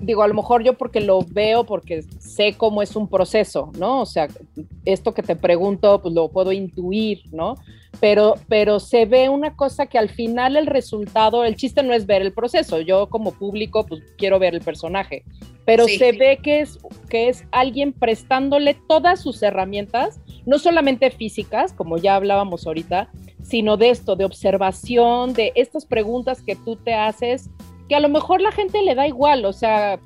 digo, 0.00 0.22
a 0.22 0.28
lo 0.28 0.34
mejor 0.34 0.62
yo 0.62 0.74
porque 0.74 1.00
lo 1.00 1.20
veo, 1.22 1.64
porque 1.64 2.02
sé 2.18 2.54
cómo 2.56 2.82
es 2.82 2.96
un 2.96 3.08
proceso, 3.08 3.70
¿no? 3.78 4.02
O 4.02 4.06
sea, 4.06 4.28
esto 4.84 5.14
que 5.14 5.22
te 5.22 5.36
pregunto, 5.36 6.00
pues 6.00 6.14
lo 6.14 6.28
puedo 6.28 6.52
intuir, 6.52 7.22
¿no? 7.32 7.56
Pero, 8.00 8.34
pero 8.48 8.80
se 8.80 9.06
ve 9.06 9.28
una 9.28 9.56
cosa 9.56 9.86
que 9.86 9.98
al 9.98 10.08
final 10.08 10.56
el 10.56 10.66
resultado, 10.66 11.44
el 11.44 11.56
chiste 11.56 11.82
no 11.82 11.94
es 11.94 12.06
ver 12.06 12.22
el 12.22 12.32
proceso, 12.32 12.80
yo 12.80 13.08
como 13.08 13.32
público, 13.32 13.86
pues 13.86 14.02
quiero 14.16 14.38
ver 14.38 14.54
el 14.54 14.60
personaje, 14.60 15.24
pero 15.64 15.86
se 15.86 16.12
ve 16.12 16.38
que 16.42 16.60
es, 16.60 16.78
que 17.08 17.28
es 17.28 17.44
alguien 17.50 17.92
prestándole 17.92 18.76
todas 18.88 19.20
sus 19.20 19.42
herramientas, 19.42 20.20
no 20.46 20.58
solamente 20.58 21.10
físicas, 21.10 21.72
como 21.72 21.98
ya 21.98 22.14
hablábamos 22.14 22.66
ahorita, 22.66 23.10
sino 23.42 23.76
de 23.76 23.90
esto, 23.90 24.14
de 24.16 24.24
observación, 24.24 25.32
de 25.32 25.52
estas 25.54 25.86
preguntas 25.86 26.42
que 26.42 26.54
tú 26.56 26.76
te 26.76 26.94
haces 26.94 27.50
que 27.88 27.94
a 27.94 28.00
lo 28.00 28.08
mejor 28.08 28.40
la 28.40 28.52
gente 28.52 28.82
le 28.82 28.94
da 28.94 29.06
igual, 29.06 29.44
o 29.44 29.52
sea, 29.52 29.98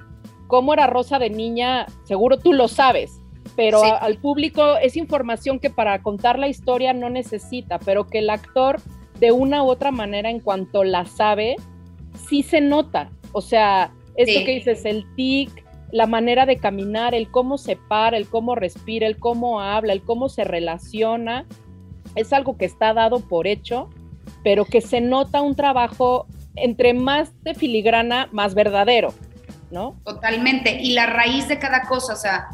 cómo 0.47 0.73
era 0.73 0.87
Rosa 0.87 1.19
de 1.19 1.31
niña, 1.31 1.87
seguro 2.05 2.39
tú 2.39 2.53
lo 2.53 2.69
sabes, 2.69 3.21
pero 3.57 3.83
al 3.83 4.19
público 4.19 4.77
es 4.77 4.97
información 4.97 5.59
que 5.59 5.71
para 5.71 6.03
contar 6.03 6.39
la 6.39 6.49
historia 6.49 6.93
no 6.93 7.11
necesita, 7.11 7.79
pero 7.79 8.07
que 8.07 8.19
el 8.19 8.31
actor 8.31 8.81
de 9.19 9.33
una 9.33 9.63
u 9.63 9.69
otra 9.69 9.91
manera 9.91 10.31
en 10.31 10.41
cuanto 10.41 10.85
la 10.85 11.05
sabe, 11.05 11.57
sí 12.29 12.43
se 12.43 12.61
nota. 12.61 13.11
O 13.33 13.41
sea, 13.41 13.93
esto 14.17 14.45
que 14.45 14.55
dices, 14.55 14.85
el 14.85 15.05
tic, 15.15 15.65
la 15.91 16.07
manera 16.07 16.47
de 16.47 16.57
caminar, 16.57 17.15
el 17.15 17.31
cómo 17.31 17.59
se 17.59 17.77
para, 17.77 18.17
el 18.17 18.29
cómo 18.29 18.55
respira, 18.55 19.07
el 19.07 19.19
cómo 19.19 19.61
habla, 19.61 19.93
el 19.93 20.03
cómo 20.03 20.29
se 20.29 20.45
relaciona, 20.45 21.47
es 22.15 22.33
algo 22.33 22.57
que 22.57 22.65
está 22.65 22.95
dado 22.95 23.21
por 23.21 23.47
hecho, 23.47 23.89
pero 24.43 24.65
que 24.65 24.81
se 24.81 25.01
nota 25.01 25.43
un 25.43 25.55
trabajo 25.55 26.27
entre 26.57 26.95
más 26.95 27.31
de 27.43 27.55
filigrana, 27.55 28.29
más 28.33 28.55
verdadero, 28.55 29.15
¿no? 29.71 30.01
Totalmente. 30.05 30.81
Y 30.83 30.93
la 30.93 31.07
raíz 31.07 31.49
de 31.49 31.59
cada 31.59 31.83
cosa, 31.83 32.13
o 32.13 32.17
sea, 32.17 32.49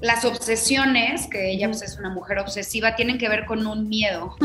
las 0.00 0.24
obsesiones, 0.24 1.26
que 1.26 1.50
ella 1.50 1.68
pues, 1.68 1.82
es 1.82 1.98
una 1.98 2.10
mujer 2.10 2.38
obsesiva, 2.38 2.96
tienen 2.96 3.18
que 3.18 3.28
ver 3.28 3.46
con 3.46 3.66
un 3.66 3.88
miedo. 3.88 4.36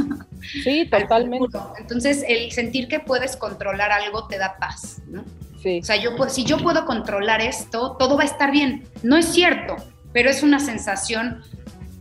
Sí, 0.63 0.85
totalmente. 0.91 1.57
Entonces, 1.77 2.23
el 2.27 2.51
sentir 2.51 2.87
que 2.87 2.99
puedes 2.99 3.35
controlar 3.35 3.91
algo 3.91 4.27
te 4.27 4.37
da 4.37 4.57
paz, 4.57 5.01
¿no? 5.07 5.23
Sí. 5.61 5.79
O 5.81 5.85
sea, 5.85 5.97
yo, 5.97 6.11
si 6.29 6.43
yo 6.43 6.57
puedo 6.57 6.85
controlar 6.85 7.41
esto, 7.41 7.95
todo 7.99 8.17
va 8.17 8.23
a 8.23 8.25
estar 8.25 8.51
bien. 8.51 8.87
No 9.03 9.17
es 9.17 9.25
cierto, 9.25 9.75
pero 10.11 10.29
es 10.29 10.41
una 10.41 10.59
sensación 10.59 11.43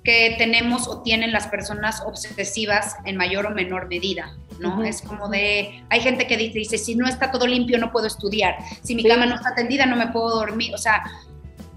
que 0.03 0.37
tenemos 0.39 0.89
o 0.89 1.03
tienen 1.03 1.33
las 1.33 1.47
personas 1.49 2.03
obsesivas 2.07 2.97
en 3.05 3.17
mayor 3.17 3.47
o 3.47 3.51
menor 3.51 3.89
medida. 3.89 4.35
¿No? 4.61 4.85
Es 4.85 5.03
como 5.03 5.29
de, 5.29 5.83
hay 5.89 6.01
gente 6.01 6.27
que 6.27 6.37
dice, 6.37 6.59
dice, 6.59 6.79
si 6.79 6.95
no 6.95 7.09
está 7.09 7.31
todo 7.31 7.47
limpio 7.47 7.79
no 7.79 7.91
puedo 7.91 8.07
estudiar, 8.07 8.57
si 8.83 8.95
mi 8.95 9.03
cama 9.03 9.27
no 9.27 9.35
está 9.35 9.55
tendida 9.55 9.87
no 9.87 9.97
me 9.97 10.09
puedo 10.09 10.31
dormir, 10.31 10.75
o 10.75 10.79
sea, 10.79 11.03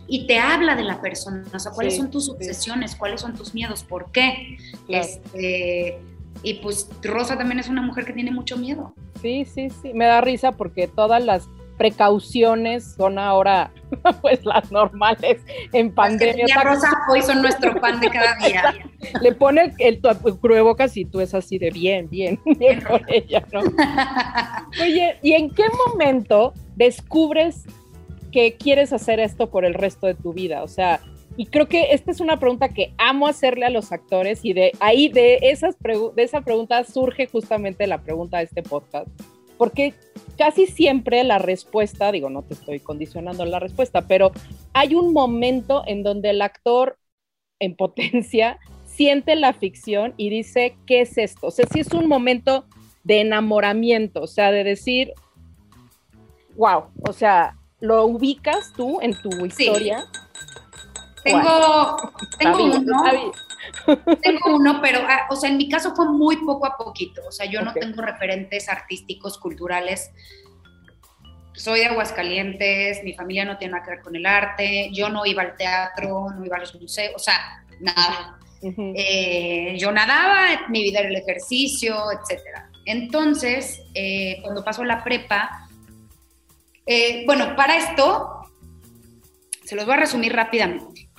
y 0.08 0.28
te 0.28 0.38
habla 0.38 0.76
de 0.76 0.84
la 0.84 1.02
persona, 1.02 1.44
o 1.54 1.60
sea, 1.60 1.72
cuáles 1.72 1.98
son 1.98 2.12
tus 2.12 2.30
obsesiones, 2.30 2.96
cuáles 2.96 3.22
son 3.22 3.34
tus 3.34 3.54
miedos, 3.54 3.84
por 3.84 4.12
qué. 4.12 4.58
Este, 4.88 6.00
y 6.44 6.56
pues 6.56 6.90
Rosa 7.02 7.38
también 7.38 7.60
es 7.60 7.70
una 7.70 7.82
mujer 7.82 8.06
que 8.06 8.14
tiene 8.14 8.30
mucho 8.30 8.58
miedo. 8.58 8.94
Sí, 9.22 9.46
sí, 9.46 9.70
sí, 9.82 9.94
me 9.94 10.06
da 10.06 10.20
risa 10.22 10.52
porque 10.52 10.88
todas 10.88 11.24
las 11.24 11.48
precauciones 11.78 12.96
son 12.96 13.18
ahora 13.18 13.72
pues 14.22 14.44
las 14.46 14.72
normales 14.72 15.42
en 15.72 15.94
pandemia. 15.94 16.46
Rosa 16.64 16.88
hoy 17.10 17.22
son 17.22 17.42
nuestro 17.42 17.80
pan 17.80 18.00
de 18.00 18.10
cada 18.10 18.36
día. 18.36 18.74
Le 19.22 19.34
pone 19.34 19.74
el, 19.80 20.00
el 20.02 20.64
bocas 20.64 20.96
y 20.98 21.06
tú 21.06 21.22
es 21.22 21.34
así 21.34 21.58
de 21.58 21.70
bien, 21.72 22.10
bien, 22.10 22.40
bien 22.46 22.82
con 22.82 23.02
ella, 23.08 23.46
¿no? 23.52 23.62
Oye, 24.82 25.18
¿y 25.22 25.34
en 25.34 25.50
qué 25.50 25.64
momento 25.88 26.54
descubres 26.76 27.66
que 28.32 28.56
quieres 28.56 28.94
hacer 28.94 29.20
esto 29.20 29.50
por 29.50 29.66
el 29.66 29.74
resto 29.74 30.08
de 30.08 30.16
tu 30.16 30.34
vida? 30.34 30.64
O 30.64 30.68
sea, 30.68 31.00
y 31.36 31.48
creo 31.48 31.68
que 31.68 31.94
esta 31.94 32.12
es 32.12 32.20
una 32.20 32.38
pregunta 32.38 32.70
que 32.70 32.94
amo 32.98 33.28
hacerle 33.28 33.66
a 33.66 33.70
los 33.70 33.92
actores 33.92 34.42
y 34.44 34.54
de 34.54 34.72
ahí, 34.80 35.10
de, 35.10 35.40
esas 35.42 35.76
de 35.80 36.24
esa 36.24 36.42
pregunta 36.42 36.84
surge 36.84 37.28
justamente 37.28 37.88
la 37.88 38.02
pregunta 38.02 38.38
de 38.38 38.44
este 38.44 38.62
podcast. 38.62 39.08
Porque 39.64 39.94
casi 40.38 40.68
siempre 40.68 41.24
la 41.24 41.40
respuesta, 41.40 42.12
digo, 42.12 42.30
no 42.30 42.42
te 42.42 42.54
estoy 42.54 42.82
condicionando 42.82 43.46
la 43.46 43.60
respuesta, 43.60 44.10
pero 44.10 44.34
hay 44.74 44.94
un 44.94 45.14
momento 45.14 45.84
en 45.88 46.04
donde 46.04 46.32
el 46.32 46.42
actor 46.42 46.98
en 47.62 47.74
potencia 47.78 48.60
siente 48.86 49.38
la 49.38 49.54
ficción 49.54 50.16
y 50.18 50.30
dice, 50.30 50.76
¿qué 50.86 51.00
es 51.00 51.18
esto? 51.18 51.48
O 51.48 51.52
sea, 51.52 51.66
si 51.72 51.80
es 51.80 51.94
un 51.94 52.10
momento 52.10 52.66
de 53.06 53.22
enamoramiento, 53.22 54.24
o 54.24 54.28
sea, 54.28 54.52
de 54.52 54.66
decir, 54.66 55.14
wow, 56.58 56.88
o 57.08 57.14
sea, 57.14 57.56
lo 57.80 58.04
ubicas 58.04 58.74
tú 58.76 59.00
en 59.00 59.14
tu 59.14 59.46
historia. 59.46 60.04
Tengo, 61.24 61.96
tengo 62.38 62.66
uno. 62.66 63.32
Tengo 64.22 64.56
uno, 64.56 64.80
pero, 64.82 65.00
ah, 65.08 65.28
o 65.30 65.36
sea, 65.36 65.50
en 65.50 65.58
mi 65.58 65.70
caso 65.70 65.96
fue 65.96 66.10
muy 66.10 66.38
poco 66.38 66.66
a 66.66 66.78
poquito. 66.78 67.22
O 67.28 67.32
sea, 67.32 67.46
yo 67.46 67.62
no 67.62 67.74
tengo 67.74 68.02
referentes 68.02 68.70
artísticos, 68.70 69.38
culturales. 69.38 70.12
Soy 71.54 71.82
de 71.82 71.86
Aguascalientes, 71.88 73.04
mi 73.04 73.14
familia 73.14 73.46
no 73.46 73.58
tiene 73.58 73.74
nada 73.74 73.86
que 73.86 73.92
ver 73.92 74.02
con 74.02 74.16
el 74.16 74.26
arte, 74.26 74.90
yo 74.92 75.10
no 75.10 75.26
iba 75.26 75.44
al 75.44 75.56
teatro, 75.56 76.28
no 76.36 76.46
iba 76.46 76.58
a 76.58 76.60
los 76.60 76.74
museos, 76.76 77.14
o 77.16 77.20
sea, 77.20 77.64
nada. 77.80 78.40
Eh, 78.96 79.76
yo 79.78 79.92
nadaba, 79.92 80.68
mi 80.70 80.84
vida 80.84 81.00
era 81.00 81.10
el 81.10 81.16
ejercicio, 81.18 81.96
etcétera. 82.12 82.70
Entonces, 82.86 83.82
eh, 83.94 84.40
cuando 84.42 84.64
pasó 84.64 84.84
la 84.84 85.04
prepa, 85.04 85.68
eh, 86.86 87.24
bueno, 87.26 87.56
para 87.56 87.78
esto, 87.78 88.42
se 89.64 89.76
los 89.76 89.86
voy 89.86 89.94
a 89.96 89.98
resumir 89.98 90.34
rápidamente. 90.34 91.10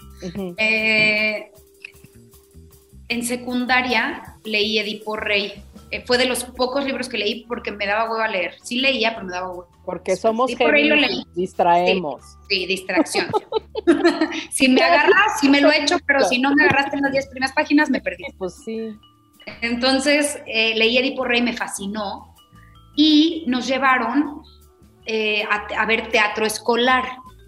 En 3.08 3.24
secundaria 3.24 4.36
leí 4.44 4.78
Edipo 4.78 5.16
Rey. 5.16 5.62
fue 6.06 6.18
de 6.18 6.26
los 6.26 6.44
pocos 6.44 6.84
libros 6.84 7.08
que 7.08 7.18
leí 7.18 7.44
porque 7.46 7.70
me 7.70 7.86
daba 7.86 8.10
huevo 8.10 8.22
a 8.22 8.28
leer. 8.28 8.54
Sí 8.62 8.80
leía, 8.80 9.14
pero 9.14 9.26
me 9.26 9.32
daba 9.32 9.50
huevo. 9.50 9.68
Porque 9.84 10.16
somos 10.16 10.50
genios, 10.56 11.26
distraemos. 11.34 12.22
Sí, 12.48 12.66
distracción. 12.66 13.26
si 14.50 14.68
me 14.68 14.82
agarras, 14.82 15.40
si 15.40 15.48
me 15.48 15.60
lo 15.60 15.70
he 15.70 15.82
hecho, 15.82 15.96
pero 16.06 16.24
si 16.24 16.38
no 16.38 16.54
me 16.54 16.64
agarraste 16.64 16.96
en 16.96 17.02
las 17.02 17.12
10 17.12 17.26
primeras 17.28 17.52
páginas, 17.52 17.90
me 17.90 18.00
perdí. 18.00 18.24
Pues 18.38 18.54
sí. 18.64 18.96
Entonces, 19.60 20.38
eh, 20.46 20.74
leí 20.74 20.96
Edipo 20.96 21.24
Rey, 21.24 21.42
me 21.42 21.52
fascinó 21.52 22.34
y 22.96 23.44
nos 23.46 23.66
llevaron 23.66 24.42
eh, 25.06 25.44
a, 25.44 25.84
ver 25.86 26.08
teatro 26.08 26.46
escolar. 26.46 27.04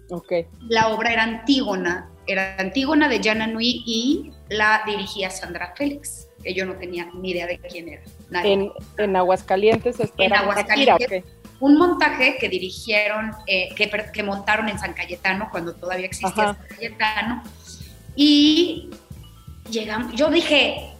Okay. 0.09 0.45
La 0.69 0.89
obra 0.89 1.11
era 1.11 1.23
Antígona, 1.23 2.09
era 2.27 2.55
Antígona 2.59 3.09
de 3.09 3.21
Jana 3.21 3.47
Nui 3.47 3.83
y 3.85 4.31
la 4.49 4.83
dirigía 4.85 5.29
Sandra 5.29 5.73
Félix, 5.75 6.27
que 6.43 6.53
yo 6.53 6.65
no 6.65 6.75
tenía 6.75 7.09
ni 7.13 7.31
idea 7.31 7.47
de 7.47 7.59
quién 7.59 7.89
era. 7.89 8.01
En, 8.43 8.71
en, 8.97 9.15
Aguascalientes, 9.15 9.97
en 10.17 10.33
Aguascalientes 10.33 11.23
un 11.59 11.77
montaje 11.77 12.37
que 12.39 12.49
dirigieron, 12.49 13.31
eh, 13.47 13.69
que, 13.75 14.23
montaron 14.23 14.69
en 14.69 14.77
San 14.77 14.93
Cayetano, 14.93 15.49
cuando 15.51 15.73
todavía 15.73 16.05
existía 16.05 16.53
San 16.53 16.57
Cayetano. 16.69 17.43
Y 18.15 18.89
llegamos, 19.69 20.13
yo 20.13 20.29
dije, 20.29 20.91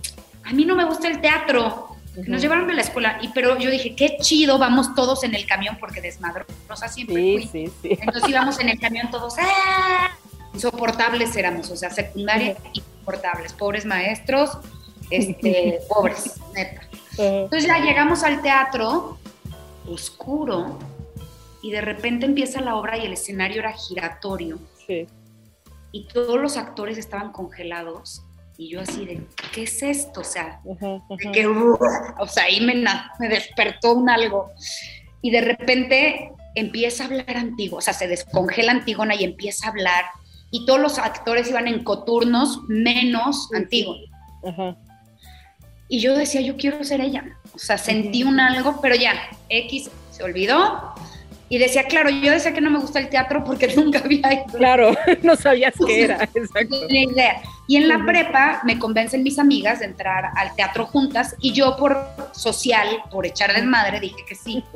a 0.43 0.53
mí 0.53 0.65
no 0.65 0.75
me 0.75 0.85
gusta 0.85 1.07
el 1.07 1.21
teatro. 1.21 1.87
Nos 2.25 2.41
llevaron 2.41 2.69
a 2.71 2.73
la 2.73 2.81
escuela, 2.81 3.19
y, 3.21 3.27
pero 3.27 3.59
yo 3.59 3.69
dije, 3.69 3.95
qué 3.95 4.17
chido, 4.19 4.57
vamos 4.57 4.95
todos 4.95 5.23
en 5.23 5.35
el 5.35 5.45
camión, 5.45 5.77
porque 5.79 6.01
desmadrosa 6.01 6.87
siempre 6.87 7.15
sí, 7.15 7.49
Sí, 7.51 7.71
sí. 7.79 7.89
Entonces 8.01 8.27
íbamos 8.27 8.59
en 8.59 8.69
el 8.69 8.79
camión 8.79 9.11
todos, 9.11 9.35
¡ah! 9.39 10.09
Insoportables 10.55 11.35
éramos, 11.35 11.69
o 11.69 11.75
sea, 11.75 11.91
secundaria, 11.91 12.57
insoportables, 13.07 13.53
pobres 13.53 13.85
maestros, 13.85 14.57
este, 15.09 15.79
pobres, 15.89 16.39
neta. 16.53 16.81
Entonces 17.17 17.65
ya 17.65 17.79
llegamos 17.79 18.23
al 18.23 18.41
teatro 18.41 19.17
oscuro 19.87 20.77
y 21.61 21.71
de 21.71 21.81
repente 21.81 22.25
empieza 22.25 22.61
la 22.61 22.75
obra 22.75 22.97
y 22.97 23.05
el 23.05 23.13
escenario 23.13 23.59
era 23.59 23.73
giratorio. 23.73 24.59
Y 25.91 26.07
todos 26.07 26.39
los 26.39 26.57
actores 26.57 26.97
estaban 26.97 27.31
congelados 27.31 28.23
y 28.57 28.69
yo 28.69 28.81
así 28.81 29.05
de, 29.05 29.21
¿qué 29.53 29.63
es 29.63 29.81
esto? 29.83 30.21
O 30.21 30.23
sea, 30.23 30.61
que, 31.33 31.47
o 31.47 32.27
sea, 32.27 32.43
ahí 32.43 32.61
me, 32.61 32.75
me 33.19 33.29
despertó 33.29 33.93
un 33.93 34.09
algo. 34.09 34.51
Y 35.21 35.31
de 35.31 35.41
repente 35.41 36.31
empieza 36.55 37.03
a 37.03 37.07
hablar 37.07 37.37
Antígona, 37.37 37.79
o 37.79 37.81
sea, 37.81 37.93
se 37.93 38.07
descongela 38.07 38.71
Antígona 38.71 39.15
y 39.15 39.23
empieza 39.23 39.67
a 39.67 39.69
hablar. 39.71 40.05
Y 40.51 40.65
todos 40.65 40.79
los 40.79 40.97
actores 40.97 41.49
iban 41.49 41.67
en 41.67 41.83
coturnos 41.83 42.61
menos 42.67 43.49
Antígona. 43.53 44.01
Y 45.89 45.99
yo 45.99 46.15
decía, 46.15 46.41
yo 46.41 46.57
quiero 46.57 46.83
ser 46.83 47.01
ella. 47.01 47.23
O 47.53 47.59
sea, 47.59 47.77
sentí 47.77 48.23
un 48.23 48.39
algo, 48.39 48.79
pero 48.81 48.95
ya, 48.95 49.13
X 49.49 49.89
se 50.11 50.23
olvidó. 50.23 50.93
Y 51.49 51.59
decía, 51.59 51.83
claro, 51.83 52.09
yo 52.09 52.31
decía 52.31 52.53
que 52.53 52.59
no 52.59 52.69
me 52.69 52.79
gusta 52.79 52.99
el 52.99 53.09
teatro 53.09 53.43
porque 53.43 53.67
nunca 53.75 53.99
había 53.99 54.33
ido. 54.33 54.57
Claro, 54.57 54.91
no 55.23 55.35
sabías 55.35 55.73
qué 55.85 56.03
era, 56.03 56.29
exacto. 56.33 56.75
idea. 56.89 57.41
Y 57.67 57.77
en 57.77 57.87
la 57.87 58.05
prepa 58.05 58.61
me 58.63 58.79
convencen 58.79 59.23
mis 59.23 59.39
amigas 59.39 59.79
de 59.79 59.85
entrar 59.85 60.31
al 60.35 60.55
teatro 60.55 60.85
juntas 60.85 61.35
y 61.39 61.51
yo 61.51 61.75
por 61.77 61.97
social, 62.31 62.87
por 63.11 63.25
echar 63.25 63.61
madre, 63.65 63.99
dije 63.99 64.23
que 64.27 64.35
sí. 64.35 64.63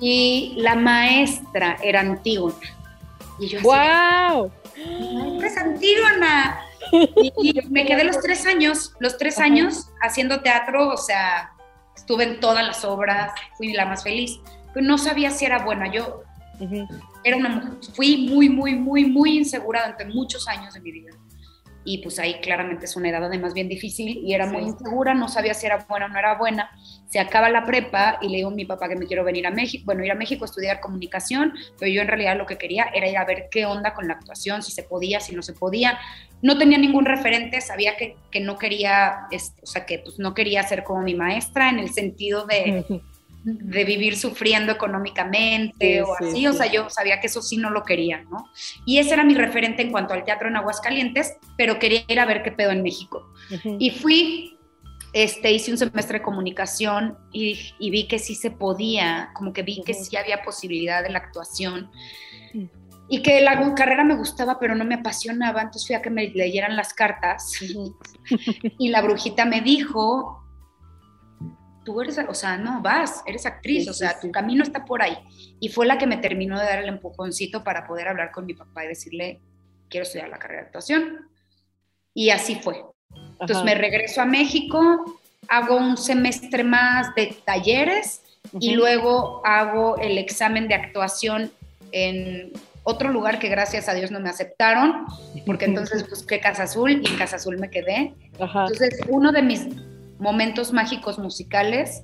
Y 0.00 0.54
la 0.58 0.76
maestra 0.76 1.76
era 1.82 2.00
Antígona. 2.00 2.54
Y 3.40 3.48
yo 3.48 3.60
¡Wow! 3.62 4.52
Es 5.44 5.56
Antígona! 5.56 6.60
Y, 7.42 7.60
me 7.70 7.84
quedé 7.84 8.04
los 8.04 8.20
tres 8.20 8.46
años, 8.46 8.94
los 9.00 9.18
tres 9.18 9.38
años 9.38 9.90
haciendo 10.02 10.40
teatro, 10.40 10.88
o 10.88 10.96
sea, 10.96 11.52
estuve 11.96 12.24
en 12.24 12.40
todas 12.40 12.66
las 12.66 12.84
obras, 12.84 13.32
fui 13.56 13.72
la 13.72 13.84
más 13.84 14.02
feliz, 14.02 14.40
pero 14.72 14.86
no 14.86 14.96
sabía 14.96 15.30
si 15.30 15.44
era 15.44 15.64
buena. 15.64 15.92
Yo 15.92 16.22
era 17.24 17.36
una 17.36 17.76
fui 17.94 18.28
muy, 18.28 18.48
muy, 18.48 18.74
muy, 18.74 19.04
muy 19.04 19.38
insegura 19.38 19.82
durante 19.82 20.06
muchos 20.06 20.48
años 20.48 20.74
de 20.74 20.80
mi 20.80 20.92
vida 20.92 21.12
y 21.88 21.98
pues 21.98 22.18
ahí 22.18 22.34
claramente 22.42 22.84
es 22.84 22.96
una 22.96 23.08
edad 23.08 23.24
además 23.24 23.54
bien 23.54 23.66
difícil 23.66 24.20
y 24.22 24.34
era 24.34 24.44
muy 24.44 24.60
insegura, 24.60 25.14
no 25.14 25.26
sabía 25.26 25.54
si 25.54 25.64
era 25.64 25.86
buena 25.88 26.04
o 26.04 26.08
no 26.10 26.18
era 26.18 26.36
buena. 26.36 26.70
Se 27.08 27.18
acaba 27.18 27.48
la 27.48 27.64
prepa 27.64 28.18
y 28.20 28.28
le 28.28 28.36
digo 28.36 28.50
a 28.50 28.52
mi 28.52 28.66
papá 28.66 28.90
que 28.90 28.96
me 28.96 29.06
quiero 29.06 29.24
venir 29.24 29.46
a 29.46 29.50
México, 29.50 29.84
bueno, 29.86 30.04
ir 30.04 30.12
a 30.12 30.14
México 30.14 30.44
a 30.44 30.48
estudiar 30.48 30.80
comunicación, 30.80 31.54
pero 31.78 31.90
yo 31.90 32.02
en 32.02 32.08
realidad 32.08 32.36
lo 32.36 32.44
que 32.44 32.58
quería 32.58 32.90
era 32.94 33.08
ir 33.08 33.16
a 33.16 33.24
ver 33.24 33.48
qué 33.50 33.64
onda 33.64 33.94
con 33.94 34.06
la 34.06 34.14
actuación, 34.14 34.62
si 34.62 34.70
se 34.70 34.82
podía, 34.82 35.20
si 35.20 35.34
no 35.34 35.40
se 35.40 35.54
podía. 35.54 35.98
No 36.42 36.58
tenía 36.58 36.76
ningún 36.76 37.06
referente, 37.06 37.62
sabía 37.62 37.96
que, 37.96 38.16
que 38.30 38.40
no 38.40 38.58
quería, 38.58 39.26
este, 39.30 39.62
o 39.62 39.66
sea, 39.66 39.86
que 39.86 40.00
pues 40.00 40.18
no 40.18 40.34
quería 40.34 40.62
ser 40.64 40.84
como 40.84 41.00
mi 41.00 41.14
maestra 41.14 41.70
en 41.70 41.78
el 41.78 41.88
sentido 41.88 42.44
de... 42.44 42.84
de 43.54 43.84
vivir 43.84 44.16
sufriendo 44.16 44.72
económicamente 44.72 46.02
o 46.02 46.14
así, 46.14 46.46
o 46.46 46.52
sea, 46.52 46.70
yo 46.70 46.90
sabía 46.90 47.20
que 47.20 47.28
eso 47.28 47.40
sí 47.40 47.56
no 47.56 47.70
lo 47.70 47.82
quería, 47.82 48.22
¿no? 48.24 48.50
Y 48.84 48.98
ese 48.98 49.14
era 49.14 49.24
mi 49.24 49.34
referente 49.34 49.82
en 49.82 49.90
cuanto 49.90 50.12
al 50.12 50.24
teatro 50.24 50.48
en 50.48 50.56
Aguascalientes, 50.56 51.36
pero 51.56 51.78
quería 51.78 52.04
ir 52.08 52.20
a 52.20 52.26
ver 52.26 52.42
qué 52.42 52.52
pedo 52.52 52.72
en 52.72 52.82
México. 52.82 53.32
Y 53.78 53.90
fui, 53.90 54.58
este, 55.14 55.52
hice 55.52 55.70
un 55.70 55.78
semestre 55.78 56.18
de 56.18 56.24
comunicación 56.24 57.16
y, 57.32 57.72
vi 57.78 58.06
que 58.06 58.18
sí 58.18 58.34
se 58.34 58.50
podía, 58.50 59.30
como 59.34 59.52
que 59.52 59.62
vi 59.62 59.82
que 59.82 59.94
sí 59.94 60.16
había 60.16 60.42
posibilidad 60.42 61.02
de 61.02 61.10
la 61.10 61.20
actuación. 61.20 61.90
Mm. 62.52 62.64
Y 63.10 63.22
que 63.22 63.40
la 63.40 63.74
carrera 63.74 64.04
me 64.04 64.16
gustaba, 64.16 64.58
pero 64.60 64.74
no 64.74 64.84
me 64.84 64.96
apasionaba, 64.96 65.62
entonces 65.62 65.86
fui 65.86 65.96
a 65.96 66.02
que 66.02 66.10
me 66.10 66.28
leyeran 66.28 66.76
las 66.76 66.92
cartas. 66.92 67.52
y 68.78 68.88
la 68.88 69.00
brujita 69.00 69.46
me 69.46 69.62
dijo, 69.62 70.44
tú 71.88 72.02
eres, 72.02 72.18
o 72.28 72.34
sea, 72.34 72.58
no, 72.58 72.82
vas, 72.82 73.22
eres 73.24 73.46
actriz, 73.46 73.88
o 73.88 73.94
sea, 73.94 74.20
tu 74.20 74.30
camino 74.30 74.62
está 74.62 74.84
por 74.84 75.00
ahí. 75.00 75.16
Y 75.58 75.70
fue 75.70 75.86
la 75.86 75.96
que 75.96 76.06
me 76.06 76.18
terminó 76.18 76.58
de 76.58 76.66
dar 76.66 76.80
el 76.80 76.88
empujoncito 76.90 77.64
para 77.64 77.86
poder 77.86 78.08
hablar 78.08 78.30
con 78.30 78.44
mi 78.44 78.52
papá 78.52 78.84
y 78.84 78.88
decirle, 78.88 79.40
quiero 79.88 80.02
estudiar 80.02 80.28
la 80.28 80.38
carrera 80.38 80.60
de 80.60 80.66
actuación. 80.66 81.30
Y 82.12 82.28
así 82.28 82.56
fue. 82.56 82.84
Entonces 83.40 83.64
me 83.64 83.74
regreso 83.74 84.20
a 84.20 84.26
México, 84.26 85.18
hago 85.48 85.78
un 85.78 85.96
semestre 85.96 86.62
más 86.62 87.14
de 87.14 87.34
talleres 87.46 88.20
y 88.60 88.72
luego 88.72 89.40
hago 89.46 89.96
el 89.96 90.18
examen 90.18 90.68
de 90.68 90.74
actuación 90.74 91.50
en 91.92 92.52
otro 92.82 93.08
lugar 93.08 93.38
que 93.38 93.48
gracias 93.48 93.88
a 93.88 93.94
Dios 93.94 94.10
no 94.10 94.20
me 94.20 94.28
aceptaron, 94.28 95.06
porque 95.46 95.64
entonces 95.64 96.06
busqué 96.10 96.38
Casa 96.38 96.64
Azul 96.64 97.00
y 97.02 97.06
en 97.06 97.16
Casa 97.16 97.36
Azul 97.36 97.56
me 97.58 97.70
quedé. 97.70 98.12
Entonces, 98.38 99.00
uno 99.08 99.32
de 99.32 99.40
mis 99.40 99.66
momentos 100.18 100.72
mágicos 100.72 101.18
musicales 101.18 102.02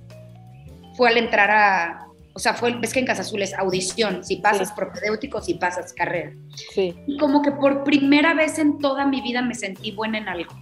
fue 0.97 1.09
al 1.11 1.17
entrar 1.19 1.51
a, 1.51 2.01
O 2.37 2.41
sea, 2.41 2.55
fue, 2.55 2.73
ves 2.73 2.93
que 2.93 2.99
en 2.99 3.07
Casa 3.07 3.23
Azul 3.23 3.43
es 3.43 3.55
audición, 3.55 4.25
si 4.25 4.37
pasas 4.37 4.73
propedéutico, 4.73 5.41
si 5.41 5.55
pasas 5.55 5.93
carrera. 5.93 6.33
Sí. 6.75 6.93
Y 7.07 7.17
como 7.17 7.43
que 7.43 7.53
por 7.53 7.85
primera 7.85 8.35
vez 8.35 8.59
en 8.59 8.79
toda 8.79 9.07
mi 9.07 9.21
vida 9.21 9.41
me 9.41 9.55
sentí 9.55 9.93
buena 9.93 10.19
en 10.19 10.29
algo. 10.29 10.53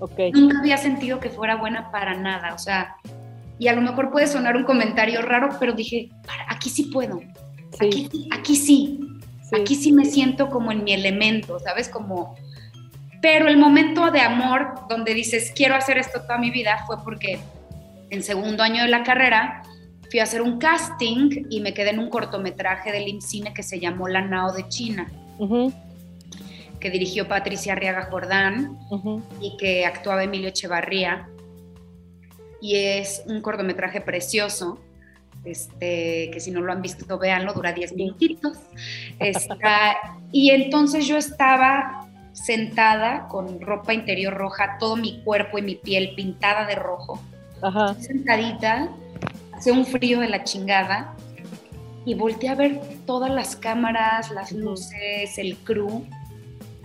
Ok. 0.00 0.18
Nunca 0.34 0.58
había 0.58 0.76
sentido 0.78 1.20
que 1.20 1.30
fuera 1.30 1.54
buena 1.54 1.92
para 1.92 2.14
nada, 2.16 2.52
o 2.52 2.58
sea, 2.58 2.96
y 3.60 3.68
a 3.68 3.74
lo 3.74 3.80
mejor 3.80 4.10
puede 4.10 4.26
sonar 4.26 4.56
un 4.56 4.64
comentario 4.64 5.22
raro, 5.22 5.50
pero 5.60 5.72
dije, 5.72 6.10
"Para, 6.26 6.46
aquí 6.52 6.68
sí 6.68 6.84
puedo, 6.92 7.20
Sí. 7.78 7.86
aquí, 7.86 8.08
sí- 8.10 8.28
aquí 8.32 8.56
sí, 8.56 9.00
Sí. 9.48 9.60
aquí 9.60 9.74
sí 9.76 9.92
me 9.92 10.04
siento 10.04 10.48
como 10.50 10.72
en 10.72 10.82
mi 10.82 10.92
elemento, 10.94 11.60
¿sabes? 11.60 11.88
Como... 11.88 12.34
Pero 13.22 13.48
el 13.48 13.56
momento 13.56 14.10
de 14.10 14.20
amor 14.20 14.74
donde 14.90 15.14
dices, 15.14 15.52
quiero 15.56 15.74
hacer 15.76 15.96
esto 15.96 16.20
toda 16.22 16.36
mi 16.38 16.50
vida, 16.50 16.84
fue 16.86 17.02
porque 17.02 17.38
en 18.10 18.22
segundo 18.22 18.62
año 18.62 18.82
de 18.82 18.88
la 18.90 19.04
carrera 19.04 19.62
fui 20.10 20.18
a 20.20 20.24
hacer 20.24 20.42
un 20.42 20.58
casting 20.58 21.46
y 21.48 21.60
me 21.60 21.72
quedé 21.72 21.90
en 21.90 22.00
un 22.00 22.10
cortometraje 22.10 22.92
del 22.92 23.08
IMCINE 23.08 23.54
que 23.54 23.62
se 23.62 23.80
llamó 23.80 24.08
La 24.08 24.20
Nao 24.22 24.52
de 24.52 24.68
China, 24.68 25.10
que 26.80 26.90
dirigió 26.90 27.28
Patricia 27.28 27.72
Arriaga 27.74 28.08
Jordán 28.10 28.76
y 29.40 29.56
que 29.56 29.86
actuaba 29.86 30.24
Emilio 30.24 30.48
Echevarría. 30.48 31.28
Y 32.60 32.74
es 32.76 33.22
un 33.26 33.40
cortometraje 33.40 34.00
precioso, 34.00 34.80
este, 35.44 36.30
que 36.32 36.38
si 36.40 36.50
no 36.50 36.60
lo 36.60 36.72
han 36.72 36.82
visto, 36.82 37.18
véanlo, 37.18 37.52
dura 37.54 37.72
10 37.72 37.94
minutitos. 37.94 38.58
Está- 39.18 39.96
y 40.32 40.50
entonces 40.50 41.06
yo 41.06 41.16
estaba 41.16 42.01
sentada 42.32 43.28
con 43.28 43.60
ropa 43.60 43.92
interior 43.94 44.34
roja, 44.34 44.76
todo 44.78 44.96
mi 44.96 45.22
cuerpo 45.22 45.58
y 45.58 45.62
mi 45.62 45.74
piel 45.76 46.14
pintada 46.16 46.66
de 46.66 46.74
rojo, 46.74 47.20
Ajá. 47.60 47.94
sentadita, 47.94 48.88
hace 49.52 49.72
un 49.72 49.84
frío 49.86 50.20
de 50.20 50.28
la 50.28 50.44
chingada, 50.44 51.14
y 52.04 52.14
volteé 52.14 52.48
a 52.48 52.54
ver 52.56 52.80
todas 53.06 53.30
las 53.30 53.54
cámaras, 53.54 54.30
las 54.32 54.50
luces, 54.52 55.38
el 55.38 55.56
crew, 55.58 56.04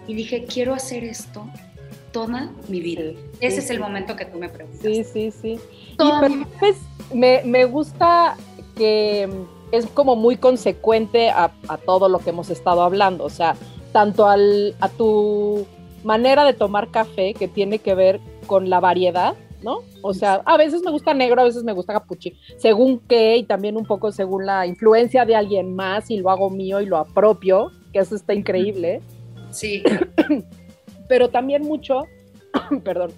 y 0.06 0.14
dije, 0.14 0.46
quiero 0.46 0.74
hacer 0.76 1.04
esto 1.04 1.48
toda 2.12 2.52
mi 2.68 2.80
vida. 2.82 3.02
Sí, 3.14 3.38
Ese 3.42 3.56
sí, 3.58 3.64
es 3.66 3.70
el 3.72 3.78
sí. 3.78 3.82
momento 3.84 4.16
que 4.16 4.26
tú 4.26 4.38
me 4.38 4.48
preguntas. 4.50 4.82
Sí, 4.82 5.04
sí, 5.04 5.32
sí. 5.32 5.60
Y 5.94 5.96
Toda 5.98 6.22
pero, 6.22 6.36
mi- 6.36 6.46
pues, 6.60 6.78
me, 7.14 7.42
me 7.46 7.66
gusta 7.66 8.36
que 8.76 9.28
es 9.72 9.86
como 9.88 10.16
muy 10.16 10.38
consecuente 10.38 11.30
a, 11.30 11.52
a 11.68 11.78
todo 11.78 12.10
lo 12.10 12.20
que 12.20 12.30
hemos 12.30 12.50
estado 12.50 12.84
hablando, 12.84 13.24
o 13.26 13.30
sea, 13.30 13.56
tanto 13.92 14.28
al, 14.28 14.76
a 14.80 14.90
tu 14.90 15.66
manera 16.04 16.46
de 16.46 16.54
tomar 16.54 16.90
café 16.90 17.34
que 17.34 17.48
tiene 17.48 17.80
que 17.80 17.96
ver 17.96 18.20
con 18.46 18.70
la 18.70 18.80
variedad, 18.80 19.36
¿no? 19.64 19.80
O 20.02 20.14
sea, 20.14 20.42
a 20.46 20.58
veces 20.58 20.84
me 20.84 20.92
gusta 20.92 21.14
negro, 21.14 21.42
a 21.42 21.46
veces 21.46 21.64
me 21.64 21.74
gusta 21.74 21.94
capuchi, 21.94 22.38
según 22.58 23.00
qué 23.00 23.38
y 23.38 23.44
también 23.44 23.78
un 23.78 23.86
poco 23.86 24.12
según 24.12 24.46
la 24.46 24.66
influencia 24.68 25.26
de 25.26 25.36
alguien 25.36 25.76
más 25.76 26.10
y 26.10 26.18
lo 26.18 26.30
hago 26.30 26.50
mío 26.50 26.80
y 26.82 26.86
lo 26.86 26.98
apropio, 26.98 27.72
que 27.92 28.00
eso 28.00 28.16
está 28.16 28.34
increíble 28.34 29.02
Sí, 29.52 29.84
pero 31.08 31.30
también 31.30 31.64
mucho, 31.64 32.04
perdón, 32.84 33.12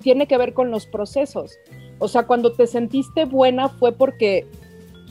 tiene 0.00 0.26
que 0.26 0.38
ver 0.38 0.54
con 0.54 0.70
los 0.70 0.86
procesos. 0.86 1.52
O 1.98 2.08
sea, 2.08 2.26
cuando 2.26 2.52
te 2.52 2.66
sentiste 2.66 3.24
buena 3.24 3.68
fue 3.68 3.92
porque 3.92 4.46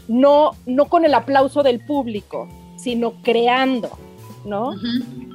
no, 0.08 0.52
no 0.66 0.86
con 0.86 1.04
el 1.06 1.14
aplauso 1.14 1.64
del 1.64 1.84
público, 1.86 2.48
sino 2.78 3.22
creando, 3.24 3.90
¿no? 4.46 4.74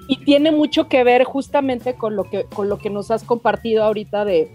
Y 0.08 0.24
tiene 0.24 0.52
mucho 0.52 0.88
que 0.88 1.04
ver 1.04 1.24
justamente 1.24 1.94
con 1.94 2.16
lo 2.16 2.24
que, 2.24 2.44
con 2.44 2.68
lo 2.68 2.78
que 2.78 2.90
nos 2.90 3.10
has 3.10 3.24
compartido 3.24 3.84
ahorita 3.84 4.24
de, 4.24 4.50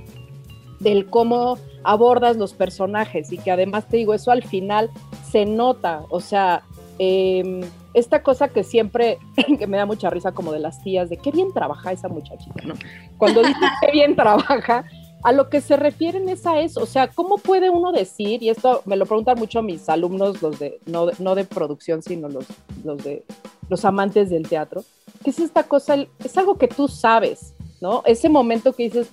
del 0.79 1.09
cómo 1.09 1.57
abordas 1.83 2.37
los 2.37 2.53
personajes 2.53 3.31
y 3.31 3.37
que 3.37 3.51
además 3.51 3.87
te 3.87 3.97
digo, 3.97 4.13
eso 4.13 4.31
al 4.31 4.43
final 4.43 4.89
se 5.29 5.45
nota, 5.45 6.03
o 6.09 6.19
sea, 6.19 6.63
eh, 6.99 7.61
esta 7.93 8.23
cosa 8.23 8.49
que 8.49 8.63
siempre, 8.63 9.19
que 9.59 9.67
me 9.67 9.77
da 9.77 9.85
mucha 9.85 10.09
risa 10.09 10.33
como 10.33 10.51
de 10.51 10.59
las 10.59 10.83
tías, 10.83 11.09
de 11.09 11.17
qué 11.17 11.31
bien 11.31 11.53
trabaja 11.53 11.91
esa 11.91 12.09
muchachita, 12.09 12.61
¿no? 12.63 12.75
Cuando 13.17 13.41
dices 13.41 13.69
qué 13.81 13.91
bien 13.91 14.15
trabaja, 14.15 14.85
a 15.25 15.31
lo 15.31 15.49
que 15.49 15.59
se 15.59 15.75
refieren 15.75 16.29
es 16.29 16.45
a 16.45 16.59
eso, 16.59 16.83
o 16.83 16.85
sea, 16.85 17.07
¿cómo 17.07 17.37
puede 17.37 17.71
uno 17.71 17.91
decir, 17.91 18.43
y 18.43 18.49
esto 18.49 18.83
me 18.85 18.95
lo 18.95 19.07
preguntan 19.07 19.39
mucho 19.39 19.63
mis 19.63 19.89
alumnos, 19.89 20.39
los 20.43 20.59
de, 20.59 20.79
no, 20.85 21.07
no 21.17 21.33
de 21.33 21.45
producción, 21.45 22.03
sino 22.03 22.29
los, 22.29 22.45
los 22.83 23.03
de 23.03 23.25
los 23.67 23.83
amantes 23.85 24.29
del 24.29 24.47
teatro, 24.47 24.83
que 25.23 25.31
es 25.31 25.39
esta 25.39 25.63
cosa, 25.63 25.95
es 26.23 26.37
algo 26.37 26.59
que 26.59 26.67
tú 26.67 26.87
sabes, 26.87 27.55
¿no? 27.81 28.03
Ese 28.05 28.29
momento 28.29 28.73
que 28.73 28.83
dices, 28.83 29.09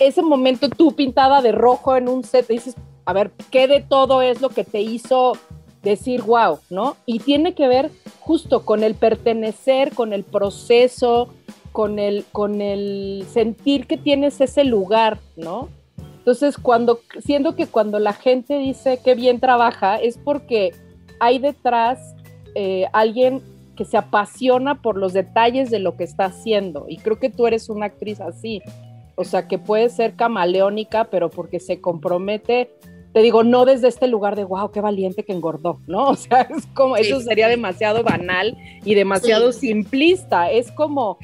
ese 0.00 0.22
momento 0.22 0.68
tú 0.70 0.96
pintada 0.96 1.40
de 1.40 1.52
rojo 1.52 1.94
en 1.94 2.08
un 2.08 2.24
set, 2.24 2.48
dices, 2.48 2.74
a 3.04 3.12
ver, 3.12 3.30
¿qué 3.52 3.68
de 3.68 3.80
todo 3.80 4.22
es 4.22 4.40
lo 4.40 4.48
que 4.48 4.64
te 4.64 4.80
hizo 4.80 5.34
decir 5.84 6.22
wow, 6.22 6.58
¿no? 6.68 6.96
Y 7.06 7.20
tiene 7.20 7.54
que 7.54 7.68
ver 7.68 7.92
justo 8.18 8.64
con 8.64 8.82
el 8.82 8.96
pertenecer, 8.96 9.94
con 9.94 10.12
el 10.12 10.24
proceso, 10.24 11.28
con 11.78 12.00
el, 12.00 12.24
con 12.32 12.60
el 12.60 13.24
sentir 13.30 13.86
que 13.86 13.96
tienes 13.96 14.40
ese 14.40 14.64
lugar, 14.64 15.20
¿no? 15.36 15.68
Entonces, 16.16 16.56
cuando, 16.58 16.98
siendo 17.20 17.54
que 17.54 17.68
cuando 17.68 18.00
la 18.00 18.14
gente 18.14 18.58
dice 18.58 18.98
que 19.04 19.14
bien 19.14 19.38
trabaja, 19.38 19.94
es 19.94 20.18
porque 20.18 20.72
hay 21.20 21.38
detrás 21.38 22.16
eh, 22.56 22.86
alguien 22.92 23.42
que 23.76 23.84
se 23.84 23.96
apasiona 23.96 24.82
por 24.82 24.96
los 24.96 25.12
detalles 25.12 25.70
de 25.70 25.78
lo 25.78 25.96
que 25.96 26.02
está 26.02 26.24
haciendo. 26.24 26.86
Y 26.88 26.96
creo 26.96 27.20
que 27.20 27.30
tú 27.30 27.46
eres 27.46 27.68
una 27.68 27.86
actriz 27.86 28.20
así. 28.20 28.60
O 29.14 29.22
sea, 29.22 29.46
que 29.46 29.60
puede 29.60 29.88
ser 29.88 30.16
camaleónica, 30.16 31.04
pero 31.04 31.30
porque 31.30 31.60
se 31.60 31.80
compromete, 31.80 32.72
te 33.12 33.22
digo, 33.22 33.44
no 33.44 33.64
desde 33.66 33.86
este 33.86 34.08
lugar 34.08 34.34
de, 34.34 34.42
wow, 34.42 34.72
qué 34.72 34.80
valiente 34.80 35.22
que 35.22 35.32
engordó, 35.32 35.78
¿no? 35.86 36.08
O 36.10 36.16
sea, 36.16 36.40
es 36.40 36.66
como, 36.74 36.96
Sí. 36.96 37.02
eso 37.02 37.20
sería 37.20 37.46
demasiado 37.46 38.02
banal 38.02 38.58
y 38.84 38.96
demasiado 38.96 39.52
simplista. 39.52 40.50
Es 40.50 40.72
como, 40.72 41.18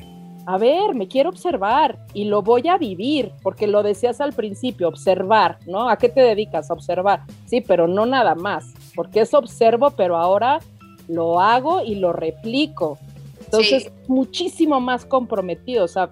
a 0.47 0.59
ver, 0.59 0.95
me 0.95 1.09
quiero 1.09 1.31
observar 1.31 1.99
y 2.13 2.25
lo 2.25 2.43
voy 2.43 2.69
a 2.69 2.77
vivir, 2.77 3.33
porque 3.43 3.67
lo 3.67 3.83
decías 3.83 4.21
al 4.21 4.33
principio, 4.33 4.89
observar, 4.89 5.59
¿no? 5.67 5.89
¿A 5.89 5.97
qué 5.97 6.09
te 6.09 6.21
dedicas? 6.21 6.71
A 6.71 6.75
observar. 6.75 7.23
Sí, 7.47 7.61
pero 7.61 7.89
no 7.89 8.07
nada 8.07 8.35
más, 8.35 8.75
porque 8.95 9.21
es 9.21 9.33
observo, 9.35 9.91
pero 9.91 10.17
ahora 10.17 10.61
lo 11.09 11.41
hago 11.41 11.83
y 11.83 11.97
lo 11.97 12.13
replico. 12.13 12.99
Entonces, 13.45 13.85
Sí. 13.85 13.91
muchísimo 14.09 14.81
más 14.81 15.05
comprometido, 15.05 15.85
o 15.85 15.89
sea, 15.89 16.11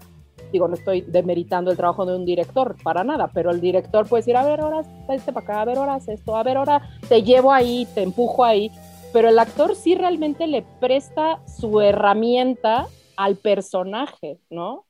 digo, 0.52 0.68
no 0.68 0.74
estoy 0.74 1.00
demeritando 1.00 1.70
el 1.70 1.76
trabajo 1.76 2.04
de 2.04 2.14
un 2.14 2.24
director 2.26 2.76
para 2.82 3.04
nada, 3.04 3.30
pero 3.32 3.50
el 3.50 3.60
director 3.60 4.06
puede 4.06 4.20
decir, 4.20 4.36
a 4.36 4.44
ver, 4.44 4.60
ahora 4.60 4.82
este 5.08 5.32
para 5.32 5.44
acá, 5.44 5.60
a 5.62 5.64
ver, 5.64 5.78
ahora 5.78 5.98
esto, 6.06 6.36
a 6.36 6.42
ver, 6.42 6.58
ahora 6.58 6.82
te 7.08 7.22
llevo 7.22 7.52
ahí, 7.52 7.86
te 7.94 8.02
empujo 8.02 8.44
ahí, 8.44 8.70
pero 9.12 9.28
el 9.30 9.38
actor 9.38 9.74
sí 9.74 9.94
realmente 9.94 10.46
le 10.46 10.62
presta 10.78 11.40
su 11.46 11.80
herramienta 11.80 12.86
al 13.16 13.36
personaje, 13.36 14.38
¿no? 14.50 14.86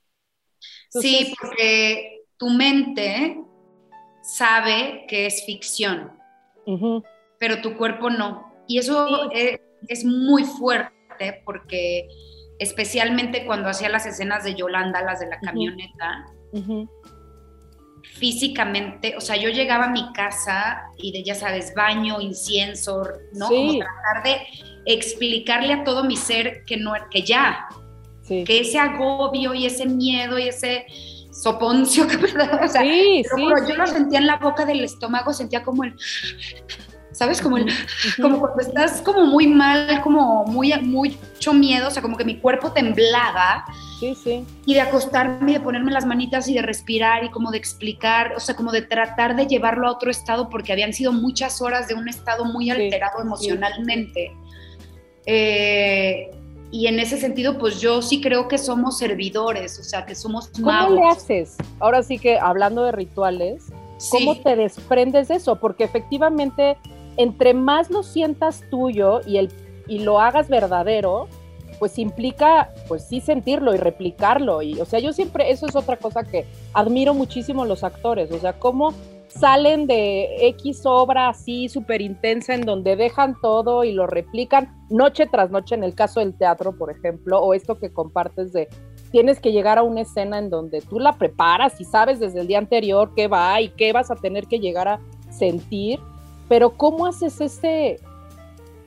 sí, 0.90 1.34
porque 1.40 2.22
tu 2.36 2.48
mente 2.50 3.36
sabe 4.22 5.04
que 5.08 5.26
es 5.26 5.44
ficción, 5.44 6.12
pero 7.38 7.60
tu 7.60 7.76
cuerpo 7.76 8.10
no. 8.10 8.52
Y 8.68 8.78
eso 8.78 9.08
Sí. 9.08 9.28
es, 9.34 9.60
es 9.88 10.04
muy 10.04 10.44
fuerte 10.44 11.42
porque 11.44 12.08
especialmente 12.60 13.44
cuando 13.44 13.68
hacía 13.68 13.88
las 13.88 14.06
escenas 14.06 14.44
de 14.44 14.54
Yolanda, 14.54 15.02
las 15.02 15.18
de 15.18 15.26
la 15.26 15.40
camioneta, 15.40 16.26
físicamente, 18.02 19.16
o 19.16 19.20
sea, 19.20 19.36
yo 19.36 19.48
llegaba 19.48 19.84
a 19.86 19.90
mi 19.90 20.12
casa 20.12 20.82
y 20.98 21.12
de, 21.12 21.24
ya 21.24 21.34
sabes, 21.34 21.72
baño, 21.74 22.20
incienso, 22.20 23.02
¿no? 23.34 23.48
Sí. 23.48 23.54
Como 23.54 23.78
tratar 23.78 24.22
de 24.24 24.36
explicarle 24.86 25.72
a 25.72 25.84
todo 25.84 26.04
mi 26.04 26.16
ser 26.16 26.64
que 26.64 26.76
no, 26.76 26.92
que 27.10 27.22
ya, 27.22 27.66
sí. 28.38 28.44
que 28.44 28.60
ese 28.60 28.78
agobio 28.78 29.54
y 29.54 29.66
ese 29.66 29.86
miedo 29.86 30.38
y 30.38 30.48
ese 30.48 30.86
soponcio, 31.30 32.06
que 32.08 32.16
o 32.16 32.68
sea, 32.68 32.82
sí, 32.82 33.22
pero- 33.24 33.36
sí, 33.36 33.44
pero 33.48 33.58
yo 33.60 33.66
sí. 33.66 33.72
lo 33.78 33.86
sentía 33.86 34.18
en 34.18 34.26
la 34.26 34.36
boca 34.36 34.64
del 34.64 34.84
estómago, 34.84 35.32
sentía 35.32 35.62
como 35.62 35.84
el, 35.84 35.94
¿sabes? 37.12 37.40
Como 37.40 37.56
el, 37.58 37.66
como 38.20 38.40
cuando 38.40 38.60
estás 38.60 39.00
como 39.02 39.26
muy 39.26 39.46
mal, 39.46 40.00
como 40.02 40.44
muy, 40.44 40.72
mucho 40.82 41.52
miedo, 41.54 41.88
o 41.88 41.90
sea, 41.90 42.02
como 42.02 42.16
que 42.16 42.24
mi 42.24 42.38
cuerpo 42.38 42.72
temblaba 42.72 43.64
Sí, 44.00 44.14
sí. 44.14 44.44
y 44.66 44.74
de 44.74 44.80
acostarme 44.80 45.52
y 45.52 45.54
de 45.54 45.60
ponerme 45.60 45.92
las 45.92 46.06
manitas 46.06 46.48
y 46.48 46.54
de 46.54 46.62
respirar 46.62 47.22
y 47.24 47.30
como 47.30 47.50
de 47.50 47.58
explicar, 47.58 48.32
o 48.36 48.40
sea, 48.40 48.56
como 48.56 48.72
de 48.72 48.82
tratar 48.82 49.36
de 49.36 49.46
llevarlo 49.46 49.86
a 49.88 49.92
otro 49.92 50.10
estado 50.10 50.48
porque 50.50 50.72
habían 50.72 50.92
sido 50.92 51.12
muchas 51.12 51.62
horas 51.62 51.86
de 51.88 51.94
un 51.94 52.08
estado 52.08 52.44
muy 52.44 52.68
alterado 52.70 53.20
emocionalmente. 53.20 54.32
Eh, 55.26 56.30
y 56.72 56.86
en 56.88 56.98
ese 56.98 57.18
sentido, 57.18 57.58
pues 57.58 57.80
yo 57.80 58.02
sí 58.02 58.20
creo 58.20 58.48
que 58.48 58.56
somos 58.58 58.98
servidores, 58.98 59.78
o 59.78 59.84
sea, 59.84 60.04
que 60.06 60.14
somos 60.14 60.48
¿Cómo 60.48 60.66
magos. 60.66 60.94
le 60.96 61.06
haces? 61.06 61.56
Ahora 61.78 62.02
sí 62.02 62.18
que 62.18 62.38
hablando 62.38 62.82
de 62.82 62.92
rituales, 62.92 63.66
¿cómo 64.10 64.34
Sí. 64.34 64.40
te 64.42 64.56
desprendes 64.56 65.28
de 65.28 65.34
eso? 65.36 65.56
Porque 65.56 65.84
efectivamente, 65.84 66.76
entre 67.18 67.52
más 67.54 67.90
lo 67.90 68.02
sientas 68.02 68.64
tuyo 68.70 69.20
y, 69.26 69.36
el, 69.36 69.50
y 69.86 69.98
lo 70.00 70.18
hagas 70.18 70.48
verdadero, 70.48 71.28
pues 71.78 71.98
implica, 71.98 72.70
pues 72.88 73.04
sí 73.04 73.20
sentirlo 73.20 73.74
y 73.74 73.76
replicarlo. 73.76 74.62
Y, 74.62 74.80
o 74.80 74.84
sea, 74.84 74.98
yo 75.00 75.12
siempre, 75.12 75.50
eso 75.50 75.66
es 75.66 75.76
otra 75.76 75.96
cosa 75.96 76.22
que 76.24 76.46
admiro 76.72 77.12
muchísimo 77.12 77.64
los 77.64 77.84
actores, 77.84 78.30
o 78.32 78.38
sea, 78.38 78.54
cómo 78.54 78.94
salen 79.38 79.86
de 79.86 80.48
X 80.48 80.82
obra 80.84 81.28
así 81.28 81.68
súper 81.68 82.00
intensa 82.00 82.54
en 82.54 82.62
donde 82.62 82.96
dejan 82.96 83.36
todo 83.40 83.84
y 83.84 83.92
lo 83.92 84.06
replican 84.06 84.72
noche 84.90 85.26
tras 85.26 85.50
noche 85.50 85.74
en 85.74 85.84
el 85.84 85.94
caso 85.94 86.20
del 86.20 86.34
teatro, 86.34 86.76
por 86.76 86.90
ejemplo, 86.90 87.40
o 87.40 87.54
esto 87.54 87.78
que 87.78 87.92
compartes 87.92 88.52
de 88.52 88.68
tienes 89.10 89.40
que 89.40 89.52
llegar 89.52 89.78
a 89.78 89.82
una 89.82 90.02
escena 90.02 90.38
en 90.38 90.50
donde 90.50 90.80
tú 90.80 90.98
la 90.98 91.12
preparas 91.12 91.80
y 91.80 91.84
sabes 91.84 92.20
desde 92.20 92.40
el 92.40 92.46
día 92.46 92.58
anterior 92.58 93.12
qué 93.14 93.28
va 93.28 93.60
y 93.60 93.68
qué 93.70 93.92
vas 93.92 94.10
a 94.10 94.16
tener 94.16 94.46
que 94.46 94.58
llegar 94.58 94.88
a 94.88 95.00
sentir, 95.30 96.00
pero 96.48 96.70
¿cómo 96.70 97.06
haces 97.06 97.40
ese 97.40 98.00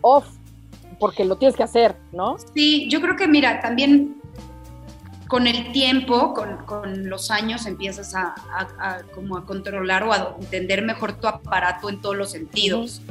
off? 0.01 0.27
Porque 0.99 1.25
lo 1.25 1.35
tienes 1.35 1.55
que 1.55 1.63
hacer, 1.63 1.95
¿no? 2.11 2.37
Sí, 2.53 2.87
yo 2.89 3.01
creo 3.01 3.15
que 3.15 3.27
mira, 3.27 3.59
también 3.61 4.21
con 5.27 5.47
el 5.47 5.71
tiempo, 5.71 6.33
con, 6.33 7.09
los 7.09 7.31
años, 7.31 7.65
empiezas 7.65 8.13
a, 8.15 8.35
como 9.13 9.37
a 9.37 9.45
controlar 9.45 10.03
o 10.03 10.13
a 10.13 10.35
entender 10.39 10.83
mejor 10.83 11.13
tu 11.19 11.27
aparato 11.27 11.89
en 11.89 12.01
todos 12.01 12.15
los 12.15 12.31
sentidos. 12.31 13.01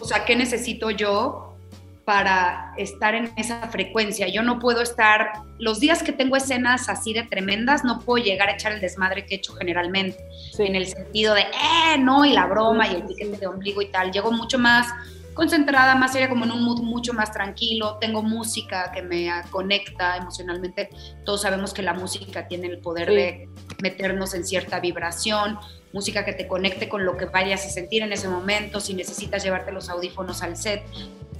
O 0.00 0.04
sea, 0.04 0.24
¿qué 0.24 0.36
necesito 0.36 0.90
yo 0.90 1.56
para 2.04 2.74
estar 2.76 3.14
en 3.14 3.32
esa 3.36 3.68
frecuencia? 3.68 4.28
Yo 4.28 4.42
no 4.42 4.58
puedo 4.58 4.82
estar, 4.82 5.32
los 5.58 5.80
días 5.80 6.02
que 6.02 6.12
tengo 6.12 6.36
escenas 6.36 6.88
así 6.88 7.12
de 7.12 7.24
tremendas, 7.24 7.82
no 7.82 8.00
puedo 8.00 8.22
llegar 8.22 8.48
a 8.48 8.52
echar 8.52 8.72
el 8.72 8.80
desmadre 8.80 9.26
que 9.26 9.34
he 9.34 9.38
hecho 9.38 9.54
generalmente, 9.54 10.18
en 10.58 10.76
el 10.76 10.86
sentido 10.86 11.34
de, 11.34 11.42
eh, 11.42 11.98
no, 11.98 12.24
y 12.24 12.32
la 12.32 12.46
broma 12.46 12.86
y 12.86 12.96
el 12.96 13.02
piquete 13.04 13.38
de 13.38 13.46
ombligo 13.46 13.82
y 13.82 13.86
tal. 13.86 14.12
Llego 14.12 14.30
mucho 14.30 14.58
más 14.58 14.86
concentrada, 15.34 15.94
más 15.94 16.12
seria, 16.12 16.28
como 16.28 16.44
en 16.44 16.52
un 16.52 16.62
mood 16.64 16.80
mucho 16.80 17.12
más 17.12 17.32
tranquilo. 17.32 17.98
Tengo 18.00 18.22
música 18.22 18.90
que 18.92 19.02
me 19.02 19.30
conecta 19.50 20.16
emocionalmente. 20.16 20.90
Todos 21.24 21.42
sabemos 21.42 21.74
que 21.74 21.82
la 21.82 21.94
música 21.94 22.48
tiene 22.48 22.68
el 22.68 22.78
poder 22.78 23.08
de 23.08 23.48
meternos 23.82 24.34
en 24.34 24.44
cierta 24.44 24.80
vibración. 24.80 25.58
Música 25.92 26.24
que 26.24 26.32
te 26.32 26.48
conecte 26.48 26.88
con 26.88 27.04
lo 27.04 27.16
que 27.16 27.26
vayas 27.26 27.66
a 27.66 27.68
sentir 27.68 28.02
en 28.02 28.12
ese 28.12 28.28
momento. 28.28 28.80
Si 28.80 28.94
necesitas 28.94 29.44
llevarte 29.44 29.72
los 29.72 29.88
audífonos 29.88 30.42
al 30.42 30.56
set. 30.56 30.82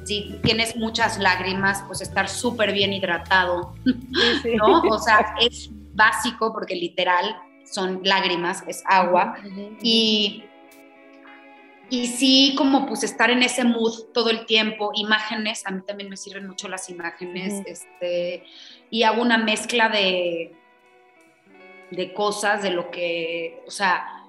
Si 0.05 0.39
tienes 0.43 0.77
muchas 0.77 1.19
lágrimas, 1.19 1.83
pues 1.87 2.03
estar 2.03 2.29
súper 2.29 2.73
bien 2.73 2.93
hidratado, 2.93 3.75
¿no? 3.85 4.81
O 4.83 4.99
sea, 4.99 5.35
es 5.41 5.71
básico 5.95 6.53
porque 6.53 6.75
literal 6.75 7.37
son 7.65 8.01
lágrimas, 8.05 8.63
es 8.67 8.83
agua. 8.87 9.35
Y 9.83 10.45
y 11.95 12.07
sí, 12.09 12.55
como 12.59 12.87
pues 12.87 13.05
estar 13.05 13.31
en 13.31 13.43
ese 13.45 13.63
mood 13.63 14.07
todo 14.13 14.29
el 14.31 14.47
tiempo, 14.47 14.91
imágenes, 14.95 15.65
a 15.65 15.71
mí 15.71 15.83
también 15.87 16.11
me 16.11 16.17
sirven 16.17 16.49
mucho 16.49 16.69
las 16.69 16.91
imágenes, 16.91 17.63
este, 17.67 18.43
y 18.91 19.05
hago 19.05 19.23
una 19.23 19.39
mezcla 19.39 19.89
de, 19.89 20.57
de 21.93 22.13
cosas, 22.13 22.65
de 22.65 22.71
lo 22.71 22.91
que, 22.91 23.63
o 23.67 23.71
sea, 23.71 24.25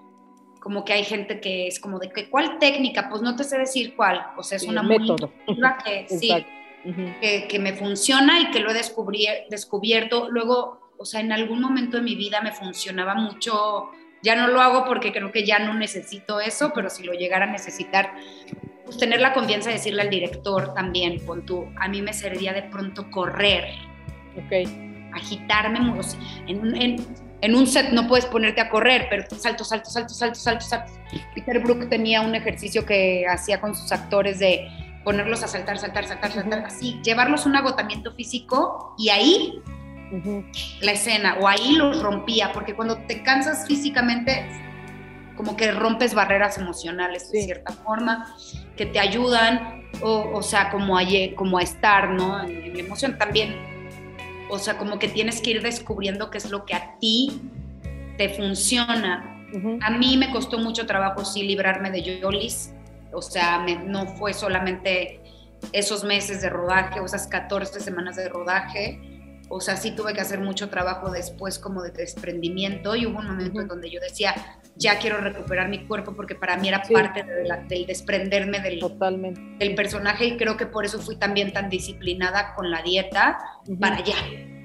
como 0.59 0.85
que 0.85 0.93
hay 0.93 1.03
gente 1.03 1.41
que 1.41 1.65
es 1.65 1.79
como 1.79 1.97
de 1.97 2.09
que, 2.09 2.29
¿cuál 2.29 2.59
técnica? 2.59 3.09
Pues 3.09 3.23
no 3.23 3.35
te 3.35 3.43
sé 3.43 3.57
decir 3.57 3.95
cuál, 3.95 4.27
o 4.37 4.43
sea, 4.43 4.57
es 4.57 4.63
una 4.63 4.83
método. 4.83 5.31
que 5.83 6.05
sí, 6.19 6.31
que, 7.19 7.47
que, 7.47 7.59
me 7.59 7.73
funciona 7.73 8.41
y 8.41 8.51
que 8.51 8.59
lo 8.59 8.69
he 8.69 8.73
descubierto. 9.49 10.29
Luego, 10.29 10.91
o 10.99 11.05
sea, 11.05 11.19
en 11.19 11.31
algún 11.31 11.61
momento 11.61 11.97
de 11.97 12.03
mi 12.03 12.15
vida 12.15 12.41
me 12.41 12.51
funcionaba 12.51 13.15
mucho 13.15 13.89
ya 14.25 14.35
no 14.35 14.47
lo 14.47 14.59
hago 14.59 14.85
porque 14.85 15.13
creo 15.13 15.31
que 15.31 15.45
ya 15.45 15.59
no 15.59 15.75
necesito 15.75 16.41
eso, 16.41 16.71
pero 16.73 16.89
si 16.89 17.03
lo 17.03 17.13
llegara 17.13 17.45
a 17.45 17.51
necesitar, 17.51 18.11
pues 18.83 18.97
tener 18.97 19.21
la 19.21 19.33
confianza 19.33 19.69
de 19.69 19.75
decirle 19.75 20.01
al 20.01 20.09
director 20.09 20.73
también, 20.73 21.23
con 21.25 21.45
tu, 21.45 21.67
a 21.79 21.87
mí 21.87 22.01
me 22.01 22.11
serviría 22.11 22.51
de 22.51 22.63
pronto 22.63 23.09
correr, 23.11 23.65
okay. 24.43 24.65
agitarme, 25.13 25.79
en, 26.47 26.75
en, 26.75 27.05
en, 27.41 27.55
un 27.55 27.67
set 27.67 27.91
no 27.91 28.07
puedes 28.07 28.25
ponerte 28.25 28.61
a 28.61 28.69
correr, 28.69 29.05
pero 29.11 29.23
salto, 29.37 29.63
salto, 29.63 29.91
salto, 29.91 30.13
salto, 30.15 30.39
salto, 30.39 30.65
salto. 30.65 30.91
Peter 31.35 31.59
Brook 31.59 31.87
tenía 31.87 32.21
un 32.21 32.33
ejercicio 32.33 32.83
que 32.83 33.27
hacía 33.29 33.61
con 33.61 33.75
sus 33.75 33.91
actores 33.91 34.39
de 34.39 34.67
ponerlos 35.03 35.43
a 35.43 35.47
saltar, 35.47 35.77
saltar, 35.77 36.07
saltar, 36.07 36.31
saltar, 36.31 36.65
así, 36.65 36.99
llevarlos 37.03 37.45
un 37.45 37.55
agotamiento 37.55 38.11
físico 38.15 38.95
y 38.97 39.09
ahí 39.09 39.61
la 40.81 40.91
escena 40.91 41.37
o 41.39 41.47
ahí 41.47 41.73
los 41.73 42.01
rompía, 42.01 42.51
porque 42.53 42.75
cuando 42.75 42.97
te 42.97 43.23
cansas 43.23 43.67
físicamente, 43.67 44.45
como 45.35 45.57
que 45.57 45.71
rompes 45.71 46.13
barreras 46.13 46.57
emocionales 46.57 47.31
de 47.31 47.43
cierta 47.43 47.73
forma, 47.73 48.35
que 48.77 48.85
te 48.85 48.99
ayudan, 48.99 49.83
o, 50.01 50.31
o 50.33 50.43
sea, 50.43 50.69
como 50.71 50.97
a, 50.97 51.03
como 51.35 51.57
a 51.57 51.61
estar, 51.61 52.09
¿no? 52.09 52.43
En, 52.43 52.73
la 52.73 52.79
emoción 52.79 53.17
también, 53.17 53.55
o 54.49 54.59
sea, 54.59 54.77
como 54.77 54.99
que 54.99 55.07
tienes 55.07 55.41
que 55.41 55.51
ir 55.51 55.61
descubriendo 55.61 56.29
qué 56.29 56.37
es 56.37 56.49
lo 56.49 56.65
que 56.65 56.75
a 56.75 56.97
ti 56.99 57.41
te 58.17 58.29
funciona. 58.29 59.31
A 59.81 59.89
mí 59.89 60.17
me 60.17 60.31
costó 60.31 60.57
mucho 60.57 60.85
trabajo, 60.85 61.23
sí, 61.23 61.43
librarme 61.43 61.89
de 61.89 62.01
Yolis, 62.01 62.73
o 63.13 63.21
sea, 63.21 63.65
no 63.85 64.05
fue 64.17 64.33
solamente 64.33 65.21
esos 65.71 66.03
meses 66.03 66.41
de 66.41 66.49
rodaje 66.49 66.99
o 66.99 67.05
esas 67.05 67.27
14 67.27 67.79
semanas 67.79 68.17
de 68.17 68.27
rodaje, 68.27 69.14
o 69.49 69.61
sea, 69.61 69.77
sí 69.77 69.91
tuve 69.91 70.13
que 70.13 70.21
hacer 70.21 70.39
mucho 70.39 70.69
trabajo 70.69 71.11
después 71.11 71.59
como 71.59 71.83
de 71.83 71.91
desprendimiento 71.91 72.95
y 72.95 73.05
hubo 73.05 73.19
un 73.19 73.27
momento 73.27 73.61
en 73.61 73.67
donde 73.67 73.89
yo 73.89 73.99
decía, 73.99 74.33
ya 74.75 74.97
quiero 74.97 75.19
recuperar 75.19 75.69
mi 75.69 75.85
cuerpo 75.85 76.13
porque 76.15 76.35
para 76.35 76.57
mí 76.57 76.67
era 76.67 76.81
parte 76.81 77.23
del 77.67 77.85
desprenderme 77.85 78.59
del, 78.59 78.79
del 79.59 79.75
personaje 79.75 80.25
y 80.25 80.37
creo 80.37 80.57
que 80.57 80.65
por 80.65 80.85
eso 80.85 80.99
fui 80.99 81.15
también 81.15 81.53
tan 81.53 81.69
disciplinada 81.69 82.53
con 82.55 82.71
la 82.71 82.81
dieta 82.81 83.37
para 83.79 84.03
ya, 84.03 84.15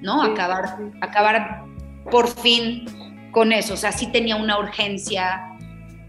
¿no? 0.00 0.22
Acabar, 0.22 0.78
acabar 1.00 1.64
por 2.10 2.28
fin 2.28 2.86
con 3.32 3.52
eso, 3.52 3.74
o 3.74 3.76
sea, 3.76 3.92
sí 3.92 4.10
tenía 4.10 4.36
una 4.36 4.58
urgencia 4.58 5.46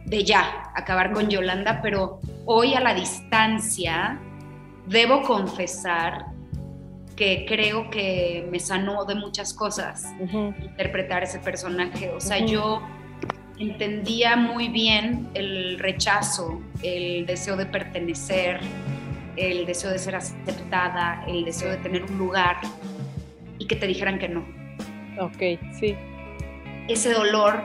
de 0.06 0.24
ya, 0.24 0.72
acabar 0.76 1.12
con 1.12 1.30
Yolanda, 1.30 1.82
pero 1.82 2.20
hoy 2.46 2.74
a 2.74 2.80
la 2.80 2.94
distancia 2.94 4.20
debo 4.88 5.22
confesar 5.22 6.26
que 7.22 7.46
creo 7.48 7.92
que 7.92 8.48
me 8.50 8.60
sanó 8.60 9.06
de 9.06 9.14
muchas 9.14 9.54
cosas 9.54 10.12
interpretar 10.60 11.22
ese 11.22 11.38
personaje. 11.38 12.10
O 12.10 12.20
sea, 12.20 12.44
yo 12.44 12.82
entendía 13.60 14.36
muy 14.36 14.70
bien 14.70 15.30
el 15.36 15.78
rechazo, 15.78 16.60
el 16.82 17.28
deseo 17.28 17.58
de 17.58 17.68
pertenecer, 17.68 18.60
el 19.36 19.68
deseo 19.68 19.92
de 19.92 20.00
ser 20.00 20.16
aceptada, 20.16 21.24
el 21.28 21.46
deseo 21.46 21.70
de 21.70 21.78
tener 21.78 22.02
un 22.02 22.18
lugar 22.18 22.58
y 23.60 23.68
que 23.68 23.76
te 23.76 23.86
dijeran 23.86 24.18
que 24.18 24.28
no. 24.28 24.44
Ok, 25.20 25.62
sí. 25.80 25.96
Ese 26.88 27.14
dolor 27.14 27.62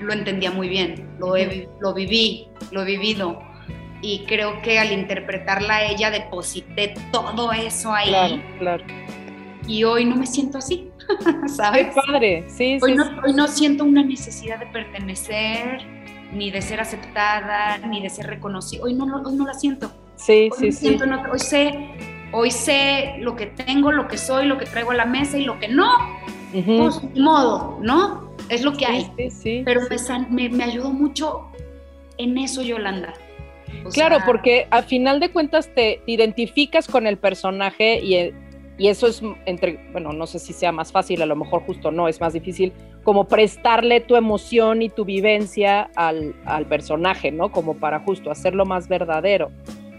lo 0.00 0.12
entendía 0.12 0.52
muy 0.52 0.68
bien, 0.68 1.08
lo, 1.18 1.34
lo 1.80 1.92
viví, 1.92 2.46
lo 2.70 2.82
he 2.82 2.84
vivido 2.84 3.42
y 4.04 4.18
creo 4.26 4.60
que 4.60 4.78
al 4.78 4.92
interpretarla 4.92 5.84
ella 5.84 6.10
deposité 6.10 6.94
todo 7.10 7.52
eso 7.52 7.90
ahí. 7.90 8.08
Claro, 8.08 8.42
claro. 8.58 8.84
Y 9.66 9.84
hoy 9.84 10.04
no 10.04 10.16
me 10.16 10.26
siento 10.26 10.58
así, 10.58 10.90
¿sabes? 11.48 11.86
Qué 11.86 11.92
padre, 12.06 12.44
sí, 12.48 12.78
hoy 12.82 12.92
sí, 12.92 12.96
no, 12.98 13.04
Hoy 13.24 13.32
no 13.32 13.48
siento 13.48 13.84
una 13.84 14.04
necesidad 14.04 14.58
de 14.58 14.66
pertenecer, 14.66 15.86
ni 16.34 16.50
de 16.50 16.60
ser 16.60 16.80
aceptada, 16.80 17.78
ni 17.78 18.02
de 18.02 18.10
ser 18.10 18.26
reconocida. 18.26 18.84
Hoy 18.84 18.92
no, 18.92 19.04
hoy 19.24 19.36
no 19.36 19.46
la 19.46 19.54
siento. 19.54 19.90
Sí, 20.16 20.50
sí, 20.58 20.70
sí. 20.70 20.98
hoy 21.32 21.38
sé, 21.38 21.88
hoy 22.30 22.50
sé 22.50 23.14
lo 23.20 23.34
que 23.36 23.46
tengo, 23.46 23.90
lo 23.90 24.06
que 24.06 24.18
soy, 24.18 24.44
lo 24.44 24.58
que 24.58 24.66
traigo 24.66 24.90
a 24.90 24.96
la 24.96 25.06
mesa 25.06 25.38
y 25.38 25.44
lo 25.44 25.58
que 25.58 25.68
no. 25.68 25.90
Pues, 26.52 27.00
modo, 27.16 27.78
¿no? 27.80 28.28
Es 28.50 28.62
lo 28.62 28.74
que 28.74 28.84
hay. 28.84 29.10
Sí, 29.16 29.30
sí, 29.30 29.62
Pero 29.64 29.80
me, 30.28 30.50
me 30.50 30.62
ayudó 30.62 30.90
mucho 30.90 31.48
en 32.18 32.36
eso, 32.36 32.60
Yolanda 32.60 33.14
claro, 33.92 34.18
porque 34.24 34.66
al 34.70 34.84
final 34.84 35.20
de 35.20 35.30
cuentas 35.30 35.68
te, 35.74 36.00
identificas 36.06 36.86
con 36.88 37.06
el 37.06 37.16
personaje 37.16 38.00
y, 38.02 38.32
y, 38.78 38.88
eso 38.88 39.06
es 39.06 39.22
entre, 39.46 39.78
bueno, 39.92 40.12
no 40.12 40.26
sé 40.26 40.38
si 40.38 40.52
sea 40.52 40.72
más 40.72 40.92
fácil, 40.92 41.22
a 41.22 41.26
lo 41.26 41.36
mejor 41.36 41.62
justo 41.62 41.90
no, 41.90 42.08
es 42.08 42.20
más 42.20 42.32
difícil, 42.32 42.72
como 43.02 43.24
prestarle 43.24 44.00
tu 44.00 44.16
emoción 44.16 44.82
y 44.82 44.88
tu 44.88 45.04
vivencia 45.04 45.90
al, 45.94 46.34
al 46.44 46.66
personaje, 46.66 47.30
¿no? 47.30 47.52
Como 47.52 47.74
para 47.74 48.00
justo 48.00 48.30
hacerlo 48.30 48.64
más 48.64 48.88
verdadero. 48.88 49.50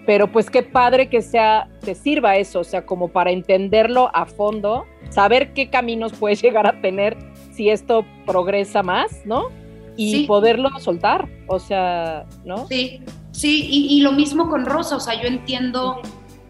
Pero 0.05 0.31
pues 0.31 0.49
qué 0.49 0.61
padre 0.61 1.09
que 1.09 1.21
sea, 1.21 1.67
te 1.81 1.95
sirva 1.95 2.37
eso, 2.37 2.59
o 2.59 2.63
sea, 2.63 2.85
como 2.85 3.07
para 3.07 3.31
entenderlo 3.31 4.11
a 4.13 4.25
fondo, 4.25 4.85
saber 5.09 5.53
qué 5.53 5.69
caminos 5.69 6.13
puedes 6.13 6.41
llegar 6.43 6.67
a 6.67 6.81
tener 6.81 7.17
si 7.51 7.69
esto 7.69 8.05
progresa 8.25 8.83
más, 8.83 9.25
¿no? 9.25 9.49
Y 9.97 10.27
poderlo 10.27 10.69
soltar, 10.79 11.29
o 11.47 11.57
sea, 11.57 12.25
¿no? 12.43 12.67
Sí, 12.67 13.01
Sí, 13.35 13.67
y, 13.69 13.99
lo 13.99 14.13
mismo 14.13 14.49
con 14.49 14.65
Rosa, 14.65 14.95
o 14.95 14.99
sea, 15.01 15.21
yo 15.21 15.27
entiendo 15.27 16.01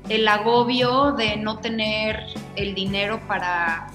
el 0.08 0.28
agobio 0.28 1.14
de 1.14 1.36
no 1.38 1.58
tener 1.58 2.20
el 2.56 2.76
dinero 2.76 3.20
para... 3.28 3.88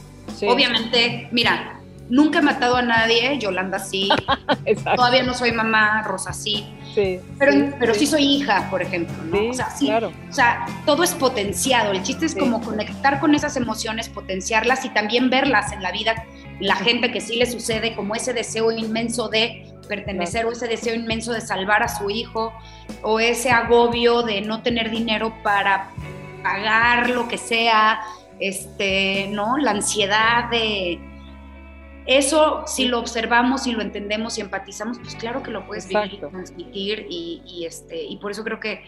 Obviamente, 0.42 1.28
mira, 1.30 1.80
nunca 2.08 2.40
he 2.40 2.42
matado 2.42 2.76
a 2.76 2.82
nadie, 2.82 3.38
Yolanda 3.38 3.78
sí, 3.78 4.08
todavía 4.96 5.22
no 5.22 5.34
soy 5.34 5.52
mamá, 5.52 6.02
Rosa 6.02 6.32
sí, 6.32 6.66
sí 6.94 7.20
pero, 7.38 7.52
sí, 7.52 7.64
pero 7.78 7.94
sí. 7.94 8.06
soy 8.06 8.24
hija, 8.24 8.68
por 8.70 8.82
ejemplo, 8.82 9.16
¿no? 9.24 9.50
o 9.50 9.54
sea, 9.54 9.70
sí, 9.70 9.86
claro. 9.86 10.12
o 10.28 10.32
sea, 10.32 10.66
todo 10.84 11.04
es 11.04 11.14
potenciado, 11.14 11.92
el 11.92 12.02
chiste 12.02 12.26
es 12.26 12.34
como 12.34 12.60
conectar 12.60 13.20
con 13.20 13.34
esas 13.34 13.56
emociones, 13.56 14.08
potenciarlas 14.08 14.84
y 14.84 14.88
también 14.88 15.30
verlas 15.30 15.72
en 15.72 15.82
la 15.82 15.92
vida, 15.92 16.24
la 16.58 16.76
gente 16.76 17.12
que 17.12 17.20
sí 17.20 17.36
le 17.36 17.46
sucede 17.46 17.94
como 17.94 18.14
ese 18.14 18.32
deseo 18.32 18.72
inmenso 18.72 19.28
de 19.28 19.69
pertenecer 19.90 20.46
o 20.46 20.52
ese 20.52 20.68
deseo 20.68 20.94
inmenso 20.94 21.32
de 21.32 21.40
salvar 21.40 21.82
a 21.82 21.88
su 21.88 22.08
hijo 22.08 22.52
o 23.02 23.18
ese 23.18 23.50
agobio 23.50 24.22
de 24.22 24.40
no 24.40 24.62
tener 24.62 24.88
dinero 24.88 25.34
para 25.42 25.90
pagar 26.44 27.10
lo 27.10 27.26
que 27.26 27.36
sea, 27.36 28.00
este, 28.38 29.26
¿no? 29.32 29.58
La 29.58 29.72
ansiedad 29.72 30.48
de 30.48 31.00
eso 32.06 32.62
si 32.66 32.86
lo 32.86 33.00
observamos 33.00 33.66
y 33.66 33.72
lo 33.72 33.82
entendemos 33.82 34.38
y 34.38 34.42
empatizamos, 34.42 34.98
pues 35.00 35.16
claro 35.16 35.42
que 35.42 35.50
lo 35.50 35.66
puedes 35.66 35.88
vivir 35.88 36.14
y 36.14 36.18
transmitir 36.18 37.06
y, 37.10 37.64
este 37.66 38.04
y 38.04 38.16
por 38.18 38.30
eso 38.30 38.44
creo 38.44 38.60
que 38.60 38.82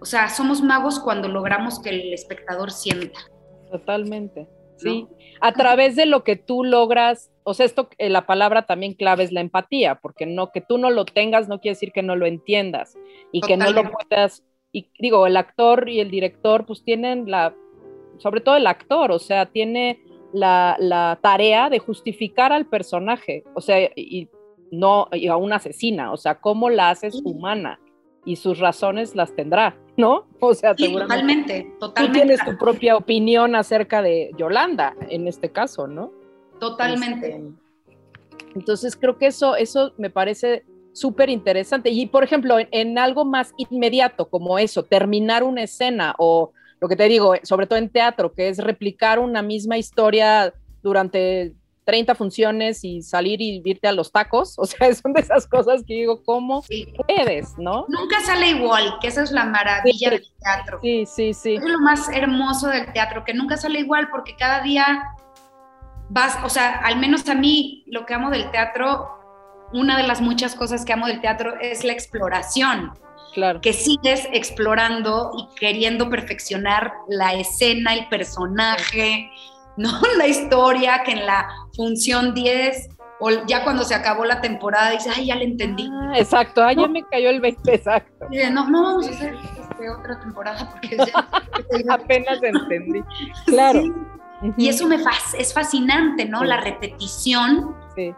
o 0.00 0.04
sea, 0.04 0.28
somos 0.28 0.60
magos 0.60 1.00
cuando 1.00 1.28
logramos 1.28 1.80
que 1.80 1.88
el 1.88 2.12
espectador 2.12 2.70
sienta. 2.70 3.18
Totalmente. 3.70 4.46
Sí, 4.76 5.06
a 5.40 5.52
través 5.52 5.96
de 5.96 6.04
lo 6.04 6.24
que 6.24 6.36
tú 6.36 6.62
logras, 6.62 7.30
o 7.44 7.52
sea, 7.52 7.66
esto, 7.66 7.88
eh, 7.98 8.08
la 8.08 8.26
palabra 8.26 8.62
también 8.62 8.94
clave 8.94 9.22
es 9.22 9.30
la 9.30 9.42
empatía, 9.42 9.96
porque 9.96 10.26
no 10.26 10.50
que 10.50 10.62
tú 10.62 10.78
no 10.78 10.90
lo 10.90 11.04
tengas 11.04 11.46
no 11.46 11.60
quiere 11.60 11.74
decir 11.74 11.92
que 11.92 12.02
no 12.02 12.16
lo 12.16 12.26
entiendas 12.26 12.96
y 13.32 13.42
que 13.42 13.56
no 13.56 13.70
lo 13.70 13.82
puedas, 13.90 14.42
y 14.72 14.88
digo, 14.98 15.26
el 15.26 15.36
actor 15.36 15.88
y 15.88 16.00
el 16.00 16.10
director 16.10 16.64
pues 16.64 16.82
tienen 16.82 17.30
la, 17.30 17.54
sobre 18.18 18.40
todo 18.40 18.56
el 18.56 18.66
actor, 18.66 19.12
o 19.12 19.18
sea, 19.18 19.46
tiene 19.46 20.00
la, 20.32 21.18
tarea 21.20 21.68
de 21.68 21.78
justificar 21.78 22.52
al 22.52 22.66
personaje, 22.66 23.44
o 23.54 23.60
sea, 23.60 23.78
y 23.94 24.28
no 24.72 25.08
y 25.12 25.28
a 25.28 25.36
una 25.36 25.56
asesina, 25.56 26.12
o 26.12 26.16
sea, 26.16 26.40
cómo 26.40 26.70
la 26.70 26.90
haces 26.90 27.20
humana 27.24 27.78
y 28.24 28.36
sus 28.36 28.58
razones 28.58 29.14
las 29.14 29.36
tendrá, 29.36 29.76
¿no? 29.98 30.26
O 30.40 30.54
sea, 30.54 30.74
totalmente, 30.74 31.70
totalmente. 31.78 32.06
Tú 32.06 32.12
tienes 32.12 32.44
tu 32.44 32.56
propia 32.56 32.96
opinión 32.96 33.54
acerca 33.54 34.00
de 34.00 34.30
Yolanda 34.38 34.96
en 35.10 35.28
este 35.28 35.52
caso, 35.52 35.86
¿no? 35.86 36.10
Totalmente. 36.70 37.28
Este, 37.28 37.64
entonces 38.54 38.96
creo 38.96 39.18
que 39.18 39.26
eso, 39.26 39.56
eso 39.56 39.92
me 39.98 40.10
parece 40.10 40.64
súper 40.92 41.28
interesante. 41.28 41.90
Y 41.90 42.06
por 42.06 42.24
ejemplo, 42.24 42.56
en, 42.58 42.98
algo 42.98 43.24
más 43.24 43.52
inmediato 43.56 44.28
como 44.30 44.58
eso, 44.58 44.84
terminar 44.84 45.42
una 45.42 45.62
escena 45.62 46.14
o 46.18 46.52
lo 46.80 46.88
que 46.88 46.96
te 46.96 47.08
digo, 47.08 47.34
sobre 47.42 47.66
todo 47.66 47.78
en 47.78 47.90
teatro, 47.90 48.32
que 48.32 48.48
es 48.48 48.58
replicar 48.58 49.18
una 49.18 49.42
misma 49.42 49.76
historia 49.76 50.54
durante 50.82 51.54
30 51.84 52.14
funciones 52.14 52.82
y 52.82 53.02
salir 53.02 53.42
y 53.42 53.60
irte 53.62 53.88
a 53.88 53.92
los 53.92 54.10
tacos. 54.10 54.54
O 54.64 54.64
sea, 54.64 54.94
son 54.94 55.12
de 55.12 55.20
esas 55.20 55.46
cosas 55.46 55.82
que 55.86 55.94
digo, 55.94 56.22
¿cómo 56.24 56.64
puedes, 57.06 57.58
no? 57.58 57.84
Nunca 57.88 58.20
sale 58.22 58.48
igual, 58.48 58.98
que 59.00 59.08
esa 59.08 59.22
es 59.22 59.32
la 59.32 59.44
maravilla 59.44 60.10
del 60.10 60.26
teatro. 60.40 60.78
Sí, 60.80 61.04
sí, 61.04 61.34
sí. 61.34 61.54
Es 61.56 61.64
lo 61.64 61.80
más 61.80 62.08
hermoso 62.08 62.68
del 62.68 62.90
teatro, 62.92 63.24
que 63.24 63.34
nunca 63.34 63.58
sale 63.58 63.80
igual 63.80 64.08
porque 64.10 64.36
cada 64.36 64.62
día 64.62 65.14
vas, 66.08 66.38
o 66.44 66.48
sea, 66.48 66.76
al 66.78 66.98
menos 66.98 67.28
a 67.28 67.34
mí 67.34 67.84
lo 67.86 68.06
que 68.06 68.14
amo 68.14 68.30
del 68.30 68.50
teatro, 68.50 69.08
una 69.72 69.96
de 69.96 70.04
las 70.04 70.20
muchas 70.20 70.54
cosas 70.54 70.84
que 70.84 70.92
amo 70.92 71.06
del 71.06 71.20
teatro 71.20 71.54
es 71.60 71.84
la 71.84 71.92
exploración. 71.92 72.92
Claro. 73.32 73.60
Que 73.60 73.72
sigues 73.72 74.28
explorando 74.32 75.32
y 75.36 75.54
queriendo 75.58 76.08
perfeccionar 76.08 76.92
la 77.08 77.34
escena, 77.34 77.94
el 77.94 78.08
personaje. 78.08 79.30
¿no? 79.76 79.90
La 80.18 80.26
historia 80.26 81.02
que 81.04 81.12
en 81.12 81.26
la 81.26 81.48
función 81.76 82.34
10 82.34 82.90
o 83.20 83.30
ya 83.46 83.62
cuando 83.64 83.84
se 83.84 83.94
acabó 83.94 84.24
la 84.24 84.40
temporada 84.40 84.90
dice, 84.90 85.10
ay, 85.14 85.26
ya 85.26 85.36
le 85.36 85.44
entendí. 85.44 85.88
Ah, 85.90 86.12
exacto, 86.16 86.62
ay, 86.62 86.76
ya 86.76 86.88
me 86.88 87.02
cayó 87.04 87.30
el 87.30 87.40
20, 87.40 87.74
exacto. 87.74 88.26
no, 88.50 88.68
no 88.68 88.82
vamos 88.82 89.06
a 89.06 89.10
hacer 89.10 89.34
este, 89.34 89.90
otra 89.90 90.20
temporada 90.20 90.70
porque 90.70 90.96
ya, 90.96 91.28
apenas 91.94 92.42
entendí. 92.42 93.02
Claro. 93.46 93.82
Y 94.56 94.68
eso 94.68 94.86
me 94.86 94.96
es 95.38 95.54
fascinante, 95.54 96.26
¿no? 96.26 96.44
La 96.44 96.60
repetición. 96.60 97.74
Sí. 97.94 98.14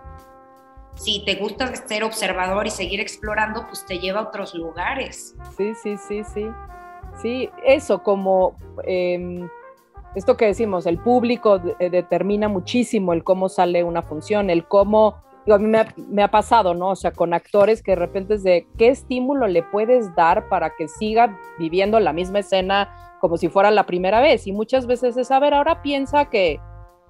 Si 0.94 1.24
te 1.24 1.36
gusta 1.36 1.74
ser 1.74 2.04
observador 2.04 2.66
y 2.66 2.70
seguir 2.70 3.00
explorando, 3.00 3.66
pues 3.66 3.84
te 3.84 3.98
lleva 3.98 4.20
a 4.20 4.22
otros 4.24 4.54
lugares. 4.54 5.34
Sí, 5.56 5.74
sí, 5.74 5.96
sí, 5.96 6.22
sí. 6.24 6.46
Sí, 7.20 7.50
eso 7.64 8.02
como 8.02 8.56
em, 8.84 9.48
esto 10.16 10.38
que 10.38 10.46
decimos, 10.46 10.86
el 10.86 10.98
público 10.98 11.60
eh, 11.78 11.90
determina 11.90 12.48
muchísimo 12.48 13.12
el 13.12 13.22
cómo 13.22 13.50
sale 13.50 13.84
una 13.84 14.00
función, 14.00 14.48
el 14.48 14.64
cómo, 14.64 15.22
a 15.46 15.58
mí 15.58 15.70
me 16.08 16.22
ha, 16.22 16.30
pasado, 16.30 16.72
¿no? 16.72 16.88
O 16.88 16.96
sea, 16.96 17.12
con 17.12 17.34
actores 17.34 17.82
que 17.82 17.92
de 17.92 17.96
repente 17.96 18.34
es 18.34 18.42
de 18.42 18.66
qué 18.78 18.88
estímulo 18.88 19.46
le 19.46 19.62
puedes 19.62 20.14
dar 20.14 20.48
para 20.48 20.74
que 20.74 20.88
siga 20.88 21.38
viviendo 21.58 22.00
la 22.00 22.14
misma 22.14 22.38
escena 22.38 23.05
como 23.26 23.38
si 23.38 23.48
fuera 23.48 23.72
la 23.72 23.86
primera 23.86 24.20
vez. 24.20 24.46
Y 24.46 24.52
muchas 24.52 24.86
veces 24.86 25.16
es, 25.16 25.32
a 25.32 25.40
ver, 25.40 25.52
ahora 25.52 25.82
piensa 25.82 26.26
que 26.30 26.60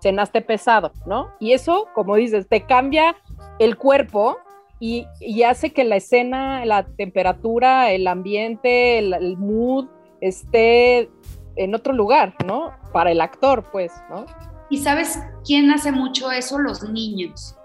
cenaste 0.00 0.40
pesado, 0.40 0.92
¿no? 1.04 1.28
Y 1.40 1.52
eso, 1.52 1.88
como 1.94 2.16
dices, 2.16 2.48
te 2.48 2.64
cambia 2.64 3.14
el 3.58 3.76
cuerpo 3.76 4.38
y, 4.80 5.06
hace 5.46 5.74
que 5.74 5.84
la 5.84 5.96
escena, 5.96 6.64
la 6.64 6.86
temperatura, 6.86 7.90
el 7.90 8.06
ambiente, 8.06 8.98
el, 8.98 9.12
el 9.12 9.36
mood 9.36 9.88
esté 10.22 11.10
en 11.56 11.74
otro 11.74 11.92
lugar, 11.92 12.34
¿no? 12.46 12.72
Para 12.94 13.12
el 13.12 13.20
actor, 13.20 13.66
pues, 13.70 13.92
¿no? 14.08 14.24
¿Y 14.70 14.78
sabes 14.78 15.18
quién 15.44 15.70
hace 15.70 15.92
mucho 15.92 16.32
eso? 16.32 16.58
Los 16.58 16.82
niños. 16.82 17.58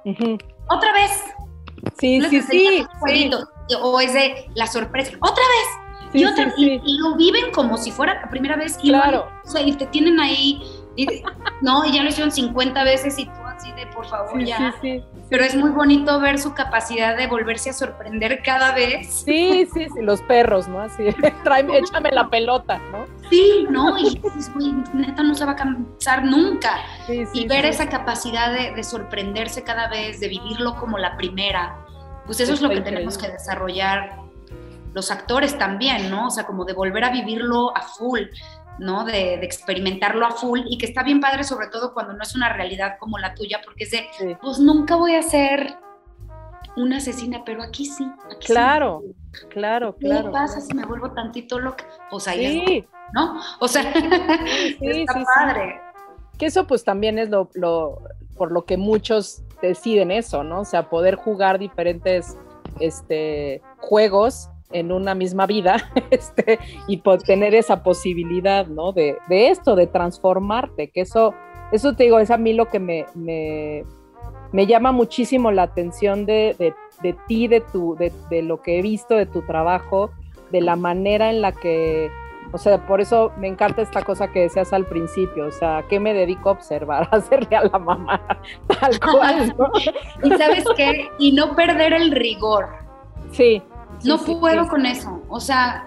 ¿Otra 0.69 0.91
vez? 0.91 1.11
Sí, 1.97 2.21
sí, 2.29 2.41
sí, 2.41 2.85
O 3.81 4.01
es 4.01 4.13
de 4.13 4.45
la 4.55 4.67
sorpresa. 4.67 5.13
¡Otra 5.21 5.43
vez! 5.43 5.80
Y, 6.13 6.25
otra, 6.25 6.53
y, 6.57 6.97
lo 6.99 7.15
viven 7.15 7.51
como 7.51 7.77
si 7.77 7.91
fuera 7.91 8.21
la 8.21 8.29
primera 8.29 8.55
vez. 8.55 8.77
Y 8.81 8.89
claro. 8.89 9.27
o 9.43 9.49
sea, 9.49 9.61
y 9.61 9.73
te 9.73 9.85
tienen 9.87 10.19
ahí, 10.19 10.61
no, 11.61 11.85
y 11.85 11.93
ya 11.93 12.03
lo 12.03 12.09
hicieron 12.09 12.31
50 12.31 12.83
veces 12.83 13.17
y 13.17 13.25
tú 13.25 13.31
así 13.45 13.71
de, 13.73 13.87
por 13.87 14.05
favor, 14.05 14.43
ya. 14.43 14.75
Pero 15.29 15.43
es 15.43 15.55
muy 15.55 15.69
bonito 15.69 16.19
ver 16.19 16.39
su 16.39 16.53
capacidad 16.53 17.15
de 17.15 17.27
volverse 17.27 17.69
a 17.69 17.73
sorprender 17.73 18.41
cada 18.43 18.73
vez. 18.73 19.23
Sí, 19.25 19.67
sí, 19.73 19.87
sí, 19.93 20.01
los 20.01 20.21
perros, 20.23 20.67
¿no? 20.67 20.81
Así, 20.81 21.05
tráeme, 21.43 21.77
échame 21.77 22.11
la 22.11 22.29
pelota, 22.29 22.79
¿no? 22.91 23.05
Sí, 23.29 23.65
¿no? 23.69 23.97
Y 23.97 24.19
neta 24.93 25.23
no 25.23 25.33
se 25.35 25.45
va 25.45 25.53
a 25.53 25.55
cansar 25.55 26.25
nunca. 26.25 26.79
y 27.07 27.47
ver 27.47 27.65
esa 27.65 27.87
capacidad 27.87 28.51
de, 28.51 28.83
sorprenderse 28.83 29.63
cada 29.63 29.87
vez, 29.87 30.19
de 30.19 30.27
vivirlo 30.27 30.75
como 30.75 30.97
la 30.97 31.15
primera, 31.15 31.85
pues 32.25 32.39
eso 32.39 32.53
es 32.53 32.61
lo 32.61 32.69
que 32.69 32.81
tenemos 32.81 33.17
que 33.17 33.29
desarrollar 33.29 34.20
los 34.93 35.11
actores 35.11 35.57
también, 35.57 36.09
¿no? 36.09 36.27
O 36.27 36.29
sea, 36.29 36.45
como 36.45 36.65
de 36.65 36.73
volver 36.73 37.03
a 37.03 37.11
vivirlo 37.11 37.75
a 37.75 37.81
full, 37.81 38.21
¿no? 38.79 39.05
De, 39.05 39.35
experimentarlo 39.35 40.25
a 40.25 40.31
full 40.31 40.61
y 40.65 40.77
que 40.77 40.85
está 40.85 41.03
bien 41.03 41.19
padre, 41.19 41.43
sobre 41.43 41.67
todo 41.67 41.93
cuando 41.93 42.13
no 42.13 42.23
es 42.23 42.35
una 42.35 42.49
realidad 42.49 42.97
como 42.99 43.17
la 43.17 43.33
tuya, 43.33 43.61
porque 43.63 43.85
es 43.85 43.91
de, 43.91 44.37
pues 44.41 44.59
nunca 44.59 44.95
voy 44.95 45.15
a 45.15 45.23
ser 45.23 45.77
una 46.75 46.97
asesina, 46.97 47.43
pero 47.45 47.61
aquí 47.61 47.85
sí. 47.85 48.09
claro, 48.45 49.03
claro, 49.49 49.95
claro. 49.95 50.25
¿Qué 50.25 50.31
pasa 50.31 50.61
si 50.61 50.73
me 50.73 50.85
vuelvo 50.85 51.11
tantito 51.11 51.59
loca? 51.59 51.85
Pues 52.09 52.27
ahí 52.27 52.63
sí. 52.65 52.87
¿no? 53.13 53.39
O 53.59 53.67
sea, 53.67 53.81
está 54.81 55.23
padre. 55.35 55.81
Que 56.37 56.47
eso 56.47 56.65
pues 56.65 56.83
también 56.83 57.19
es 57.19 57.29
lo, 57.29 57.49
por 58.35 58.51
lo 58.51 58.65
que 58.65 58.77
muchos 58.77 59.43
deciden 59.61 60.11
eso, 60.11 60.43
¿no? 60.43 60.61
O 60.61 60.65
sea, 60.65 60.89
poder 60.89 61.15
jugar 61.15 61.59
diferentes 61.59 62.37
este, 62.79 63.61
juegos 63.77 64.49
en 64.73 64.91
una 64.91 65.15
misma 65.15 65.45
vida 65.45 65.91
este, 66.11 66.59
y 66.87 67.01
tener 67.25 67.55
esa 67.55 67.83
posibilidad, 67.83 68.67
¿no? 68.67 68.91
De, 68.91 69.17
esto, 69.29 69.75
de 69.75 69.87
transformarte, 69.87 70.89
que 70.89 71.01
eso, 71.01 71.33
eso 71.71 71.93
te 71.93 72.03
digo, 72.03 72.19
es 72.19 72.31
a 72.31 72.37
mí 72.37 72.53
lo 72.53 72.67
que 72.67 72.79
me, 72.79 73.05
me, 73.15 74.65
llama 74.67 74.91
muchísimo 74.91 75.51
la 75.51 75.63
atención 75.63 76.25
de, 76.25 76.55
de, 77.01 77.15
ti, 77.27 77.47
de, 77.47 77.61
tu, 77.61 77.95
de, 77.95 78.11
de, 78.29 78.41
lo 78.41 78.61
que 78.61 78.79
he 78.79 78.81
visto, 78.81 79.15
de 79.15 79.25
tu 79.25 79.41
trabajo, 79.41 80.11
de 80.51 80.61
la 80.61 80.75
manera 80.75 81.29
en 81.29 81.41
la 81.41 81.51
que, 81.51 82.09
o 82.53 82.57
sea, 82.57 82.85
por 82.85 82.99
eso 82.99 83.31
me 83.37 83.47
encanta 83.47 83.81
esta 83.81 84.03
cosa 84.03 84.31
que 84.31 84.41
decías 84.41 84.73
al 84.73 84.85
principio, 84.85 85.47
o 85.47 85.51
sea, 85.51 85.85
¿qué 85.87 85.99
me 85.99 86.13
dedico 86.13 86.49
a 86.49 86.53
observar? 86.53 87.07
A 87.11 87.17
hacerle 87.17 87.55
a 87.55 87.63
la 87.63 87.79
mamá, 87.79 88.21
tal 88.67 88.99
cual, 88.99 89.55
¿no? 89.57 89.71
y 90.23 90.37
sabes 90.37 90.65
qué, 90.75 91.09
y 91.17 91.31
no 91.31 91.55
perder 91.55 91.93
el 91.93 92.11
rigor. 92.11 92.67
Sí, 93.31 93.61
no 94.03 94.17
puedo 94.19 94.67
con 94.67 94.85
eso. 94.85 95.21
O 95.29 95.39
sea, 95.39 95.85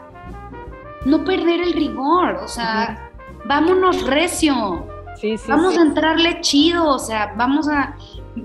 no 1.05 1.25
perder 1.25 1.61
el 1.61 1.73
rigor. 1.73 2.41
O 2.43 2.49
sea, 2.49 3.11
vámonos 3.45 4.07
recio. 4.07 4.87
vamos 5.49 5.79
a 5.79 5.83
entrarle 5.83 6.41
chido. 6.41 6.89
O 6.89 6.99
sea, 6.99 7.35
vamos 7.37 7.69
a. 7.69 7.97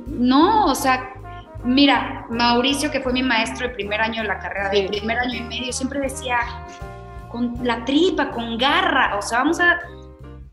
No, 0.07 0.65
o 0.65 0.75
sea, 0.75 1.13
mira, 1.63 2.25
Mauricio, 2.29 2.91
que 2.91 3.01
fue 3.01 3.13
mi 3.13 3.23
maestro 3.23 3.67
el 3.67 3.73
primer 3.73 4.01
año 4.01 4.21
de 4.21 4.27
la 4.27 4.39
carrera, 4.39 4.69
del 4.69 4.87
primer 4.87 5.19
año 5.19 5.35
y 5.35 5.41
medio, 5.41 5.73
siempre 5.73 5.99
decía 5.99 6.37
con 7.29 7.59
la 7.63 7.83
tripa, 7.85 8.31
con 8.31 8.57
garra. 8.57 9.17
O 9.17 9.21
sea, 9.21 9.39
vamos 9.39 9.59
a 9.59 9.79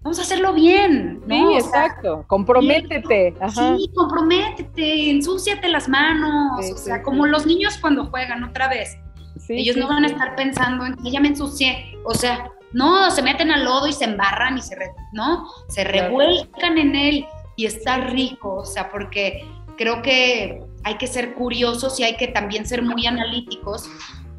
vamos 0.06 0.20
a 0.20 0.22
hacerlo 0.22 0.52
bien. 0.52 1.20
¿no? 1.26 1.34
Sí, 1.34 1.56
exacto, 1.56 2.24
comprométete. 2.28 3.34
Sí, 3.52 3.90
comprométete, 3.92 5.10
ensúciate 5.10 5.66
las 5.68 5.88
manos, 5.88 6.70
o 6.72 6.76
sea, 6.76 7.02
como 7.02 7.26
los 7.26 7.44
niños 7.44 7.76
cuando 7.78 8.06
juegan 8.06 8.44
otra 8.44 8.68
vez. 8.68 8.96
Ellos 9.48 9.76
no 9.76 9.88
van 9.88 10.04
a 10.04 10.08
estar 10.08 10.34
pensando 10.36 10.86
en 10.86 10.96
que 10.96 11.10
ya 11.10 11.20
me 11.20 11.28
ensucié. 11.28 11.96
O 12.04 12.14
sea, 12.14 12.50
no, 12.72 13.10
se 13.10 13.22
meten 13.22 13.50
al 13.50 13.64
lodo 13.64 13.86
y 13.86 13.92
se 13.92 14.04
embarran 14.04 14.58
y 14.58 14.62
se, 14.62 14.76
¿no? 15.12 15.46
Se 15.68 15.84
revuelcan 15.84 16.78
en 16.78 16.96
él 16.96 17.26
y 17.56 17.66
está 17.66 17.98
rico, 17.98 18.56
o 18.56 18.64
sea, 18.64 18.90
porque 18.90 19.44
creo 19.76 20.02
que 20.02 20.62
hay 20.84 20.96
que 20.98 21.06
ser 21.06 21.34
curiosos 21.34 21.98
y 22.00 22.04
hay 22.04 22.16
que 22.16 22.28
también 22.28 22.66
ser 22.66 22.82
muy 22.82 23.06
analíticos 23.06 23.88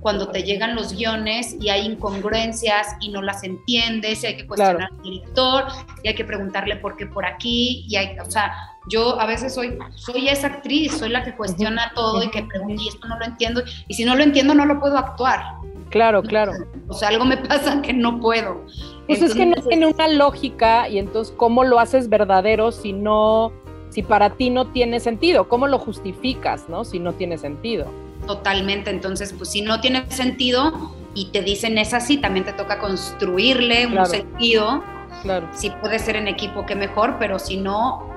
cuando 0.07 0.29
te 0.29 0.43
llegan 0.43 0.73
los 0.73 0.95
guiones 0.95 1.57
y 1.59 1.67
hay 1.67 1.85
incongruencias 1.85 2.95
y 3.01 3.09
no 3.09 3.21
las 3.21 3.43
entiendes, 3.43 4.23
y 4.23 4.27
hay 4.27 4.37
que 4.37 4.47
cuestionar 4.47 4.89
al 4.89 5.01
director, 5.01 5.65
y 6.01 6.07
hay 6.07 6.15
que 6.15 6.23
preguntarle 6.23 6.77
por 6.77 6.95
qué 6.95 7.07
por 7.07 7.25
aquí, 7.25 7.83
y 7.89 7.97
hay, 7.97 8.17
o 8.17 8.31
sea, 8.31 8.53
yo 8.87 9.19
a 9.19 9.25
veces 9.25 9.53
soy, 9.53 9.77
soy 9.95 10.29
esa 10.29 10.47
actriz, 10.47 10.97
soy 10.97 11.09
la 11.09 11.25
que 11.25 11.35
cuestiona 11.35 11.91
todo 11.93 12.23
y 12.23 12.29
que 12.29 12.41
pregunta, 12.43 12.81
y 12.81 12.87
esto 12.87 13.05
no 13.05 13.19
lo 13.19 13.25
entiendo, 13.25 13.61
y 13.85 13.95
si 13.95 14.05
no 14.05 14.15
lo 14.15 14.23
entiendo 14.23 14.53
no 14.53 14.65
lo 14.65 14.79
puedo 14.79 14.97
actuar. 14.97 15.41
Claro, 15.89 16.23
claro. 16.23 16.53
O 16.87 16.93
sea, 16.93 17.09
algo 17.09 17.25
me 17.25 17.35
pasa 17.35 17.81
que 17.81 17.91
no 17.91 18.21
puedo. 18.21 18.63
Pues 19.07 19.21
es 19.21 19.35
que 19.35 19.45
no 19.45 19.61
tiene 19.61 19.87
una 19.87 20.07
lógica 20.07 20.87
y 20.87 20.99
entonces, 20.99 21.33
¿cómo 21.35 21.65
lo 21.65 21.79
haces 21.79 22.07
verdadero 22.07 22.71
si 22.71 22.93
no, 22.93 23.51
si 23.89 24.03
para 24.03 24.29
ti 24.29 24.51
no 24.51 24.67
tiene 24.67 25.01
sentido? 25.01 25.49
¿Cómo 25.49 25.67
lo 25.67 25.79
justificas, 25.79 26.69
no? 26.69 26.85
Si 26.85 26.97
no 26.97 27.11
tiene 27.11 27.37
sentido. 27.37 28.06
Totalmente, 28.27 28.89
entonces, 28.89 29.33
pues 29.33 29.49
si 29.49 29.61
no 29.61 29.81
tiene 29.81 30.05
sentido 30.11 30.93
y 31.15 31.31
te 31.31 31.41
dicen 31.41 31.77
es 31.77 31.93
así, 31.93 32.17
también 32.17 32.45
te 32.45 32.53
toca 32.53 32.77
construirle 32.77 33.87
un 33.87 34.05
sentido. 34.05 34.83
Claro. 35.23 35.47
Si 35.53 35.69
puede 35.69 35.97
ser 35.97 36.15
en 36.17 36.27
equipo, 36.27 36.65
que 36.65 36.75
mejor, 36.75 37.15
pero 37.17 37.39
si 37.39 37.57
no, 37.57 38.11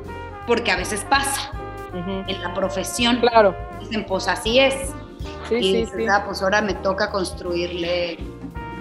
porque 0.46 0.70
a 0.70 0.76
veces 0.76 1.06
pasa 1.08 1.52
en 1.94 2.42
la 2.42 2.52
profesión. 2.52 3.18
Claro. 3.20 3.54
Dicen, 3.78 4.04
pues 4.04 4.28
así 4.28 4.58
es. 4.58 4.74
Sí, 5.48 5.54
y 5.54 5.86
sí, 5.86 6.06
ah, 6.10 6.24
pues 6.26 6.42
ahora 6.42 6.60
me 6.60 6.74
toca 6.74 7.10
construirle 7.10 8.18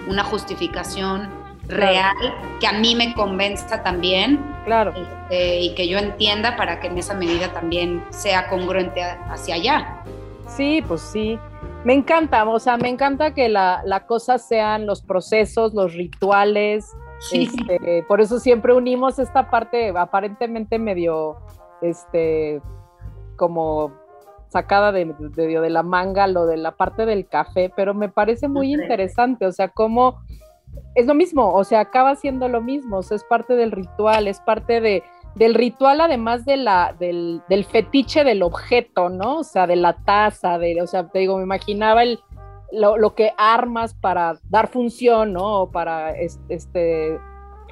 una 0.06 0.24
justificación 0.24 1.28
real 1.66 2.14
que 2.60 2.66
a 2.66 2.72
mí 2.72 2.94
me 2.94 3.14
convenza 3.14 3.82
también. 3.82 4.40
Claro. 4.64 4.92
Este, 4.94 5.60
y 5.60 5.74
que 5.74 5.88
yo 5.88 5.98
entienda 5.98 6.56
para 6.56 6.80
que 6.80 6.88
en 6.88 6.98
esa 6.98 7.14
medida 7.14 7.52
también 7.52 8.04
sea 8.10 8.48
congruente 8.48 9.02
hacia 9.02 9.54
allá. 9.54 10.02
Sí, 10.56 10.82
pues 10.86 11.00
sí. 11.00 11.38
Me 11.84 11.94
encanta, 11.94 12.46
o 12.48 12.58
sea, 12.58 12.76
me 12.76 12.88
encanta 12.88 13.32
que 13.32 13.48
la, 13.48 13.82
la 13.84 14.06
cosa 14.06 14.38
sean 14.38 14.86
los 14.86 15.02
procesos, 15.02 15.74
los 15.74 15.94
rituales. 15.94 16.92
Este, 17.32 18.04
por 18.08 18.20
eso 18.20 18.38
siempre 18.38 18.74
unimos 18.74 19.18
esta 19.18 19.50
parte 19.50 19.92
aparentemente 19.96 20.78
medio, 20.78 21.36
este, 21.82 22.60
como 23.36 23.92
sacada 24.48 24.90
de, 24.90 25.14
de, 25.18 25.70
la 25.70 25.82
manga, 25.82 26.26
lo 26.26 26.46
de 26.46 26.56
la 26.56 26.72
parte 26.72 27.06
del 27.06 27.28
café, 27.28 27.72
pero 27.74 27.94
me 27.94 28.08
parece 28.08 28.48
muy 28.48 28.72
interesante, 28.72 29.46
o 29.46 29.52
sea, 29.52 29.68
cómo 29.68 30.20
es 30.94 31.06
lo 31.06 31.14
mismo, 31.14 31.52
o 31.52 31.62
sea, 31.62 31.80
acaba 31.80 32.16
siendo 32.16 32.48
lo 32.48 32.60
mismo, 32.60 32.98
o 32.98 33.02
sea, 33.02 33.16
es 33.16 33.24
parte 33.24 33.54
del 33.54 33.70
ritual, 33.70 34.26
es 34.26 34.40
parte 34.40 34.80
de, 34.80 35.04
del 35.34 35.54
ritual 35.54 36.00
además 36.00 36.44
de 36.44 36.56
la, 36.56 36.94
del, 36.98 37.42
del, 37.48 37.64
fetiche 37.64 38.24
del 38.24 38.42
objeto, 38.42 39.08
¿no? 39.08 39.38
O 39.38 39.44
sea, 39.44 39.66
de 39.66 39.76
la 39.76 39.94
taza, 40.04 40.58
de, 40.58 40.80
o 40.82 40.86
sea, 40.86 41.08
te 41.08 41.20
digo, 41.20 41.36
me 41.36 41.44
imaginaba 41.44 42.02
el, 42.02 42.20
lo, 42.72 42.96
lo 42.96 43.14
que 43.14 43.32
armas 43.38 43.94
para 43.94 44.38
dar 44.48 44.68
función, 44.68 45.32
¿no? 45.32 45.62
O 45.62 45.70
para 45.70 46.12
este, 46.12 47.18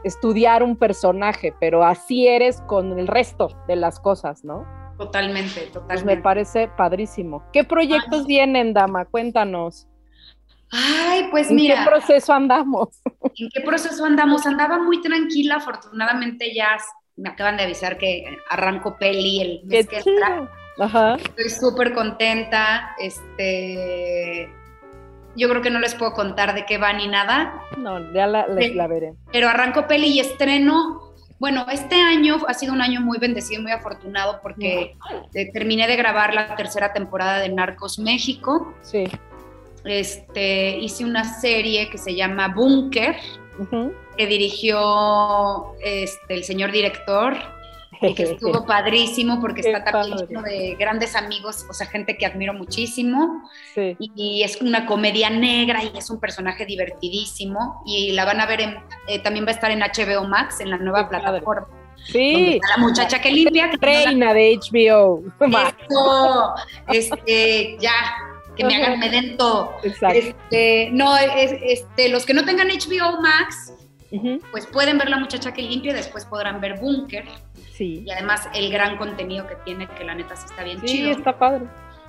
estudiar 0.04 0.62
un 0.62 0.76
personaje, 0.76 1.54
pero 1.60 1.84
así 1.84 2.26
eres 2.26 2.60
con 2.62 2.98
el 2.98 3.06
resto 3.06 3.48
de 3.66 3.76
las 3.76 4.00
cosas, 4.00 4.44
¿no? 4.44 4.64
Totalmente, 4.96 5.60
totalmente. 5.66 5.86
Pues 5.86 6.04
me 6.04 6.16
parece 6.16 6.68
padrísimo. 6.68 7.44
¿Qué 7.52 7.64
proyectos 7.64 8.26
vienen, 8.26 8.74
Dama? 8.74 9.04
Cuéntanos. 9.04 9.86
Ay, 10.70 11.28
pues 11.30 11.50
mira. 11.50 11.74
¿En 11.76 11.84
qué 11.84 11.90
proceso 11.90 12.32
andamos? 12.32 13.00
¿En 13.36 13.48
qué 13.54 13.60
proceso 13.60 14.04
andamos? 14.04 14.44
Andaba 14.44 14.78
muy 14.78 15.00
tranquila, 15.00 15.56
afortunadamente 15.56 16.52
ya 16.54 16.76
me 17.18 17.28
acaban 17.30 17.56
de 17.56 17.64
avisar 17.64 17.98
que 17.98 18.24
arranco 18.48 18.96
peli 18.96 19.40
el 19.40 19.60
mes 19.64 19.86
que 19.86 19.98
entra. 19.98 20.50
Ajá. 20.78 21.16
Estoy 21.16 21.50
súper 21.50 21.92
contenta. 21.92 22.94
Este, 22.98 24.48
yo 25.36 25.48
creo 25.48 25.60
que 25.60 25.70
no 25.70 25.80
les 25.80 25.94
puedo 25.94 26.12
contar 26.12 26.54
de 26.54 26.64
qué 26.64 26.78
va 26.78 26.92
ni 26.92 27.08
nada. 27.08 27.62
No, 27.76 28.12
ya 28.12 28.26
la, 28.26 28.46
la 28.46 28.86
veré. 28.86 29.14
Pero 29.32 29.48
arranco 29.48 29.86
peli 29.86 30.08
y 30.08 30.20
estreno 30.20 31.08
bueno, 31.38 31.66
este 31.70 31.94
año 32.00 32.36
ha 32.48 32.54
sido 32.54 32.72
un 32.72 32.82
año 32.82 33.00
muy 33.00 33.18
bendecido, 33.18 33.62
muy 33.62 33.70
afortunado 33.70 34.40
porque 34.42 34.96
terminé 35.52 35.86
de 35.86 35.96
grabar 35.96 36.34
la 36.34 36.56
tercera 36.56 36.92
temporada 36.92 37.38
de 37.38 37.48
Narcos 37.48 37.98
México. 38.00 38.74
Sí. 38.82 39.04
Este, 39.84 40.76
hice 40.78 41.04
una 41.04 41.22
serie 41.24 41.88
que 41.90 41.98
se 41.98 42.16
llama 42.16 42.48
Bunker, 42.48 43.16
que 44.18 44.26
dirigió 44.26 45.74
este, 45.80 46.34
el 46.34 46.44
señor 46.44 46.72
director 46.72 47.36
y 48.02 48.14
que 48.14 48.22
estuvo 48.34 48.66
padrísimo 48.66 49.40
porque 49.40 49.60
está 49.60 49.84
también 49.84 50.18
lleno 50.26 50.42
de 50.42 50.76
grandes 50.78 51.14
amigos, 51.14 51.64
o 51.70 51.72
sea, 51.72 51.86
gente 51.86 52.18
que 52.18 52.26
admiro 52.26 52.52
muchísimo. 52.52 53.48
Y, 53.98 54.42
es 54.42 54.60
una 54.60 54.86
comedia 54.86 55.30
negra 55.30 55.82
y 55.84 55.96
es 55.96 56.10
un 56.10 56.18
personaje 56.18 56.66
divertidísimo. 56.66 57.82
Y 57.86 58.12
la 58.12 58.24
van 58.24 58.40
a 58.40 58.46
ver, 58.46 58.60
en, 58.60 58.76
eh, 59.06 59.20
también 59.20 59.46
va 59.46 59.50
a 59.50 59.54
estar 59.54 59.70
en 59.70 59.80
HBO 59.80 60.24
Max, 60.26 60.60
en 60.60 60.70
la 60.70 60.78
nueva 60.78 61.08
plataforma. 61.08 61.68
Sí. 62.04 62.60
la 62.76 62.78
muchacha 62.78 63.20
que 63.20 63.30
limpia. 63.30 63.70
Reina 63.80 64.34
de 64.34 64.58
HBO. 64.58 65.22
Eso, 65.80 66.54
este, 66.88 67.76
ya, 67.80 67.92
que 68.56 68.64
me 68.64 68.76
hagan, 68.76 68.98
me 68.98 69.10
den 69.10 69.36
todo. 69.36 69.76
Este, 69.82 70.90
no, 70.92 71.16
este, 71.16 72.08
los 72.08 72.26
que 72.26 72.34
no 72.34 72.44
tengan 72.44 72.68
HBO 72.68 73.20
Max, 73.20 73.72
pues 74.50 74.66
pueden 74.66 74.98
ver 74.98 75.08
La 75.08 75.18
muchacha 75.18 75.52
que 75.52 75.62
limpia, 75.62 75.92
después 75.92 76.24
podrán 76.24 76.60
ver 76.60 76.78
Bunker. 76.78 77.24
Sí. 77.72 78.04
Y 78.06 78.10
además 78.10 78.48
el 78.54 78.70
gran 78.72 78.96
contenido 78.96 79.46
que 79.46 79.56
tiene, 79.64 79.86
que 79.86 80.04
la 80.04 80.14
neta 80.14 80.36
sí 80.36 80.46
está 80.48 80.64
bien 80.64 80.80
chido. 80.82 81.12
Sí, 81.14 81.18
está 81.18 81.38
padre. 81.38 81.66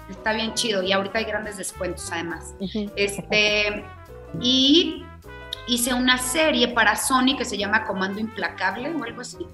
Está 0.10 0.34
bien 0.34 0.54
chido 0.54 0.82
y 0.82 0.92
ahorita 0.92 1.20
hay 1.20 1.26
grandes 1.26 1.58
descuentos 1.58 2.12
además. 2.12 2.56
Este, 2.96 3.84
y 4.42 5.06
hice 5.68 5.94
una 5.94 6.18
serie 6.18 6.70
para 6.70 6.96
Sony 6.96 7.38
que 7.38 7.46
se 7.46 7.58
llama 7.58 7.84
Comando 7.86 8.20
Implacable 8.20 8.92
o 8.92 9.04
algo 9.04 9.22
así. 9.22 9.46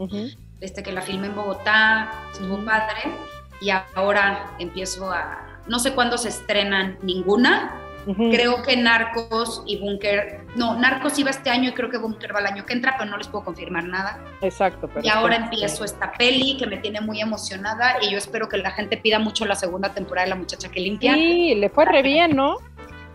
Este 0.62 0.82
que 0.82 0.94
la 0.94 1.02
filmé 1.02 1.28
en 1.28 1.36
Bogotá, 1.36 2.14
estuvo 2.32 2.64
padre 2.64 3.12
y 3.60 3.70
ahora 3.70 4.56
empiezo 4.60 5.12
a 5.12 5.46
no 5.68 5.80
sé 5.80 5.94
cuándo 5.94 6.18
se 6.18 6.30
estrenan 6.30 6.98
ninguna, 7.02 7.82
Creo 8.06 8.62
que 8.62 8.78
Narcos 8.78 9.64
y 9.66 9.78
Bunker, 9.78 10.46
no, 10.56 10.78
Narcos 10.78 11.18
iba 11.18 11.32
este 11.32 11.50
año 11.50 11.70
y 11.70 11.74
creo 11.74 11.90
que 11.90 11.98
Bunker 11.98 12.36
va 12.36 12.40
el 12.40 12.46
año 12.46 12.66
que 12.66 12.74
entra, 12.74 12.96
pero 12.98 13.10
no 13.10 13.18
les 13.18 13.28
puedo 13.28 13.44
confirmar 13.44 13.86
nada. 13.86 14.20
Exacto. 14.42 14.90
Y 15.02 15.10
ahora 15.10 15.38
empiezo 15.38 15.84
esta 15.84 16.12
peli 16.12 16.58
que 16.58 16.68
me 16.68 16.78
tiene 16.78 17.02
muy 17.02 17.22
emocionada 17.22 17.98
y 18.02 18.12
yo 18.12 18.18
espero 18.18 18.48
que 18.48 18.58
la 18.58 18.72
gente 18.72 18.98
pida 18.98 19.18
mucho 19.18 19.46
la 19.46 19.56
segunda 19.56 19.94
temporada 19.94 20.26
de 20.26 20.30
La 20.30 20.36
Muchacha 20.36 20.70
que 20.70 20.80
Limpia. 20.80 21.16
Sí, 21.16 21.56
le 21.56 21.70
fue 21.70 21.86
re 21.86 22.04
bien, 22.04 22.36
¿no? 22.36 22.58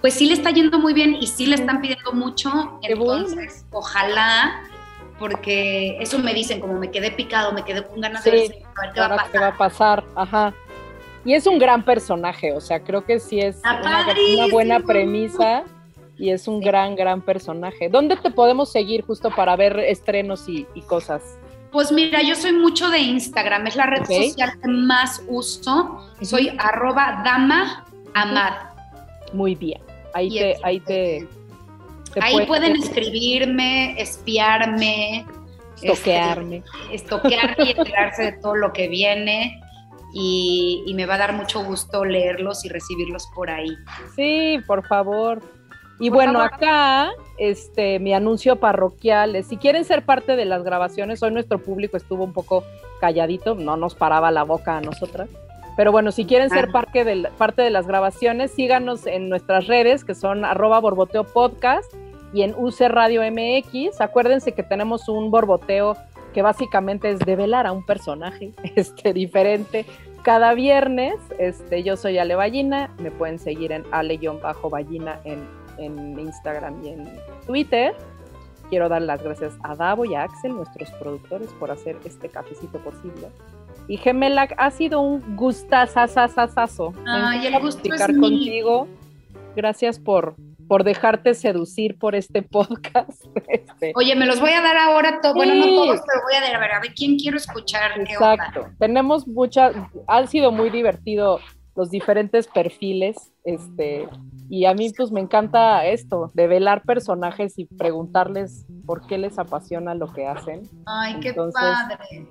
Pues 0.01 0.15
sí 0.15 0.27
le 0.27 0.33
está 0.33 0.51
yendo 0.51 0.79
muy 0.79 0.95
bien 0.95 1.17
y 1.21 1.27
sí 1.27 1.47
le 1.47 1.55
están 1.55 1.81
pidiendo 1.81 2.13
mucho, 2.13 2.81
entonces 2.83 3.67
ojalá 3.71 4.63
porque 5.19 5.99
eso 6.01 6.19
me 6.19 6.33
dicen, 6.33 6.61
como 6.61 6.79
me 6.79 6.91
quedé 6.91 7.11
picado, 7.11 7.53
me 7.53 7.63
quedé 7.63 7.85
con 7.85 8.01
ganas 8.01 8.25
de 8.25 8.31
ver, 8.31 8.51
qué 8.95 9.01
va 9.01 9.07
a 9.07 9.09
pasar. 9.11 9.31
Qué 9.31 9.39
va 9.39 9.47
a 9.49 9.57
pasar, 9.57 10.05
ajá. 10.17 10.55
Y 11.25 11.35
es 11.35 11.47
un 11.47 11.59
gran 11.59 11.85
personaje, 11.85 12.53
o 12.53 12.61
sea, 12.61 12.81
creo 12.81 13.05
que 13.05 13.21
sí 13.21 13.41
es 13.41 13.61
una, 13.63 14.47
buena 14.51 14.81
premisa 14.81 15.65
y 16.17 16.31
es 16.31 16.49
un 16.49 16.61
gran, 16.61 16.97
gran 16.97 17.21
personaje. 17.21 17.91
¿Dónde 17.91 18.17
te 18.17 18.31
podemos 18.31 18.73
seguir 18.73 19.05
justo 19.05 19.31
para 19.31 19.55
ver 19.55 19.79
estrenos 19.81 20.49
y, 20.49 20.65
cosas? 20.87 21.23
Pues 21.73 21.93
mira, 21.93 22.23
yo 22.23 22.35
soy 22.35 22.53
mucho 22.53 22.89
de 22.89 22.99
Instagram, 22.99 23.67
es 23.67 23.77
la 23.77 23.87
red 23.87 24.05
social 24.05 24.59
que 24.61 24.69
más 24.69 25.23
uso. 25.29 26.11
Soy 26.23 26.51
arroba 26.59 27.23
dama 27.25 27.85
amad. 28.15 28.55
Muy 29.35 29.55
bien, 29.55 29.81
ahí 30.15 30.31
te, 30.31 30.57
ahí 30.63 30.81
te, 30.81 31.29
ahí 32.21 32.47
pueden 32.47 32.77
escribirme, 32.77 34.01
espiarme, 34.01 35.27
estoquearme. 35.83 36.57
Este, 36.91 36.97
estoquearme 36.97 37.65
y 37.65 37.71
enterarse 37.71 38.23
de 38.23 38.33
todo 38.33 38.57
lo 38.57 38.73
que 38.73 38.89
viene 38.89 39.61
y, 40.13 40.93
me 40.95 41.07
va 41.07 41.15
a 41.15 41.19
dar 41.19 41.33
mucho 41.33 41.65
gusto 41.65 42.05
leerlos 42.05 42.65
y 42.65 42.69
recibirlos 42.69 43.29
por 43.35 43.51
ahí. 43.51 43.77
Sí, 44.17 44.59
por 44.67 44.87
favor. 44.87 45.41
Y 45.99 46.09
bueno, 46.09 46.41
acá 46.41 47.11
este 47.39 47.99
mi 47.99 48.15
anuncio 48.15 48.57
parroquial 48.57 49.37
es, 49.37 49.47
si 49.49 49.59
quieren 49.59 49.85
ser 49.85 50.05
parte 50.05 50.35
de 50.35 50.47
las 50.47 50.63
grabaciones, 50.63 51.23
hoy 51.23 51.31
nuestro 51.31 51.59
público 51.59 51.97
estuvo 51.97 52.25
un 52.25 52.33
poco 52.33 52.65
calladito, 53.01 53.55
no 53.55 53.77
nos 53.77 53.95
paraba 53.95 54.31
la 54.31 54.43
boca 54.43 54.79
a 54.79 54.81
nosotras. 54.81 55.29
Pero 55.77 55.93
bueno, 55.93 56.13
si 56.13 56.25
quieren 56.25 56.51
ser 56.51 56.67
ah. 56.69 56.73
parte, 56.73 57.05
de, 57.05 57.29
parte 57.39 57.63
de 57.63 57.71
las 57.71 57.87
grabaciones, 57.87 58.51
síganos 58.51 59.07
en 59.07 59.29
nuestras 59.29 59.67
redes, 59.67 60.05
que 60.05 60.15
son 60.15 60.45
arroba 60.45 60.81
borboteo 60.81 61.25
podcast 61.25 61.93
y 62.33 62.43
en 62.43 62.55
UC 62.57 62.81
Radio 62.89 63.23
MX. 63.23 64.01
Acuérdense 64.01 64.53
que 64.53 64.63
tenemos 64.63 65.09
un 65.09 65.31
borboteo 65.31 65.97
que 66.33 66.43
básicamente 66.43 67.11
es 67.11 67.19
develar 67.21 67.67
a 67.67 67.73
un 67.73 67.85
personaje 67.85 68.53
este, 68.77 69.13
diferente. 69.13 69.85
Cada 70.23 70.53
viernes, 70.55 71.15
este, 71.39 71.83
yo 71.83 71.97
soy 71.97 72.19
Ale 72.19 72.35
Ballina, 72.35 72.91
me 72.99 73.11
pueden 73.11 73.39
seguir 73.39 73.73
en 73.73 73.85
ale-ballina 73.91 75.21
en, 75.25 75.47
en 75.79 76.19
Instagram 76.19 76.85
y 76.85 76.89
en 76.91 77.09
Twitter. 77.47 77.95
Quiero 78.69 78.89
dar 78.89 79.03
las 79.03 79.23
gracias 79.23 79.55
a 79.63 79.75
Davo 79.75 80.05
y 80.05 80.15
a 80.15 80.23
Axel, 80.23 80.55
nuestros 80.55 80.91
productores, 80.93 81.49
por 81.59 81.71
hacer 81.71 81.97
este 82.05 82.29
cafecito 82.29 82.79
posible. 82.79 83.29
Y 83.89 83.97
Gemela, 83.97 84.43
ha 84.57 84.71
sido 84.71 85.01
un 85.01 85.37
gustazazazazazo. 85.37 86.93
Ay, 87.07 87.47
el 87.47 87.61
gusto 87.61 87.89
contigo. 88.21 88.87
Gracias 89.57 89.99
por, 89.99 90.37
por 90.71 90.85
dejarte 90.85 91.35
seducir 91.35 91.99
por 91.99 92.15
este 92.15 92.43
podcast. 92.59 93.25
Este. 93.49 93.93
Oye, 93.97 94.15
me 94.15 94.25
los 94.25 94.39
voy 94.39 94.53
a 94.53 94.61
dar 94.61 94.77
ahora, 94.77 95.21
todo. 95.21 95.35
bueno, 95.35 95.53
no 95.57 95.65
todos, 95.65 96.01
pero 96.07 96.23
voy 96.23 96.35
a 96.37 96.41
dar, 96.43 96.55
a 96.55 96.61
ver, 96.61 96.71
a 96.71 96.81
ver, 96.81 96.95
¿quién 96.95 97.19
quiero 97.19 97.39
escuchar? 97.39 97.99
Exacto. 97.99 98.69
Tenemos 98.79 99.27
muchas, 99.27 99.75
han 100.07 100.29
sido 100.29 100.53
muy 100.53 100.71
divertido 100.71 101.41
los 101.75 101.91
diferentes 101.91 102.47
perfiles, 102.47 103.33
este, 103.43 104.09
y 104.49 104.67
a 104.67 104.75
mí 104.75 104.93
pues 104.97 105.11
me 105.11 105.19
encanta 105.19 105.85
esto, 105.87 106.31
de 106.35 106.47
velar 106.47 106.85
personajes 106.85 107.59
y 107.59 107.65
preguntarles 107.65 108.65
por 108.87 109.09
qué 109.09 109.19
les 109.19 109.41
apasiona 109.41 109.97
lo 109.97 110.13
que 110.13 110.29
hacen. 110.29 110.63
Ay, 110.87 111.19
qué 111.19 111.35
padre. 111.35 112.29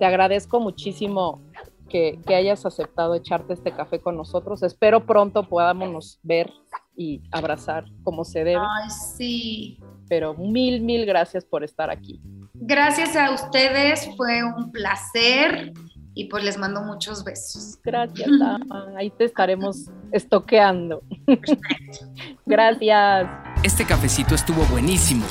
Te 0.00 0.04
agradezco 0.04 0.58
muchísimo 0.58 1.40
que, 1.88 2.18
que, 2.26 2.34
hayas 2.34 2.66
aceptado 2.66 3.14
echarte 3.14 3.52
este 3.52 3.70
café 3.70 4.00
con 4.00 4.16
nosotros. 4.16 4.64
Espero 4.64 5.06
pronto 5.06 5.48
podamos 5.48 6.18
ver 6.24 6.50
y 6.96 7.22
abrazar 7.30 7.84
como 8.02 8.24
se 8.24 8.44
debe. 8.44 8.60
Ay, 8.60 8.90
sí. 8.90 9.78
Pero 10.08 10.34
mil, 10.34 10.80
mil 10.82 11.06
gracias 11.06 11.44
por 11.44 11.64
estar 11.64 11.90
aquí. 11.90 12.20
Gracias 12.54 13.16
a 13.16 13.32
ustedes, 13.32 14.08
fue 14.16 14.42
un 14.44 14.70
placer 14.70 15.72
y 16.14 16.24
pues 16.24 16.44
les 16.44 16.58
mando 16.58 16.82
muchos 16.82 17.24
besos. 17.24 17.78
Gracias, 17.82 18.28
Ahí 18.96 19.10
te 19.10 19.24
estaremos 19.24 19.90
estoqueando. 20.12 21.02
Gracias. 22.46 23.28
Este 23.62 23.84
cafecito 23.84 24.34
estuvo 24.34 24.64
buenísimo. 24.64 25.24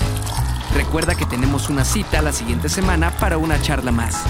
Recuerda 0.76 1.16
que 1.16 1.26
tenemos 1.26 1.70
una 1.70 1.84
cita 1.84 2.22
la 2.22 2.32
siguiente 2.32 2.70
semana 2.70 3.12
para 3.20 3.38
una 3.38 3.62
charla 3.62 3.92
más. 3.92 4.24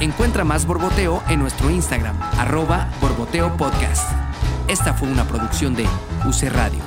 Encuentra 0.00 0.44
más 0.44 0.66
Borboteo 0.66 1.22
en 1.28 1.40
nuestro 1.40 1.70
Instagram, 1.70 2.20
arroba 2.38 2.90
Borboteo 3.00 3.56
Podcast. 3.56 4.25
Esta 4.68 4.92
fue 4.94 5.08
una 5.08 5.22
producción 5.24 5.76
de 5.76 5.84
UC 6.24 6.50
Radio. 6.50 6.80